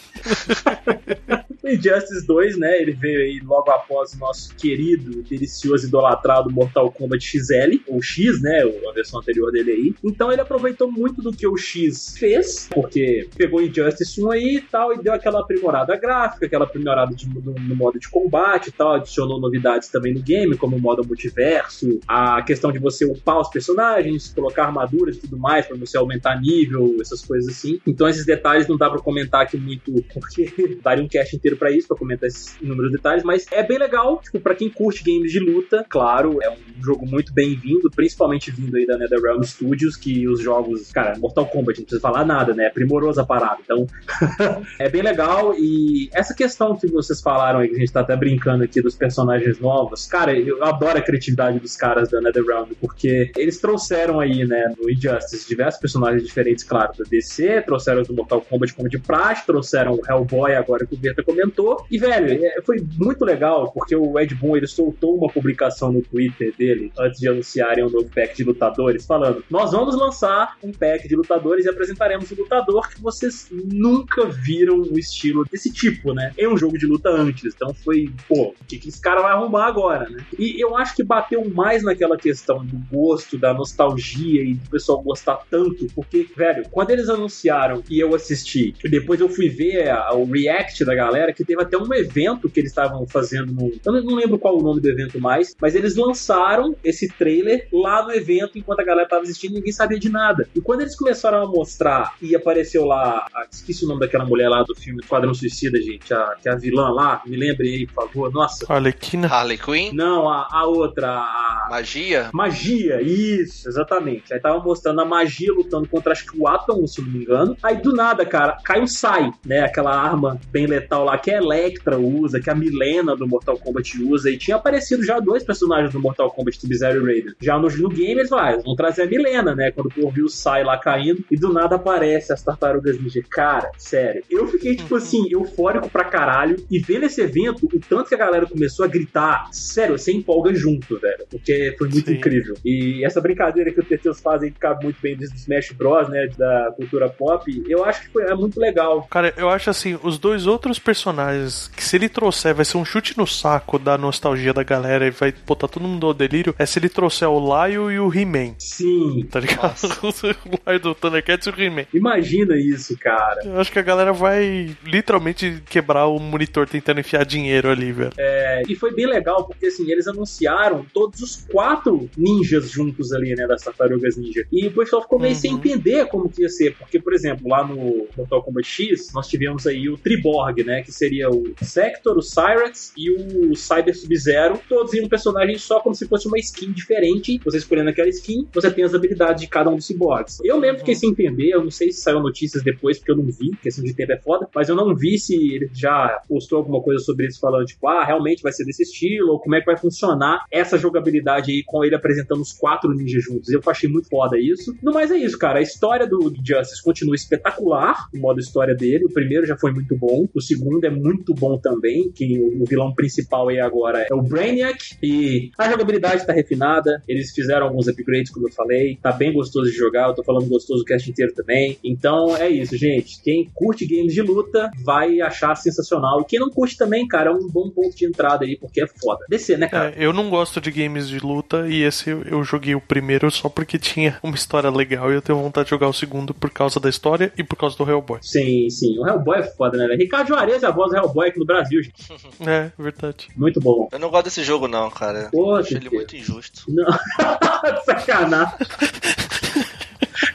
[1.63, 2.81] O Injustice 2, né?
[2.81, 8.41] Ele veio aí logo após o nosso querido, delicioso, idolatrado Mortal Kombat XL, ou X,
[8.41, 8.63] né?
[8.89, 9.95] A versão anterior dele aí.
[10.03, 14.55] Então ele aproveitou muito do que o X fez, porque pegou o Injustice 1 aí
[14.57, 18.67] e tal, e deu aquela aprimorada gráfica, aquela aprimorada de- no, no modo de combate
[18.67, 23.05] e tal, adicionou novidades também no game, como o modo multiverso, a questão de você
[23.05, 27.80] upar os personagens, colocar armaduras e tudo mais, pra você aumentar nível, essas coisas assim.
[27.86, 30.51] Então esses detalhes não dá pra comentar aqui muito, porque
[30.84, 34.21] daria um cast inteiro pra isso, pra comentar esses inúmeros detalhes, mas é bem legal,
[34.21, 38.76] tipo, pra quem curte games de luta, claro, é um jogo muito bem-vindo, principalmente vindo
[38.76, 42.65] aí da NetherRealm Studios, que os jogos, cara, Mortal Kombat, não precisa falar nada, né?
[42.65, 43.59] É primorosa a parada.
[43.63, 43.88] Então,
[44.80, 45.53] é bem legal.
[45.57, 48.95] E essa questão que vocês falaram aí, que a gente tá até brincando aqui dos
[48.95, 54.45] personagens novos, cara, eu adoro a criatividade dos caras da NetherRealm, porque eles trouxeram aí,
[54.45, 58.89] né, no Injustice, diversos personagens diferentes, claro, da DC, trouxeram os do Mortal Kombat como
[58.89, 61.86] de praxe, trouxeram o Hellboy agora que o Berta comentou.
[61.89, 66.01] E, velho, é, foi muito legal, porque o Ed Boon, ele soltou uma publicação no
[66.01, 70.72] Twitter dele, antes de anunciarem um novo pack de lutadores, falando, nós vamos lançar um
[70.72, 76.14] pack de lutadores e apresentaremos um lutador que vocês nunca viram o estilo desse tipo,
[76.14, 76.32] né?
[76.38, 77.54] Em um jogo de luta antes.
[77.56, 80.23] Então foi, pô, o que, que esse cara vai arrumar agora, né?
[80.37, 85.01] E eu acho que bateu mais naquela questão do gosto, da nostalgia e do pessoal
[85.01, 90.13] gostar tanto, porque, velho, quando eles anunciaram e eu assisti, depois eu fui ver a-
[90.13, 93.51] o react da galera, que teve até um evento que eles estavam fazendo.
[93.53, 97.67] No, eu não lembro qual o nome do evento mais, mas eles lançaram esse trailer
[97.71, 100.47] lá no evento enquanto a galera tava assistindo ninguém sabia de nada.
[100.55, 104.49] E quando eles começaram a mostrar e apareceu lá, a, esqueci o nome daquela mulher
[104.49, 107.87] lá do filme Quadrão Suicida, gente, a, que é a vilã lá, me lembrem aí,
[107.87, 108.31] por favor.
[108.31, 108.65] Nossa.
[108.71, 109.27] Arlequina.
[109.34, 109.91] Harley Quinn?
[109.93, 111.67] Não, a, a outra, a...
[111.71, 112.29] Magia?
[112.31, 114.31] Magia, isso, exatamente.
[114.31, 117.57] Aí tava mostrando a magia lutando contra acho que o Atom, se não me engano.
[117.63, 119.61] Aí do nada, cara, cai um Sai, né?
[119.61, 124.03] Aquela arma bem letal lá que a Electra usa, que a Milena do Mortal Kombat
[124.03, 124.29] usa.
[124.29, 127.34] E tinha aparecido já dois personagens do Mortal Kombat do Bizarre Raiden.
[127.41, 129.71] Já no, no game eles vai, vão trazer a Milena, né?
[129.71, 131.25] Quando o povo viu o Sai lá caindo.
[131.31, 133.23] E do nada aparece as tartarugas ninja.
[133.31, 134.23] Cara, sério.
[134.29, 136.63] Eu fiquei, tipo assim, eufórico pra caralho.
[136.69, 140.53] E vendo esse evento, o tanto que a galera começou a gritar, sério, você empolga
[140.53, 141.26] junto, velho.
[141.30, 142.15] Porque foi muito Sim.
[142.17, 142.55] incrível.
[142.63, 146.28] E essa brincadeira que os TTs fazem que cabe muito bem desde Smash Bros, né?
[146.38, 149.07] Da cultura pop, eu acho que foi, é muito legal.
[149.09, 152.86] Cara, eu acho assim, os dois outros personagens, que se ele trouxer vai ser um
[152.86, 156.66] chute no saco da nostalgia da galera e vai botar todo mundo ao delírio, é
[156.66, 158.55] se ele trouxer o Laio e o He-Man.
[158.58, 159.75] Sim, Tá ligado?
[160.04, 161.86] o Laio do Thundercats e o He-Man.
[161.93, 163.41] imagina isso, cara.
[163.43, 168.12] Eu acho que a galera vai literalmente quebrar o monitor tentando enfiar dinheiro ali, velho.
[168.17, 173.35] É, e foi bem legal, porque assim, eles anunciaram todos os quatro ninjas juntos ali,
[173.35, 174.45] né, das tartarugas ninja.
[174.51, 175.39] E o pessoal ficou meio Uhum.
[175.39, 179.27] sem entender como que ia ser, porque, por exemplo, lá no Mortal Kombat X, nós
[179.27, 184.59] tivemos aí o Triborg, né, que seria o Sector, o Cyrax e o Cyber Sub-Zero,
[184.69, 187.39] todos em um personagem só, como se fosse uma skin diferente.
[187.43, 190.39] Você escolhendo aquela skin, você tem as habilidades de cada um dos cyborgs.
[190.43, 193.25] Eu mesmo fiquei sem entender, eu não sei se saiu notícias depois, porque eu não
[193.25, 196.81] vi, questão de tempo é foda, mas eu não vi se ele já postou alguma
[196.81, 199.66] coisa sobre isso falando, tipo, ah, realmente vai ser desse estilo, ou como é que
[199.66, 203.50] vai funcionar essa jogabilidade aí com ele apresentando os quatro ninjas juntos.
[203.50, 204.75] Eu achei muito foda isso.
[204.82, 205.59] No mais é isso, cara.
[205.59, 209.05] A história do Justice continua espetacular, o modo história dele.
[209.05, 212.93] O primeiro já foi muito bom, o segundo é muito bom também, que o vilão
[212.93, 218.32] principal aí agora é o Brainiac, e a jogabilidade tá refinada, eles fizeram alguns upgrades,
[218.32, 221.34] como eu falei, tá bem gostoso de jogar, eu tô falando gostoso o cast inteiro
[221.34, 221.78] também.
[221.84, 223.21] Então é isso, gente.
[223.21, 226.21] Quem curte games de luta vai achar sensacional.
[226.21, 228.88] E quem não curte também, cara, é um bom ponto de entrada aí, porque é
[229.01, 229.25] foda.
[229.29, 229.93] Descer, né, cara?
[229.95, 233.29] É, eu não gosto de games de luta e esse eu, eu joguei o primeiro
[233.32, 236.49] só porque tinha uma história legal e eu tenho vontade de jogar o segundo por
[236.49, 238.20] causa da história e por causa do Hellboy.
[238.21, 238.97] Sim, sim.
[238.99, 239.99] O Hellboy é foda, né, velho?
[239.99, 242.03] Ricardo Juarez é a voz do Hellboy aqui no Brasil, gente.
[242.45, 243.29] É, verdade.
[243.36, 243.87] Muito bom.
[243.91, 245.29] Eu não gosto desse jogo, não, cara.
[245.32, 246.63] Pô, Acho ele muito injusto.
[246.67, 246.86] Não.
[247.86, 248.53] Sacanagem.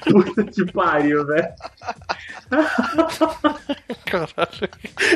[0.00, 1.48] Puta que pariu, velho.
[4.04, 4.68] Caralho.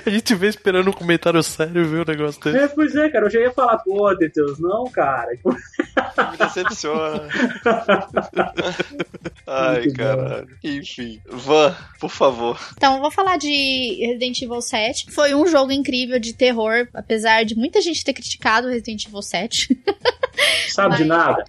[0.07, 2.59] A gente vê esperando um comentário sério ver o negócio dele.
[2.59, 3.27] É, pois é, cara.
[3.27, 5.29] Eu já ia falar, pô, Teteus, não, cara.
[6.31, 7.23] Me decepciona.
[9.47, 10.05] Ai, Muito bom.
[10.05, 10.49] caralho.
[10.63, 11.21] Enfim.
[11.29, 12.59] Van, por favor.
[12.77, 15.11] Então, eu vou falar de Resident Evil 7.
[15.11, 19.79] Foi um jogo incrível de terror, apesar de muita gente ter criticado Resident Evil 7.
[20.69, 21.45] Sabe de Mas- nada?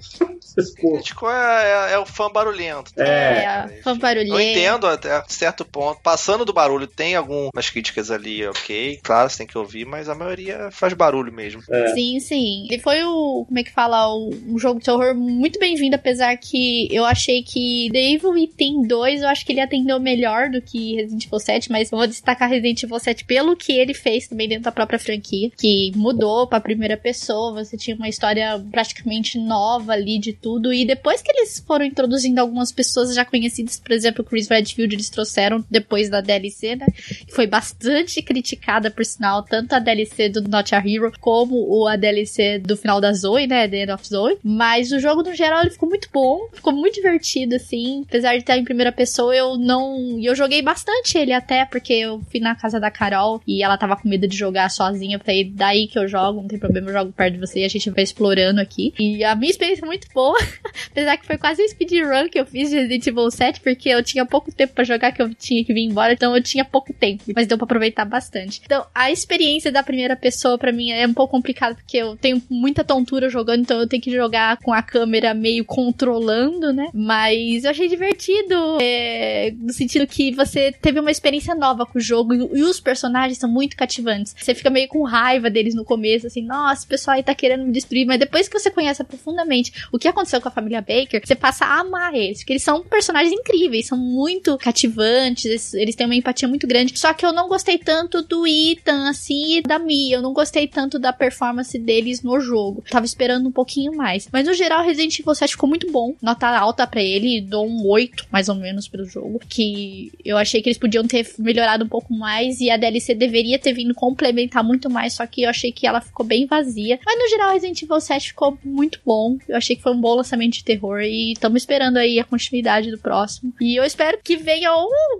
[1.01, 2.91] Tipo, é, é, é o fã barulhento.
[2.97, 3.03] É.
[3.43, 4.33] É, fã barulhento.
[4.33, 6.01] Eu entendo até certo ponto.
[6.01, 8.99] Passando do barulho, tem algumas críticas ali, ok.
[9.03, 11.61] Claro, você tem que ouvir, mas a maioria faz barulho mesmo.
[11.69, 11.87] É.
[11.93, 12.67] Sim, sim.
[12.69, 16.35] E foi o, como é que fala, o- um jogo de terror muito bem-vindo, apesar
[16.37, 20.61] que eu achei que The Evil Within 2, eu acho que ele atendeu melhor do
[20.61, 24.27] que Resident Evil 7, mas eu vou destacar Resident Evil 7 pelo que ele fez
[24.27, 29.37] também dentro da própria franquia, que mudou pra primeira pessoa, você tinha uma história praticamente
[29.39, 33.93] nova ali de tudo, e depois que eles foram introduzindo algumas pessoas já conhecidas, por
[33.93, 36.85] exemplo, Chris Redfield, eles trouxeram depois da DLC, né,
[37.25, 41.95] que foi bastante criticada, por sinal, tanto a DLC do Not a Hero como a
[41.95, 43.67] DLC do final da Zoe, né?
[43.67, 44.37] The End of Zoe.
[44.43, 48.03] Mas o jogo, no geral, ele ficou muito bom, ficou muito divertido, assim.
[48.07, 50.19] Apesar de estar em primeira pessoa, eu não.
[50.19, 53.77] E eu joguei bastante ele até, porque eu fui na casa da Carol e ela
[53.77, 55.17] tava com medo de jogar sozinha.
[55.17, 57.65] Eu falei, daí que eu jogo, não tem problema, eu jogo perto de você e
[57.65, 58.93] a gente vai explorando aqui.
[58.99, 60.32] E a minha experiência foi muito boa.
[60.91, 64.03] Apesar que foi quase um speedrun que eu fiz de Resident Evil 7, porque eu
[64.03, 66.93] tinha pouco tempo pra jogar, que eu tinha que vir embora, então eu tinha pouco
[66.93, 67.23] tempo.
[67.35, 68.61] Mas deu pra aproveitar bastante.
[68.63, 72.41] Então, a experiência da primeira pessoa, pra mim, é um pouco complicado, porque eu tenho
[72.49, 76.89] muita tontura jogando, então eu tenho que jogar com a câmera meio controlando, né?
[76.93, 82.01] Mas eu achei divertido, é, no sentido que você teve uma experiência nova com o
[82.01, 84.35] jogo, e, e os personagens são muito cativantes.
[84.37, 87.65] Você fica meio com raiva deles no começo, assim, nossa, o pessoal aí tá querendo
[87.65, 91.21] me destruir, mas depois que você conhece profundamente o que aconteceu com a família Baker,
[91.23, 96.05] você passa a amar eles, porque eles são personagens incríveis, são muito cativantes, eles têm
[96.05, 96.97] uma empatia muito grande.
[96.97, 100.17] Só que eu não gostei tanto do Ethan, assim, e da Mia.
[100.17, 102.83] Eu não gostei tanto da performance deles no jogo.
[102.89, 104.27] Tava esperando um pouquinho mais.
[104.31, 106.15] Mas no geral, Resident Evil 7 ficou muito bom.
[106.21, 109.39] Nota alta para ele, dou um 8, mais ou menos, pelo jogo.
[109.47, 113.59] Que eu achei que eles podiam ter melhorado um pouco mais e a DLC deveria
[113.59, 116.99] ter vindo complementar muito mais, só que eu achei que ela ficou bem vazia.
[117.05, 119.37] Mas no geral, Resident Evil 7 ficou muito bom.
[119.47, 122.91] Eu achei que foi um bom lançamento de terror e estamos esperando aí a continuidade
[122.91, 123.53] do próximo.
[123.59, 124.71] E eu espero que venha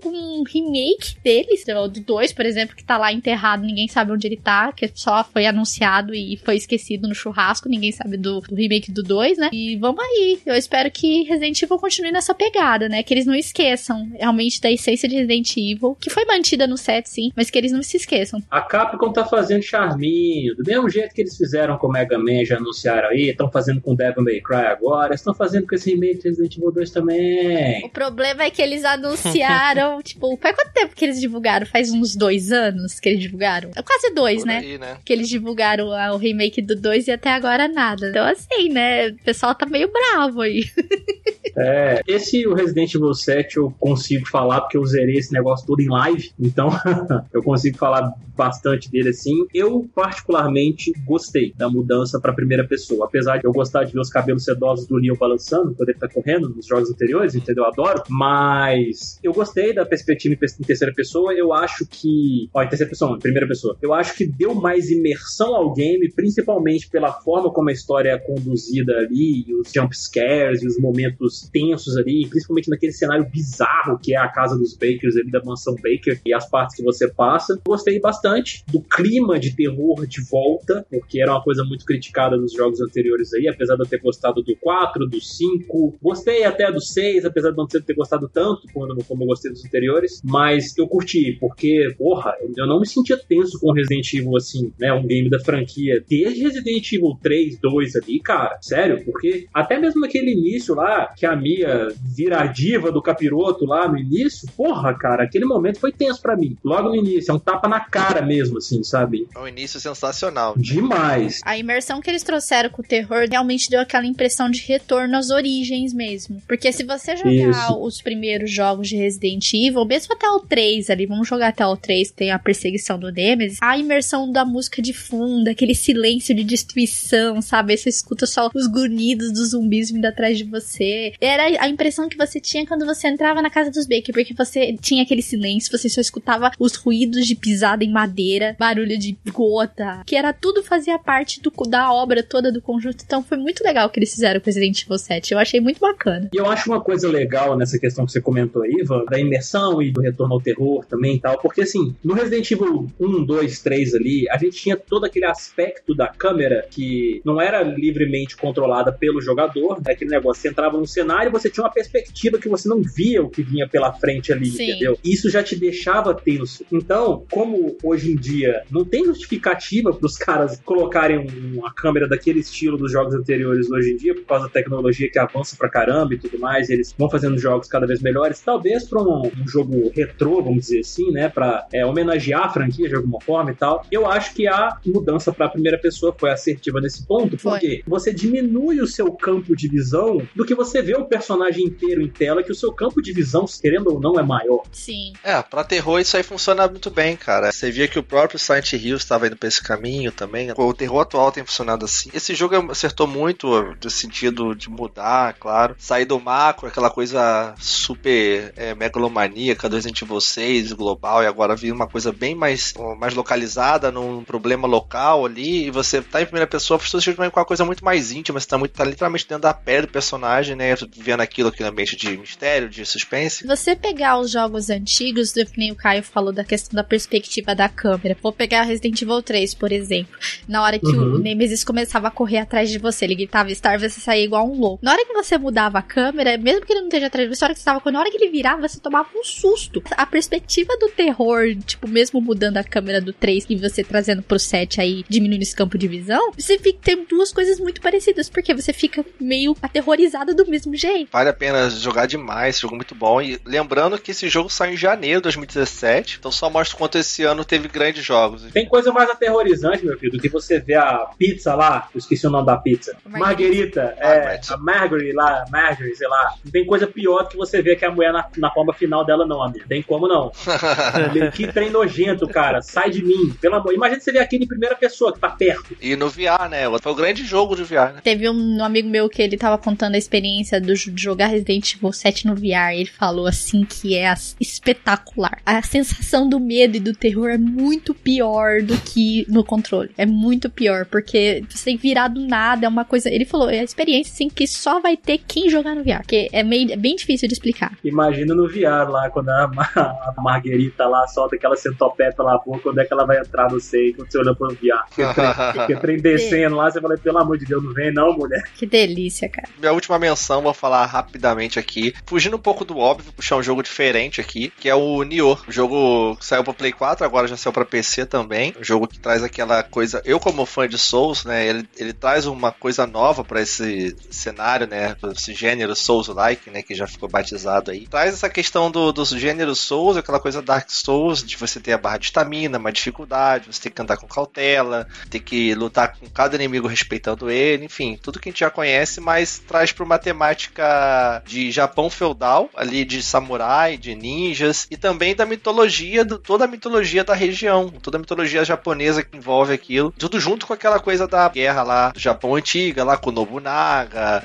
[0.06, 4.38] um remake deles, do 2, por exemplo, que tá lá enterrado, ninguém sabe onde ele
[4.38, 8.92] tá, que só foi anunciado e foi esquecido no churrasco, ninguém sabe do, do remake
[8.92, 9.50] do 2, né?
[9.52, 10.40] E vamos aí.
[10.46, 13.04] Eu espero que Resident Evil continue nessa pegada, né?
[13.04, 17.10] Que eles não esqueçam realmente da essência de Resident Evil, que foi mantida no set,
[17.10, 18.42] sim, mas que eles não se esqueçam.
[18.50, 22.46] A Capcom tá fazendo charminho, do mesmo jeito que eles fizeram com o Mega Man,
[22.46, 26.20] já anunciaram aí, estão fazendo com Devil May Cry agora, estão fazendo com esse remake
[26.20, 27.86] de Resident Evil 2 também.
[27.86, 31.66] O problema é que eles anunciaram, tipo, faz quanto tempo que eles divulgaram?
[31.66, 33.72] Faz uns dois anos que eles divulgaram?
[33.76, 34.58] É quase dois, né?
[34.58, 34.98] Aí, né?
[35.04, 38.10] Que eles divulgaram o remake do 2 e até agora nada.
[38.10, 39.10] Então, assim, né?
[39.10, 40.64] O pessoal tá meio bravo aí.
[41.56, 45.82] É, esse o Resident Evil 7 eu consigo falar porque eu zerei esse negócio todo
[45.82, 46.70] em live, então
[47.32, 49.46] eu consigo falar bastante dele assim.
[49.54, 54.10] Eu particularmente gostei da mudança para primeira pessoa, apesar de eu gostar de ver os
[54.10, 57.64] cabelos sedosos do Leon balançando quando ele tá correndo nos jogos anteriores, entendeu?
[57.64, 61.34] Eu adoro, mas eu gostei da perspectiva em terceira pessoa.
[61.34, 64.90] Eu acho que, ó, em terceira pessoa, em primeira pessoa, eu acho que deu mais
[64.90, 70.62] imersão ao game, principalmente pela forma como a história é conduzida ali, os jump scares
[70.62, 75.16] e os momentos tensos ali, principalmente naquele cenário bizarro que é a casa dos Bakers
[75.18, 77.60] ali da mansão Baker e as partes que você passa.
[77.66, 82.54] Gostei bastante do clima de terror de volta, porque era uma coisa muito criticada nos
[82.54, 86.82] jogos anteriores aí, apesar de eu ter gostado do 4, do 5, gostei até do
[86.82, 90.88] 6, apesar de não ter gostado tanto como, como eu gostei dos anteriores, mas eu
[90.88, 95.30] curti, porque, porra, eu não me sentia tenso com Resident Evil assim, né, um game
[95.30, 100.76] da franquia, desde Resident Evil 3, 2 ali, cara, sério, porque até mesmo naquele início
[100.76, 105.46] lá, que a Mia vira a diva do capiroto lá no início, porra, cara, aquele
[105.46, 106.58] momento foi tenso para mim.
[106.64, 109.28] Logo no início, é um tapa na cara mesmo, assim, sabe?
[109.36, 110.54] É um início sensacional.
[110.58, 111.42] Demais.
[111.44, 115.30] A imersão que eles trouxeram com o terror realmente deu aquela impressão de retorno às
[115.30, 116.42] origens mesmo.
[116.48, 117.80] Porque se você jogar Isso.
[117.80, 121.76] os primeiros jogos de Resident Evil, mesmo até o 3 ali, vamos jogar até o
[121.76, 126.36] 3, que tem a perseguição do Nemesis, a imersão da música de fundo, aquele silêncio
[126.36, 127.74] de destruição, sabe?
[127.74, 131.14] Aí você escuta só os grunhidos dos zumbis vindo atrás de você.
[131.20, 134.76] Era a impressão que você tinha quando você entrava na casa dos Baker, porque você
[134.82, 140.04] tinha aquele silêncio, você só escutava os ruídos de pisada em madeira, barulho de gota,
[140.06, 143.04] que era tudo fazia parte do, da obra toda do conjunto.
[143.06, 145.34] Então foi muito legal que eles fizeram com Resident Evil 7.
[145.34, 146.30] Eu achei muito bacana.
[146.34, 149.82] E eu acho uma coisa legal nessa questão que você comentou aí, Ivan, da imersão
[149.82, 153.62] e do retorno ao terror também e tal, porque assim, no Resident Evil 1, 2,
[153.62, 158.92] 3 ali, a gente tinha todo aquele aspecto da câmera que não era livremente controlada
[158.92, 159.94] pelo jogador, né?
[159.94, 163.24] aquele negócio, você entrava num cenário e você tinha uma perspectiva que você não via
[163.24, 164.72] o que vinha pela frente ali, Sim.
[164.72, 164.98] entendeu?
[165.04, 166.66] Isso já te deixava tenso.
[166.72, 172.40] Então, como hoje em dia não tem justificativa para os caras colocarem uma câmera daquele
[172.40, 176.14] estilo dos jogos anteriores hoje em dia, por causa da tecnologia que avança pra caramba
[176.14, 179.92] e tudo mais, eles vão fazendo jogos cada vez melhores, talvez para um, um, jogo
[179.96, 183.86] retrô, vamos dizer assim, né, para é, homenagear a franquia de alguma forma e tal.
[183.92, 187.84] Eu acho que a mudança para a primeira pessoa foi assertiva nesse ponto, porque foi.
[187.86, 192.10] você diminui o seu campo de visão do que você vê o personagem inteiro em
[192.10, 194.64] tela, que o seu campo de visão, querendo ou não, é maior.
[194.72, 195.14] Sim.
[195.24, 197.52] É, pra terror isso aí funciona muito bem, cara.
[197.52, 200.52] Você via que o próprio Silent Hill estava indo pra esse caminho também.
[200.56, 202.10] O terror atual tem funcionado assim.
[202.14, 203.48] Esse jogo acertou muito
[203.84, 205.76] no sentido de mudar, claro.
[205.80, 211.56] Sair do macro, aquela coisa super é, megalomaníaca do Resident Evil 6, global, e agora
[211.56, 216.26] vir uma coisa bem mais, mais localizada num problema local ali, e você tá em
[216.26, 219.28] primeira pessoa, você chega com uma coisa muito mais íntima, você tá, muito, tá literalmente
[219.28, 220.76] dentro da pele do personagem, né?
[220.96, 223.46] Vendo aquilo, aquele ambiente de mistério, de suspense.
[223.48, 227.56] Você pegar os jogos antigos, do que nem o Caio falou da questão da perspectiva
[227.56, 228.16] da câmera.
[228.22, 230.14] Vou pegar Resident Evil 3, por exemplo.
[230.48, 231.16] Na hora que uhum.
[231.16, 234.60] o Nemesis começava a correr atrás de você, ele gritava Star, você saía igual um
[234.60, 234.84] louco.
[234.84, 237.44] Na hora que você mudava a câmera, mesmo que ele não esteja atrás de você,
[237.44, 239.84] na hora que você tava, na hora que ele virava, você tomava um susto.
[239.92, 244.40] A perspectiva do terror, tipo, mesmo mudando a câmera do 3 e você trazendo pro
[244.40, 248.54] 7 aí, diminuindo esse campo de visão, você fica, tem duas coisas muito parecidas, porque
[248.54, 251.10] você fica meio aterrorizado do mesmo jeito.
[251.12, 253.22] Vale a pena jogar demais, jogo muito bom.
[253.22, 257.24] E lembrando que esse jogo saiu em janeiro de 2017, então só mostra quanto esse
[257.24, 258.44] ano teve grandes jogos.
[258.52, 262.24] Tem coisa mais aterrorizante, meu filho, do que você ver a pizza lá, eu esqueci
[262.24, 262.96] esqueci o nome da pizza.
[263.06, 264.54] Marguerita, é, Marguerite.
[264.54, 266.36] a Marguerite lá, Marguerite, sei lá.
[266.44, 269.06] Não tem coisa pior do que você ver que a mulher na, na forma final
[269.06, 269.66] dela, não, amigo.
[269.68, 270.32] Tem como não.
[271.34, 272.62] que trem nojento, cara.
[272.62, 273.34] Sai de mim.
[273.42, 273.74] Pelo amor.
[273.74, 275.76] Imagina você ver aquele em primeira pessoa que tá perto.
[275.82, 276.64] E no VR, né?
[276.82, 278.02] Foi o grande jogo de VR, né?
[278.04, 281.92] Teve um amigo meu que ele tava contando a experiência do, de jogar Resident Evil
[281.92, 282.74] 7 no VR.
[282.74, 285.40] Ele falou assim que é espetacular.
[285.46, 289.92] A sensação do medo e do terror é muito pior do que no controle.
[289.98, 293.10] É muito pior, porque você tem que virar do nada, é uma coisa.
[293.10, 296.00] Ele falou, é a experiência assim que só vai ter quem jogar no VR.
[296.00, 297.78] Porque é, meio, é bem difícil de explicar.
[297.84, 302.80] Imagina no VR lá, quando a, a Marguerita lá solta aquela centopeia pela boca, quando
[302.80, 305.66] é que ela vai entrar no seio, quando você olha pro VR.
[305.68, 308.44] Que trem, descendo lá, você fala, pelo amor de Deus, não vem não, mulher.
[308.56, 309.48] Que delícia, cara.
[309.60, 311.94] Minha última menção, vou falar rapidamente aqui.
[312.06, 315.38] Fugindo um pouco do óbvio, puxar um jogo diferente aqui, que é o Nioh.
[315.48, 318.54] O jogo que saiu pra Play 4, agora já saiu pra PC também.
[318.60, 320.02] Um jogo que traz aquela coisa.
[320.06, 321.46] Eu, como fã de Souls, né?
[321.46, 323.73] Ele, ele traz uma coisa nova pra esse
[324.10, 324.96] cenário, né?
[325.16, 326.62] Esse gênero Souls-like, né?
[326.62, 327.88] Que já ficou batizado aí.
[327.88, 331.78] Traz essa questão do, do gênero Souls, aquela coisa Dark Souls, de você ter a
[331.78, 336.08] barra de estamina, uma dificuldade, você tem que andar com cautela, ter que lutar com
[336.10, 339.98] cada inimigo respeitando ele, enfim, tudo que a gente já conhece, mas traz para uma
[339.98, 346.46] temática de Japão feudal, ali de samurai, de ninjas, e também da mitologia, do, toda
[346.46, 350.80] a mitologia da região, toda a mitologia japonesa que envolve aquilo, tudo junto com aquela
[350.80, 353.53] coisa da guerra lá do Japão antiga, lá com o Nobunaga,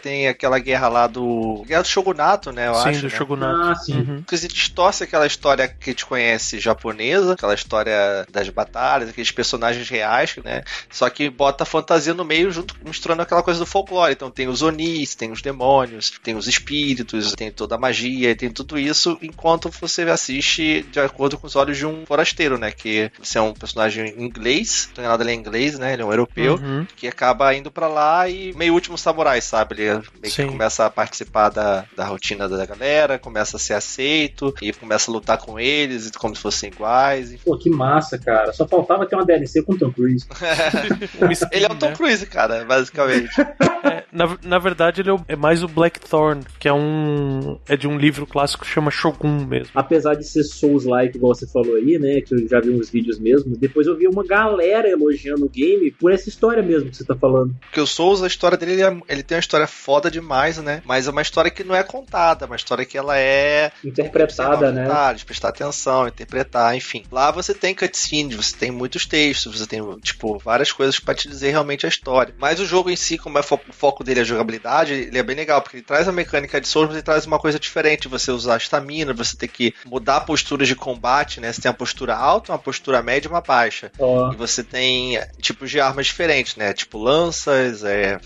[0.02, 1.64] tem aquela guerra lá do.
[1.66, 2.68] Guerra do Shogunato, né?
[2.68, 3.00] Eu Sim, acho.
[3.00, 3.16] do né?
[3.16, 3.60] Shogunato.
[3.70, 3.94] Ah, sim.
[3.98, 4.22] Uhum.
[4.22, 9.30] que se distorce aquela história que a gente conhece japonesa, aquela história das batalhas, aqueles
[9.30, 10.62] personagens reais, né?
[10.90, 14.12] Só que bota a fantasia no meio, junto, misturando aquela coisa do folclore.
[14.12, 18.50] Então tem os onis, tem os demônios, tem os espíritos, tem toda a magia, tem
[18.50, 22.70] tudo isso, enquanto você assiste de acordo com os olhos de um forasteiro, né?
[22.70, 25.92] Que você é um personagem inglês, é nada ele é inglês, né?
[25.92, 26.86] Ele é um europeu Uhum.
[26.96, 29.74] que acaba indo pra lá e meio último samurai, sabe?
[29.78, 34.54] Ele meio que começa a participar da, da rotina da galera, começa a ser aceito
[34.62, 37.32] e começa a lutar com eles como se fossem iguais.
[37.32, 37.42] enfim.
[37.44, 38.52] Pô, que massa, cara.
[38.52, 40.26] Só faltava ter uma DLC com o Tom Cruise.
[41.52, 41.96] Ele é o Tom né?
[41.96, 43.30] Cruise, cara, basicamente.
[43.40, 47.58] É, na, na verdade, ele é, é mais o Blackthorn, que é um.
[47.68, 49.70] É de um livro clássico que chama Shogun mesmo.
[49.74, 52.20] Apesar de ser Souls-like, igual você falou aí, né?
[52.20, 53.56] Que eu já vi uns vídeos mesmo.
[53.56, 57.14] Depois eu vi uma galera elogiando o game por essa história mesmo que você tá
[57.14, 57.54] falando.
[57.60, 60.82] Porque o Souls, a história dele, ele, é- ele tem uma história foda demais, né?
[60.84, 64.82] Mas é uma história que não é contada, uma história que ela é Interpretada, né?
[64.82, 67.04] detalhes, prestar atenção, interpretar, enfim.
[67.10, 71.28] Lá você tem cutscenes, você tem muitos textos, você tem, tipo, várias coisas pra te
[71.28, 72.34] dizer realmente a história.
[72.38, 75.18] Mas o jogo em si, como é fo- o foco dele é a jogabilidade, ele
[75.18, 77.58] é bem legal, porque ele traz a mecânica de Souls, mas ele traz uma coisa
[77.58, 81.52] diferente, você usar estamina, você tem que mudar posturas de combate, né?
[81.52, 83.90] Você tem uma postura alta, uma postura média e uma baixa.
[83.98, 86.72] Ó, E você tem tipos de armas diferentes, né?
[86.72, 88.18] Tipo lanças, é,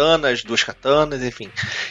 [0.00, 1.50] katanas, duas katanas, enfim.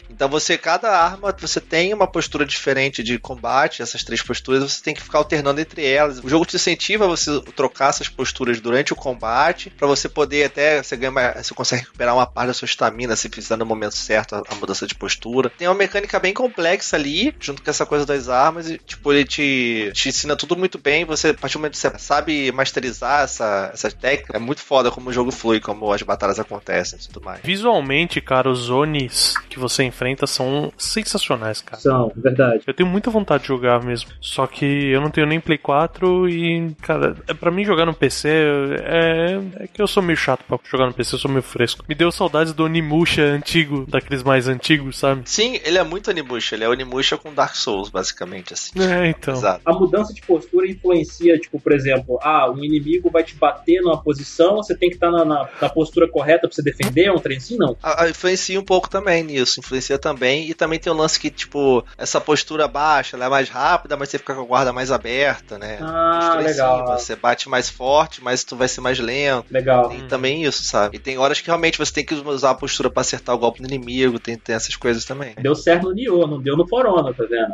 [0.10, 4.84] Então você, cada arma, você tem uma postura diferente de combate, essas três posturas, você
[4.84, 6.20] tem que ficar alternando entre elas.
[6.24, 10.46] O jogo te incentiva a você trocar essas posturas durante o combate, pra você poder
[10.46, 13.66] até, você ganha uma- você consegue recuperar uma parte da sua estamina se fizer no
[13.66, 15.50] momento certo a, a mudança de postura.
[15.50, 19.26] Tem uma mecânica bem complexa ali, junto com essa coisa das armas, e tipo, ele
[19.26, 23.24] te, te ensina tudo muito bem, você, a partir do momento que você sabe masterizar
[23.24, 27.08] essa, essa técnica, é muito foda como o jogo flui, como as batalhas acontecem e
[27.08, 27.42] tudo mais.
[27.44, 31.82] Visualmente, cara, os Onis que você enfrenta são sensacionais, cara.
[31.82, 32.64] são, verdade.
[32.68, 34.10] Eu tenho muita vontade de jogar mesmo.
[34.22, 37.94] Só que eu não tenho nem Play 4 e, cara, é pra mim jogar no
[37.94, 41.44] PC é, é que eu sou meio chato pra jogar no PC, eu sou meio
[41.44, 41.84] fresco.
[41.88, 45.22] Me deu saudades do Onimusha antigo, daqueles mais antigos, sabe?
[45.26, 48.72] Sim, ele é muito Onimusha, ele é Onimusha com Dark Souls, basicamente, assim.
[48.80, 49.34] É, então.
[49.34, 49.62] Exato.
[49.66, 54.02] A mudança de postura influencia, tipo, por exemplo, ah, um inimigo vai te bater numa
[54.02, 57.20] posição, você tem que estar na, na- na postura correta pra você defender, é um
[57.20, 57.76] trem assim, não?
[57.90, 60.50] A- a- influencia um pouco também nisso, influencia também.
[60.50, 64.10] E também tem o lance que, tipo, essa postura baixa, ela é mais rápida, mas
[64.10, 65.78] você fica com a guarda mais aberta, né?
[65.82, 66.86] Ah, em legal.
[66.86, 69.46] cima, Você bate mais forte, mas tu vai ser mais lento.
[69.52, 69.90] Legal.
[69.90, 70.98] Tem também isso, sabe?
[70.98, 73.62] E tem horas que realmente você tem que usar a postura pra acertar o golpe
[73.62, 75.34] do inimigo, tem, tem essas coisas também.
[75.42, 77.54] Deu certo no Nioh, não deu no For Honor, tá vendo?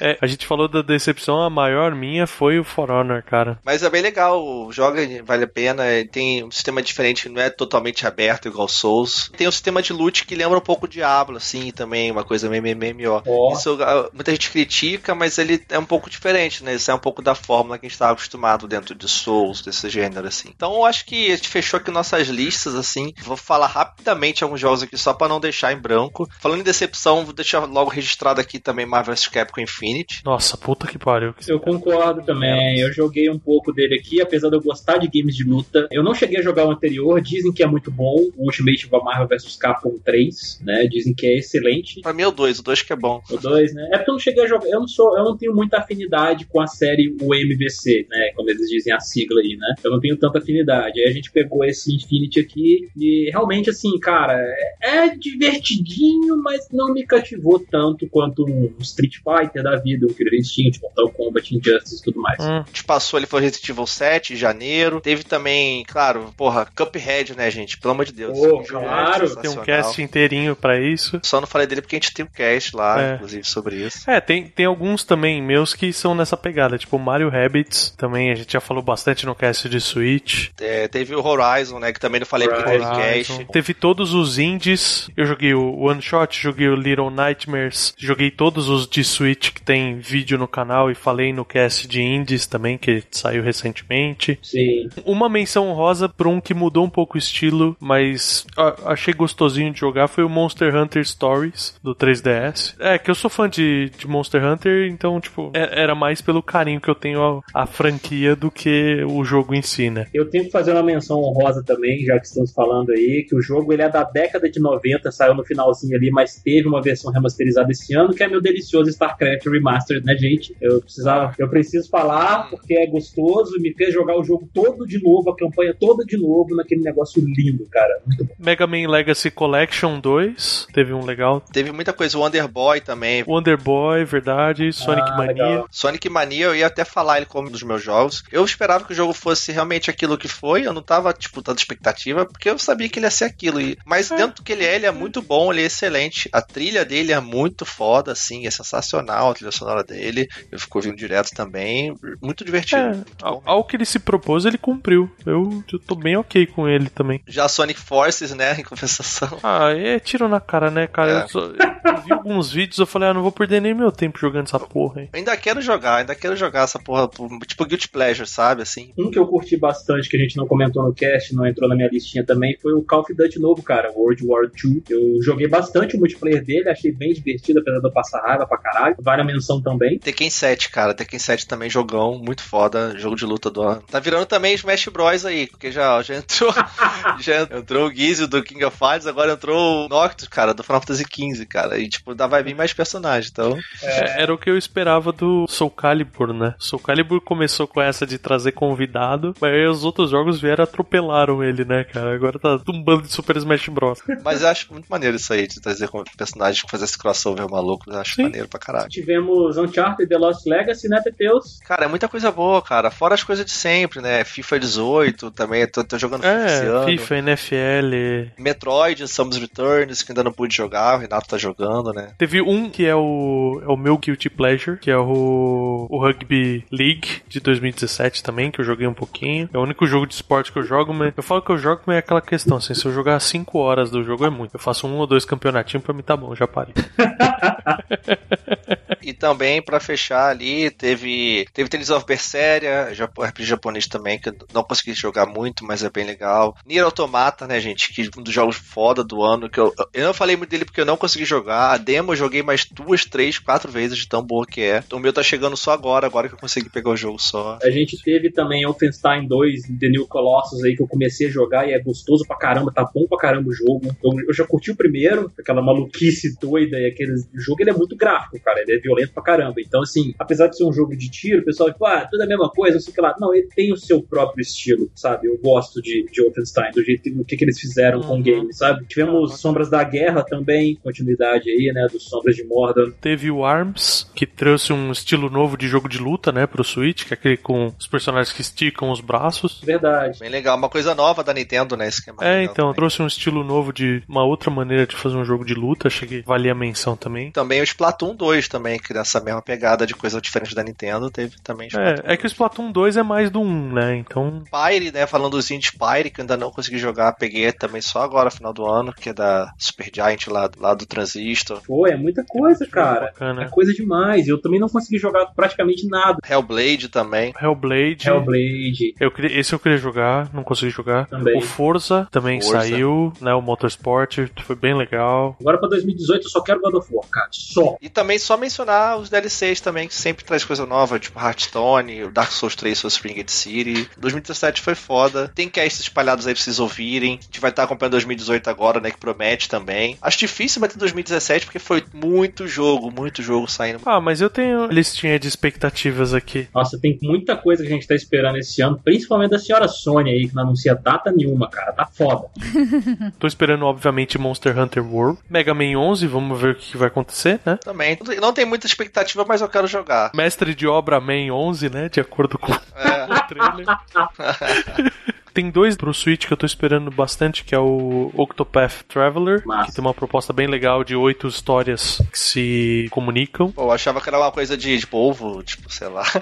[0.00, 3.58] É, a gente falou da decepção, a maior minha foi o For Honor, cara.
[3.64, 5.84] Mas é bem legal, joga, vale a pena.
[6.10, 9.30] Tem um sistema diferente, não é totalmente aberto igual Souls.
[9.36, 12.62] Tem um sistema de loot que lembra um pouco Diablo, assim, também, uma coisa meio
[12.62, 13.22] MMO.
[13.26, 13.52] Ó.
[13.52, 16.74] Isso ah, muita gente critica, mas ele é um pouco diferente, né?
[16.74, 19.88] Isso é um pouco da fórmula que a gente estava acostumado dentro de Souls, desse
[19.88, 20.50] gênero, assim.
[20.54, 23.12] Então eu acho que a gente fechou aqui nossas listas, assim.
[23.22, 26.28] Vou falar rapidamente alguns jogos aqui só pra não deixar em branco.
[26.40, 30.22] Falando em decepção, vou deixar logo registrado aqui também Marvel vs Capcom Infinity.
[30.24, 31.34] Nossa, puta que pariu.
[31.46, 32.78] Eu concordo também.
[32.80, 35.88] Eu joguei um pouco dele aqui, apesar de eu gostar de games de luta.
[35.90, 38.16] Eu não cheguei a jogar o anterior, dizem que é muito muito bom.
[38.36, 40.86] O Ultimate Marvel vs Capcom 3, né?
[40.86, 42.00] Dizem que é excelente.
[42.00, 43.22] Pra mim é o 2, o 2 que é bom.
[43.30, 43.88] O 2, né?
[43.92, 44.68] É porque eu não cheguei a jogar.
[44.68, 48.32] Eu não sou, eu não tenho muita afinidade com a série UMVC, né?
[48.34, 49.74] Como eles dizem a sigla aí, né?
[49.82, 51.00] Eu não tenho tanta afinidade.
[51.00, 54.38] Aí a gente pegou esse Infinity aqui e realmente, assim, cara,
[54.80, 60.34] é divertidinho, mas não me cativou tanto quanto um Street Fighter da vida, um Killer
[60.34, 62.38] Instinct, Mortal Kombat, Injustice e tudo mais.
[62.40, 62.58] Hum.
[62.58, 65.00] A gente passou ali, foi Resident Evil 7 em janeiro.
[65.00, 67.78] Teve também, claro, porra, Cuphead, né, gente?
[67.78, 68.38] Pelo amor de Deus.
[68.38, 69.26] Oh, claro.
[69.50, 71.20] Tem um cast inteirinho pra isso.
[71.22, 73.14] Só não falei dele porque a gente tem um cast lá, é.
[73.14, 74.10] inclusive, sobre isso.
[74.10, 78.34] É, tem, tem alguns também meus que são nessa pegada, tipo Mario Rabbids, também a
[78.34, 80.50] gente já falou bastante no cast de Switch.
[80.60, 83.44] É, teve o Horizon, né, que também não falei porque teve cast.
[83.52, 88.68] Teve todos os indies, eu joguei o One Shot, joguei o Little Nightmares, joguei todos
[88.68, 92.78] os de Switch que tem vídeo no canal e falei no cast de indies também,
[92.78, 94.38] que saiu recentemente.
[94.42, 94.88] Sim.
[95.04, 98.46] Uma menção rosa pra um que mudou um pouco o estilo, mas
[98.84, 102.74] achei gostosinho de jogar foi o Monster Hunter Stories do 3DS.
[102.78, 106.42] É, que eu sou fã de, de Monster Hunter, então, tipo, é, era mais pelo
[106.42, 110.06] carinho que eu tenho à, franquia do que o jogo em si, né?
[110.12, 113.40] Eu tenho que fazer uma menção honrosa também, já que estamos falando aí, que o
[113.40, 117.10] jogo ele é da década de 90, saiu no finalzinho ali, mas teve uma versão
[117.10, 120.54] remasterizada esse ano, que é meu delicioso StarCraft Remastered, né, gente?
[120.60, 125.02] Eu precisava, eu preciso falar porque é gostoso, me fez jogar o jogo todo de
[125.02, 128.00] novo, a campanha toda de novo, naquele negócio lindo, cara.
[128.06, 128.34] Muito bom.
[128.38, 131.40] Mega Man Legacy Collection 2, teve um legal.
[131.40, 133.24] Teve muita coisa, Wonder Boy também.
[133.26, 135.44] Wonder Boy, verdade, Sonic ah, Mania.
[135.44, 135.68] Legal.
[135.70, 138.24] Sonic Mania, eu ia até falar ele como um dos meus jogos.
[138.30, 141.58] Eu esperava que o jogo fosse realmente aquilo que foi, eu não tava, tipo, dando
[141.58, 143.58] expectativa, porque eu sabia que ele ia ser aquilo.
[143.84, 144.16] Mas é.
[144.16, 146.28] dentro do que ele é, ele é muito bom, ele é excelente.
[146.32, 150.28] A trilha dele é muito foda, assim, é sensacional a trilha sonora dele.
[150.50, 151.94] Eu fico ouvindo direto também.
[152.20, 152.82] Muito divertido.
[152.82, 155.10] É, muito ao, ao, que ele se propôs, ele cumpriu.
[155.24, 157.22] Eu, eu tô bem ok com ele também.
[157.26, 159.03] Já Sonic Forces, né, em compensação.
[159.42, 161.10] Ah, é tiro na cara, né, cara?
[161.10, 161.22] É.
[161.22, 164.18] Eu, só, eu, vi alguns vídeos, eu falei, ah, não vou perder nem meu tempo
[164.18, 165.08] jogando essa porra, hein.
[165.12, 167.08] Ainda quero jogar, ainda quero jogar essa porra,
[167.46, 168.92] tipo Guilty Pleasure, sabe, assim.
[168.98, 171.74] Um que eu curti bastante, que a gente não comentou no cast, não entrou na
[171.74, 174.82] minha listinha também, foi o Call of Duty novo, cara, World War II.
[174.88, 178.58] Eu joguei bastante o multiplayer dele, achei bem divertido, apesar de eu passar raiva pra
[178.58, 178.96] caralho.
[178.98, 179.98] Vale a menção também.
[179.98, 183.82] Tekken 7, cara, Tekken 7 também jogão, muito foda, jogo de luta do ano.
[183.90, 186.52] Tá virando também Smash Bros aí, porque já, já entrou
[187.20, 190.80] já entrou o Gizzy do King of Fighters, agora entrou o Noctis, cara, do Final
[190.80, 191.78] Fantasy XV, cara.
[191.78, 193.58] E, tipo, vai vir mais personagens, então...
[193.82, 194.22] É...
[194.22, 196.54] Era o que eu esperava do Soul Calibur, né?
[196.58, 201.42] Soul Calibur começou com essa de trazer convidado, mas aí os outros jogos vieram atropelaram
[201.42, 202.14] ele, né, cara?
[202.14, 203.98] Agora tá um bando de Super Smash Bros.
[204.24, 207.90] Mas eu acho muito maneiro isso aí, de trazer personagens que fazer esse crossover maluco.
[207.90, 208.24] Eu acho Sim.
[208.24, 208.88] maneiro pra caralho.
[208.88, 211.58] Tivemos Uncharted The Lost Legacy, né, Teteus?
[211.66, 212.90] Cara, é muita coisa boa, cara.
[212.90, 214.24] Fora as coisas de sempre, né?
[214.24, 216.86] FIFA 18 também, tô, tô jogando é, FIFA esse ano.
[216.86, 218.32] FIFA, NFL.
[218.38, 222.12] Metroid, Samus Returns, que ainda não pude jogar, o Renato tá jogando, né?
[222.18, 226.64] Teve um que é o, é o meu Guilty Pleasure, que é o, o Rugby
[226.70, 229.48] League de 2017 também, que eu joguei um pouquinho.
[229.52, 231.82] É o único jogo de esporte que eu jogo, mas eu falo que eu jogo,
[231.86, 234.54] mas é aquela questão, assim, se eu jogar 5 horas do jogo é muito.
[234.54, 236.74] Eu faço um ou dois campeonatinhos pra mim tá bom, já parei.
[239.04, 244.34] e também, para fechar ali, teve teve Tales of Berseria, RPG japonês também, que eu
[244.52, 246.56] não consegui jogar muito, mas é bem legal.
[246.66, 250.14] Nier Automata, né, gente, que um dos jogos foda do ano, que eu, eu não
[250.14, 251.72] falei muito dele porque eu não consegui jogar.
[251.72, 254.82] A demo eu joguei mais duas, três, quatro vezes de tão boa que é.
[254.92, 257.58] O meu tá chegando só agora, agora que eu consegui pegar o jogo só.
[257.62, 261.68] A gente teve também Wolfenstein 2, The New Colossus aí, que eu comecei a jogar
[261.68, 263.94] e é gostoso pra caramba, tá bom pra caramba o jogo.
[264.02, 267.96] Eu, eu já curti o primeiro, aquela maluquice doida e aquele jogo, ele é muito
[267.96, 269.54] gráfico, cara, ele é violento pra caramba.
[269.58, 272.24] Então, assim, apesar de ser um jogo de tiro, o pessoal fala, ah, tudo é
[272.24, 273.14] a mesma coisa, não sei o que lá.
[273.20, 275.28] Não, ele tem o seu próprio estilo, sabe?
[275.28, 278.06] Eu gosto de, de Wolfenstein, do jeito que, que, que eles fizeram uhum.
[278.06, 278.84] com o game, sabe?
[278.86, 279.36] Tivemos uhum.
[279.36, 282.92] Sombras da Guerra também, continuidade aí, né, dos Sombras de Mordor.
[283.00, 287.04] Teve o ARMS, que trouxe um estilo novo de jogo de luta, né, pro Switch,
[287.04, 289.60] que é aquele com os personagens que esticam os braços.
[289.64, 290.18] Verdade.
[290.18, 292.18] Bem legal, uma coisa nova da Nintendo, né, esquema.
[292.20, 292.74] É, então, também.
[292.74, 296.22] trouxe um estilo novo de uma outra maneira de fazer um jogo de luta, cheguei
[296.22, 297.30] valia a menção também.
[297.30, 301.36] Também o Splatoon 2 também, que nessa mesma pegada de coisa diferente da Nintendo, teve
[301.42, 304.44] também É, é que o Splatoon 2 é mais do 1, né, então...
[304.50, 308.02] Pyre, né, falando do Indie Pyre, que eu ainda não consegui jogar, peguei também só
[308.02, 311.60] agora, final do ano, que é da Supergiant lá, lá do Transistor.
[311.66, 313.12] Pô, é muita coisa, cara.
[313.20, 314.28] É coisa demais.
[314.28, 316.18] Eu também não consegui jogar praticamente nada.
[316.28, 317.32] Hellblade também.
[317.40, 318.08] Hellblade.
[318.08, 318.94] Hellblade.
[319.00, 321.06] Eu queria, esse eu queria jogar, não consegui jogar.
[321.06, 321.38] Também.
[321.38, 322.60] O Forza também Forza.
[322.60, 323.34] saiu, né?
[323.34, 325.36] O Motorsport foi bem legal.
[325.40, 327.28] Agora pra 2018 eu só quero God of War, cara.
[327.30, 327.76] Só.
[327.80, 332.30] E também só mencionar os DLCs também, que sempre traz coisa nova, tipo Hearthstone, Dark
[332.30, 333.88] Souls 3, Soul Spring City.
[333.96, 335.30] 2017 foi foda.
[335.34, 337.18] Tem casts espalhados aí pra vocês ouvirem.
[337.20, 338.90] A gente vai estar acompanhando 2018 agora, né?
[338.90, 339.96] Que promete também.
[340.00, 343.80] Acho difícil bater 2017 porque foi muito jogo, muito jogo saindo.
[343.86, 346.48] Ah, mas eu tenho listinha de expectativas aqui.
[346.54, 350.10] Nossa, tem muita coisa que a gente tá esperando esse ano, principalmente da senhora Sony
[350.10, 351.72] aí, que não anuncia data nenhuma, cara.
[351.72, 352.28] Tá foda.
[353.18, 355.18] Tô esperando, obviamente, Monster Hunter World.
[355.28, 357.58] Mega Man 11, vamos ver o que vai acontecer, né?
[357.62, 357.98] Também.
[358.20, 360.10] Não tem muita expectativa, mas eu quero jogar.
[360.14, 361.88] Mestre de obra Man 11, né?
[361.88, 363.04] De acordo com É.
[363.04, 363.66] o trailer.
[365.34, 369.66] Tem dois pro Switch que eu tô esperando bastante, que é o Octopath Traveler, Massa.
[369.68, 373.50] que tem uma proposta bem legal de oito histórias que se comunicam.
[373.50, 376.04] Pô, eu achava que era uma coisa de, de povo, tipo, sei lá.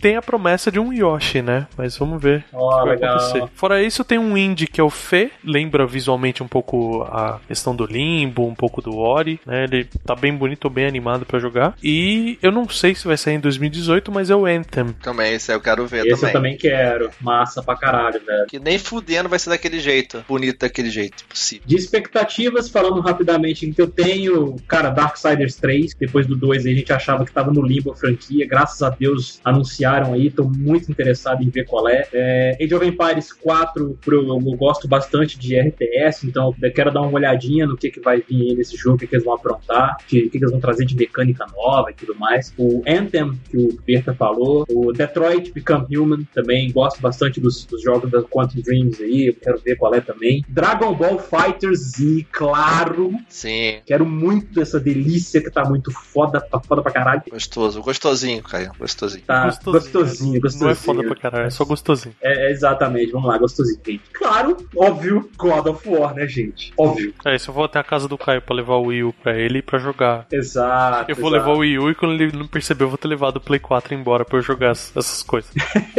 [0.00, 1.66] Tem a promessa de um Yoshi, né?
[1.76, 3.16] Mas vamos ver Ó, o que vai legal.
[3.16, 3.44] acontecer.
[3.54, 7.74] Fora isso, tem um indie que é o Fê, lembra visualmente um pouco a questão
[7.74, 9.64] do Limbo, um pouco do Ori, né?
[9.64, 11.74] Ele tá bem bonito, bem animado pra jogar.
[11.82, 14.88] E eu não sei se vai sair em 2018, mas é o Anthem.
[15.02, 16.28] também, esse aí eu quero ver Esse também.
[16.28, 17.10] eu também quero.
[17.20, 18.46] Massa pra caralho, velho.
[18.46, 20.24] Que nem fudendo vai ser daquele jeito.
[20.26, 21.64] Bonito daquele jeito possível.
[21.66, 26.76] De expectativas, falando rapidamente que eu tenho, cara, Darksiders 3, depois do 2 aí a
[26.76, 30.90] gente achava que tava no limbo a franquia, graças a Deus anunciaram aí, tô muito
[30.90, 32.06] interessado em ver qual é.
[32.12, 37.02] é Age of Empires 4, eu, eu gosto bastante de RTS, então eu quero dar
[37.02, 39.34] uma olhadinha no que, que vai vir aí nesse jogo, o que, que eles vão
[39.34, 42.54] aprontar, o que, que eles vão trazer de mecânica nova e tudo mais.
[42.56, 47.82] O Anthem, que o Berta falou, o Detroit Become Human, também gosto bastante dos, dos
[47.82, 50.44] jogos da Quantum Dreams aí, eu quero ver qual é também.
[50.48, 56.60] Dragon Ball Fighter Z, claro, Sim, quero muito essa delícia que tá muito foda, tá
[56.60, 57.22] foda pra caralho.
[57.30, 57.82] gostoso.
[57.82, 58.72] Gostosinho, Caio.
[58.78, 59.24] Gostosinho.
[59.24, 60.64] Tá gostosinho, gostosinho.
[60.64, 62.14] Não é foda pra caralho, é só gostosinho.
[62.20, 64.02] É, é exatamente, vamos lá, gostosinho, gente.
[64.12, 66.72] Claro, óbvio, God of War, né, gente?
[66.76, 67.14] Óbvio.
[67.24, 69.36] É, se eu vou até a casa do Caio pra levar o Wii U pra
[69.38, 70.26] ele pra jogar.
[70.30, 71.10] Exato.
[71.10, 71.48] Eu vou exato.
[71.48, 73.60] levar o Wii U e quando ele não perceber, eu vou ter levado o Play
[73.60, 75.50] 4 embora pra eu jogar essas essas coisas.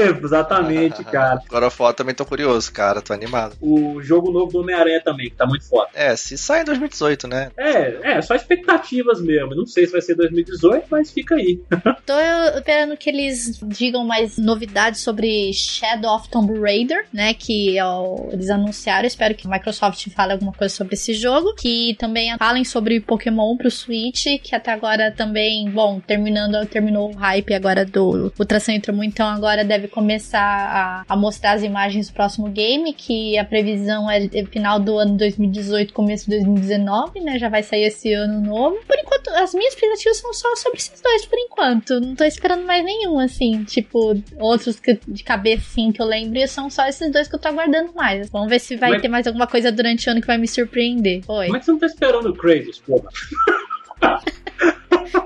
[0.46, 1.42] Exatamente, cara.
[1.48, 3.02] Agora foto também tô curioso, cara.
[3.02, 3.56] Tô animado.
[3.62, 5.90] O jogo novo do Homem-Aranha também, que tá muito foda.
[5.94, 7.52] É, se sai em 2018, né?
[7.58, 9.56] É, é, só expectativas mesmo.
[9.56, 11.60] Não sei se vai ser 2018, mas fica aí.
[12.06, 12.14] Tô
[12.58, 17.34] esperando que eles digam mais novidades sobre Shadow of Tomb Raider, né?
[17.34, 19.08] Que é o- eles anunciaram.
[19.08, 21.54] Espero que a Microsoft fale alguma coisa sobre esse jogo.
[21.56, 24.26] Que também falem sobre Pokémon pro Switch.
[24.44, 29.64] Que até agora também, bom, terminando, terminou o hype agora do Ultra Ultramon, então agora
[29.64, 32.94] deve começar a, a mostrar as imagens do próximo game.
[32.94, 37.38] Que a previsão é é final do ano 2018, começo de 2019, né?
[37.40, 38.78] Já vai sair esse ano novo.
[38.88, 42.00] Por enquanto, as minhas expectativas são só sobre esses dois, por enquanto.
[42.00, 43.64] Não tô esperando mais nenhum, assim.
[43.64, 46.38] Tipo, outros que, de cabeça, assim, que eu lembro.
[46.38, 48.30] E são só esses dois que eu tô aguardando mais.
[48.30, 50.48] Vamos ver se vai Mas- ter mais alguma coisa durante o ano que vai me
[50.48, 51.22] surpreender.
[51.28, 51.46] Oi.
[51.46, 53.10] Como é que você não tá esperando o Kratos, porra?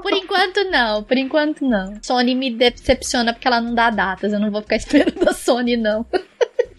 [0.02, 1.04] Por enquanto, não.
[1.04, 1.98] Por enquanto, não.
[2.02, 4.34] Sony me decepciona porque ela não dá datas.
[4.34, 6.06] Eu não vou ficar esperando a Sony, não.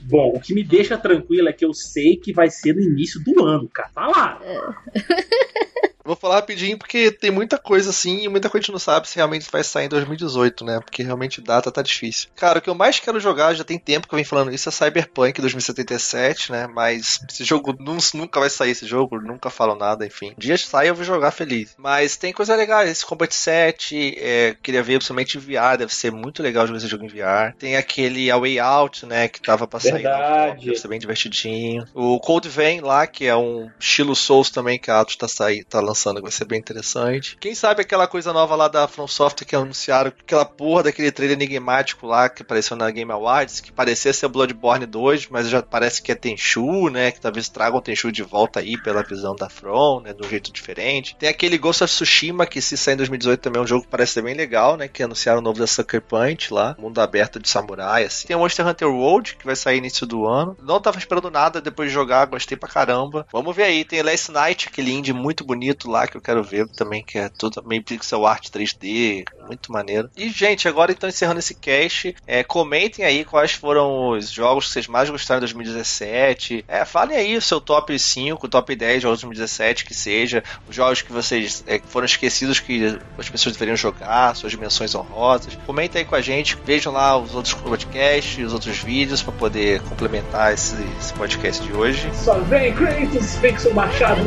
[0.03, 3.23] Bom, o que me deixa tranquilo é que eu sei que vai ser no início
[3.23, 3.91] do ano, cara.
[3.95, 4.41] Tá lá.
[6.05, 9.09] Vou falar rapidinho porque tem muita coisa assim e muita coisa a gente não sabe
[9.09, 10.81] se realmente vai sair em 2018, né?
[10.81, 12.29] Porque realmente data tá difícil.
[12.37, 14.69] Cara, o que eu mais quero jogar, já tem tempo que eu venho falando isso,
[14.69, 16.67] é Cyberpunk 2077, né?
[16.67, 20.31] Mas esse jogo nu- nunca vai sair esse jogo, nunca falam nada, enfim.
[20.37, 21.75] Um dia sai eu vou jogar feliz.
[21.77, 26.11] Mas tem coisa legal, esse Combat 7, é, queria ver principalmente em VR, deve ser
[26.11, 27.55] muito legal jogar esse jogo em VR.
[27.59, 29.29] Tem aquele A Way Out, né?
[29.29, 29.93] Que tava pra sair.
[30.03, 30.65] Verdade.
[30.67, 31.85] Deve ser bem divertidinho.
[31.95, 35.27] O Cold Vein lá, que é um estilo Souls também que a Atos tá,
[35.69, 37.37] tá lançando, que vai ser bem interessante.
[37.41, 41.37] Quem sabe aquela coisa nova lá da From Software que anunciaram, aquela porra daquele trailer
[41.37, 46.03] enigmático lá que apareceu na Game Awards, que parecia ser Bloodborne 2, mas já parece
[46.03, 47.11] que é Tenchu, né?
[47.11, 50.13] Que talvez tragam o Tenchu de volta aí pela visão da From, né?
[50.13, 51.17] De um jeito diferente.
[51.19, 53.91] Tem aquele Ghost of Tsushima, que se sair em 2018 também é um jogo que
[53.91, 54.89] parece ser bem legal, né?
[54.89, 58.27] Que anunciaram o novo da Sucker Punch lá, mundo aberto de samurai, assim.
[58.27, 60.57] Tem o Monster Hunter World, que vai sair início do ano.
[60.63, 63.27] Não tava esperando nada depois de jogar, gostei pra caramba.
[63.33, 66.67] Vamos ver aí, tem Last Night, aquele indie muito bonito lá que eu quero ver
[66.69, 70.11] também, que é tudo meio pixel art 3D, muito maneiro.
[70.17, 74.73] E, gente, agora então encerrando esse cast, é, comentem aí quais foram os jogos que
[74.73, 76.65] vocês mais gostaram em 2017.
[76.67, 80.43] É, falem aí o seu top 5, top 10 de jogos de 2017, que seja,
[80.69, 85.57] os jogos que vocês é, foram esquecidos que as pessoas deveriam jogar, suas dimensões honrosas.
[85.67, 89.81] Comentem aí com a gente, vejam lá os outros podcasts, os outros vídeos para poder
[89.83, 92.11] complementar esse, esse podcast de hoje.
[92.15, 94.23] Só vem Kratos, seu machado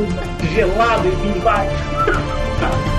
[0.54, 2.93] gelado e vem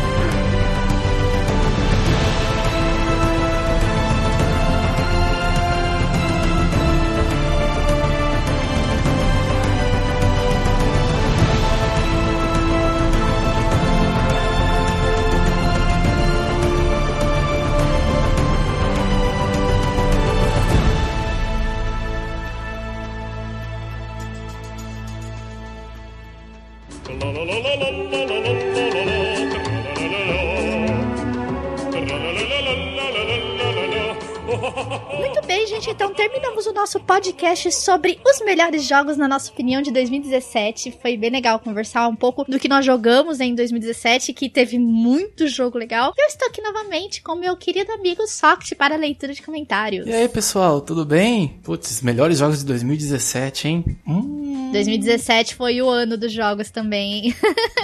[36.85, 40.99] nosso podcast sobre os melhores jogos, na nossa opinião, de 2017.
[41.01, 45.47] Foi bem legal conversar um pouco do que nós jogamos em 2017, que teve muito
[45.47, 46.13] jogo legal.
[46.15, 50.05] Eu estou aqui novamente com meu querido amigo Soct para a leitura de comentários.
[50.05, 51.59] E aí, pessoal, tudo bem?
[51.63, 53.97] Putz, melhores jogos de 2017, hein?
[54.07, 57.33] Hum, 2017 foi o ano dos jogos também.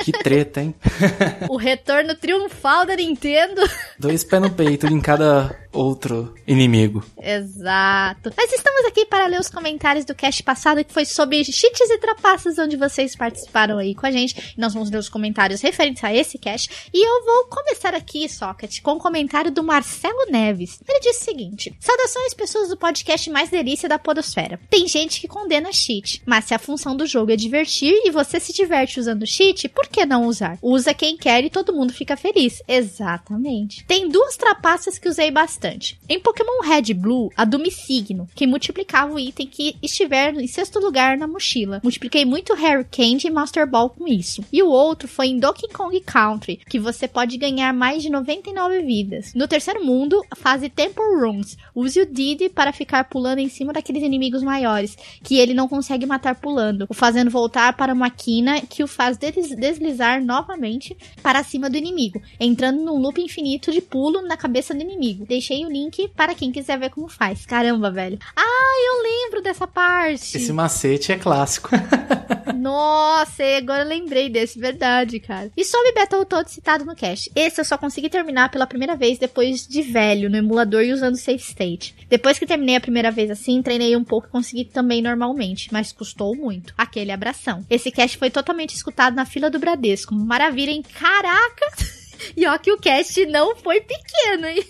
[0.06, 0.76] que treta, hein?
[1.50, 3.62] o retorno triunfal da Nintendo.
[3.98, 7.04] Dois pés no peito em cada outro inimigo.
[7.22, 8.32] Exato.
[8.36, 11.98] Mas estamos aqui para ler os comentários do cast passado, que foi sobre cheats e
[11.98, 14.54] trapaças, onde vocês participaram aí com a gente.
[14.58, 16.70] Nós vamos ler os comentários referentes a esse cast.
[16.94, 20.80] E eu vou começar aqui, Socket, com o um comentário do Marcelo Neves.
[20.88, 24.60] Ele disse o seguinte: Saudações, pessoas do podcast mais delícia da Podosfera.
[24.70, 28.40] Tem gente que condena cheat, mas se a função do jogo é divertir e você
[28.40, 30.58] se diverte usando cheat, por que não usar?
[30.62, 32.62] Usa quem quer e todo mundo fica feliz.
[32.68, 33.86] Exatamente.
[33.86, 36.00] Tem duas trapaças que usei bastante.
[36.08, 38.48] Em Pokémon Red Blue, a Dumisigno, que
[38.82, 41.80] multiplicava o item que estiver em sexto lugar na mochila.
[41.84, 44.44] Multipliquei muito Harry Candy e Master Ball com isso.
[44.52, 48.82] E o outro foi em Donkey Kong Country, que você pode ganhar mais de 99
[48.82, 49.34] vidas.
[49.36, 51.58] No terceiro mundo, fase Temple Runs.
[51.76, 56.06] Use o Diddy para ficar pulando em cima daqueles inimigos maiores, que ele não consegue
[56.06, 61.70] matar pulando, o fazendo voltar para uma quina que o faz deslizar novamente para cima
[61.70, 65.26] do inimigo, entrando num loop infinito de pulo na cabeça do inimigo.
[65.26, 67.46] Deixe deixei o link para quem quiser ver como faz.
[67.46, 68.18] Caramba, velho.
[68.36, 70.38] Ah, eu lembro dessa parte.
[70.38, 71.70] Esse macete é clássico.
[72.56, 75.52] Nossa, agora eu lembrei desse, verdade, cara.
[75.56, 77.32] E sobre Battletoads citado no cast.
[77.36, 81.18] Esse eu só consegui terminar pela primeira vez depois de velho, no emulador e usando
[81.18, 81.96] save state.
[82.10, 85.92] Depois que terminei a primeira vez assim, treinei um pouco e consegui também normalmente, mas
[85.92, 86.74] custou muito.
[86.78, 87.66] Aquele abração.
[87.70, 90.14] Esse cast foi totalmente escutado na fila do Bradesco.
[90.14, 90.84] Maravilha, hein?
[91.00, 91.72] Caraca!
[92.38, 94.64] E ó que o cast não foi pequeno, hein?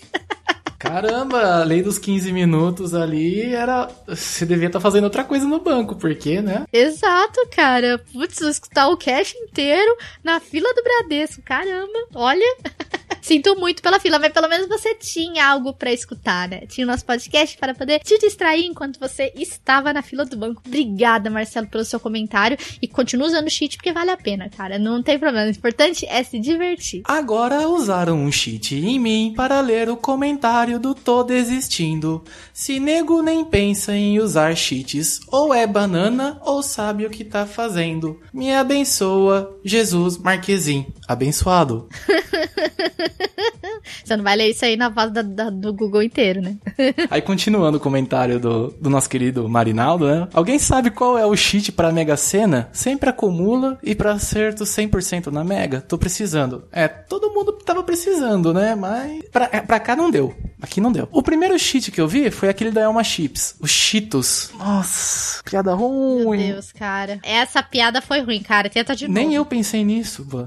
[0.82, 3.88] Caramba, a lei dos 15 minutos ali era.
[4.04, 6.64] Você devia estar tá fazendo outra coisa no banco, porque, né?
[6.72, 8.04] Exato, cara.
[8.12, 11.40] Putz, escutar o cash inteiro na fila do Bradesco.
[11.42, 12.56] Caramba, olha.
[13.22, 16.62] Sinto muito pela fila, mas pelo menos você tinha algo para escutar, né?
[16.66, 20.60] Tinha o nosso podcast para poder te distrair enquanto você estava na fila do banco.
[20.66, 22.58] Obrigada, Marcelo, pelo seu comentário.
[22.82, 24.76] E continua usando o cheat porque vale a pena, cara.
[24.76, 25.46] Não tem problema.
[25.46, 27.02] O importante é se divertir.
[27.04, 32.24] Agora usaram um cheat em mim para ler o comentário do Tô Desistindo.
[32.52, 37.46] Se nego nem pensa em usar cheats, ou é banana ou sabe o que tá
[37.46, 38.20] fazendo.
[38.34, 40.86] Me abençoa, Jesus Marquezim.
[41.06, 41.88] Abençoado.
[44.04, 46.56] Você não vai ler isso aí na voz da, da, do Google inteiro, né?
[47.10, 50.28] aí, continuando o comentário do, do nosso querido Marinaldo, né?
[50.32, 52.68] Alguém sabe qual é o cheat pra Mega Sena?
[52.72, 55.80] Sempre acumula e pra acerto 100% na Mega?
[55.80, 56.64] Tô precisando.
[56.72, 58.74] É, todo mundo tava precisando, né?
[58.74, 60.34] Mas pra, é, pra cá não deu.
[60.62, 61.08] Aqui não deu.
[61.10, 63.56] O primeiro cheat que eu vi foi aquele da Elma Chips.
[63.60, 64.50] Os Cheetos.
[64.56, 66.38] Nossa, piada ruim.
[66.38, 67.18] Meu Deus, cara.
[67.22, 68.70] Essa piada foi ruim, cara.
[68.70, 69.18] Tenta de novo.
[69.18, 70.46] Nem eu pensei nisso, pô.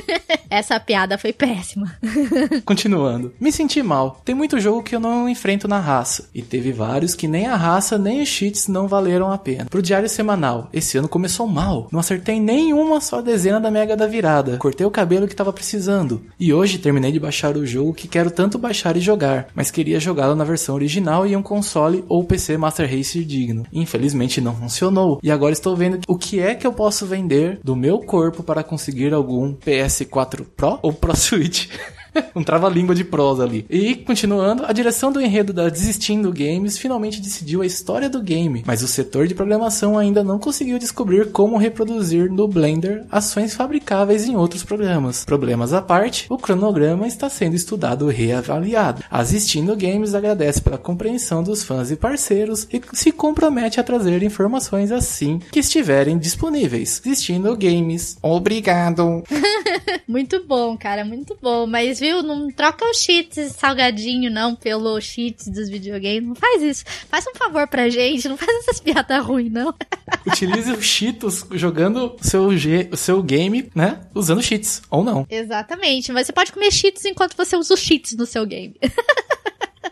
[0.50, 1.96] Essa piada foi péssima.
[2.64, 3.32] Continuando.
[3.40, 4.20] Me senti mal.
[4.24, 6.28] Tem muito jogo que eu não enfrento na raça.
[6.34, 9.64] E teve vários que nem a raça nem os cheats não valeram a pena.
[9.64, 11.88] Pro diário semanal, esse ano começou mal.
[11.90, 14.58] Não acertei nenhuma só dezena da mega da virada.
[14.58, 16.22] Cortei o cabelo que tava precisando.
[16.38, 20.00] E hoje terminei de baixar o jogo que quero tanto baixar e jogar, mas queria
[20.00, 23.64] jogá-lo na versão original e um console ou PC Master Race digno.
[23.72, 25.18] Infelizmente não funcionou.
[25.22, 28.64] E agora estou vendo o que é que eu posso vender do meu corpo para
[28.64, 31.68] conseguir algum PS4 Pro ou Pro Switch.
[32.34, 33.66] um trava-língua de prosa ali.
[33.68, 38.62] E, continuando, a direção do enredo da Desistindo Games finalmente decidiu a história do game,
[38.66, 44.28] mas o setor de programação ainda não conseguiu descobrir como reproduzir no Blender ações fabricáveis
[44.28, 45.24] em outros programas.
[45.24, 49.02] Problemas à parte, o cronograma está sendo estudado e reavaliado.
[49.10, 54.22] A Desistindo Games agradece pela compreensão dos fãs e parceiros e se compromete a trazer
[54.22, 57.00] informações assim que estiverem disponíveis.
[57.02, 59.22] Desistindo Games, obrigado.
[60.06, 62.22] muito bom, cara, muito bom, mas viu?
[62.22, 66.28] Não troca os cheats salgadinho, não, pelo cheats dos videogames.
[66.28, 66.84] Não faz isso.
[67.08, 69.74] Faz um favor pra gente, não faz essas piadas ruins, não.
[70.26, 74.00] Utilize os cheetos jogando seu, o seu game, né?
[74.14, 75.26] Usando cheats, ou não.
[75.30, 78.76] Exatamente, mas você pode comer cheats enquanto você usa os cheats no seu game.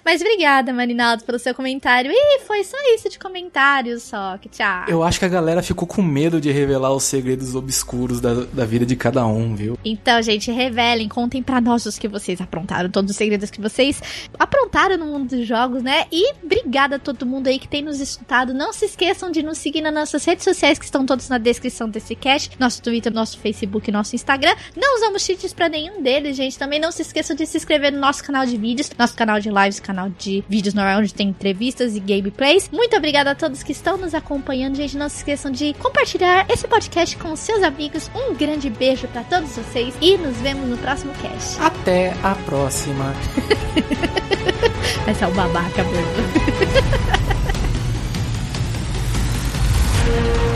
[0.04, 2.10] Mas obrigada, Marinaldo, pelo seu comentário.
[2.12, 4.84] E foi só isso de comentários, só que tchau.
[4.88, 8.64] Eu acho que a galera ficou com medo de revelar os segredos obscuros da, da
[8.64, 9.78] vida de cada um, viu?
[9.84, 14.02] Então, gente, revelem, contem pra nós os que vocês aprontaram, todos os segredos que vocês
[14.38, 16.06] aprontaram no mundo dos jogos, né?
[16.10, 18.52] E obrigada a todo mundo aí que tem nos escutado.
[18.52, 21.88] Não se esqueçam de nos seguir nas nossas redes sociais que estão todas na descrição
[21.88, 24.54] desse cast, nosso Twitter, nosso Facebook, nosso Instagram.
[24.76, 26.58] Não usamos cheats pra nenhum deles, gente.
[26.58, 29.48] Também não se esqueçam de se inscrever no nosso canal de vídeos, nosso canal de
[29.48, 32.70] lives, canal de vídeos normal, onde tem entrevistas e gameplays.
[32.70, 34.96] Muito obrigada a todos que estão nos acompanhando, gente.
[34.96, 38.10] Não se esqueçam de compartilhar esse podcast com seus amigos.
[38.14, 41.60] Um grande beijo pra todos vocês e nos vemos no próximo cast.
[41.60, 43.14] Até a próxima.
[45.06, 46.02] Essa é o babaca mesmo.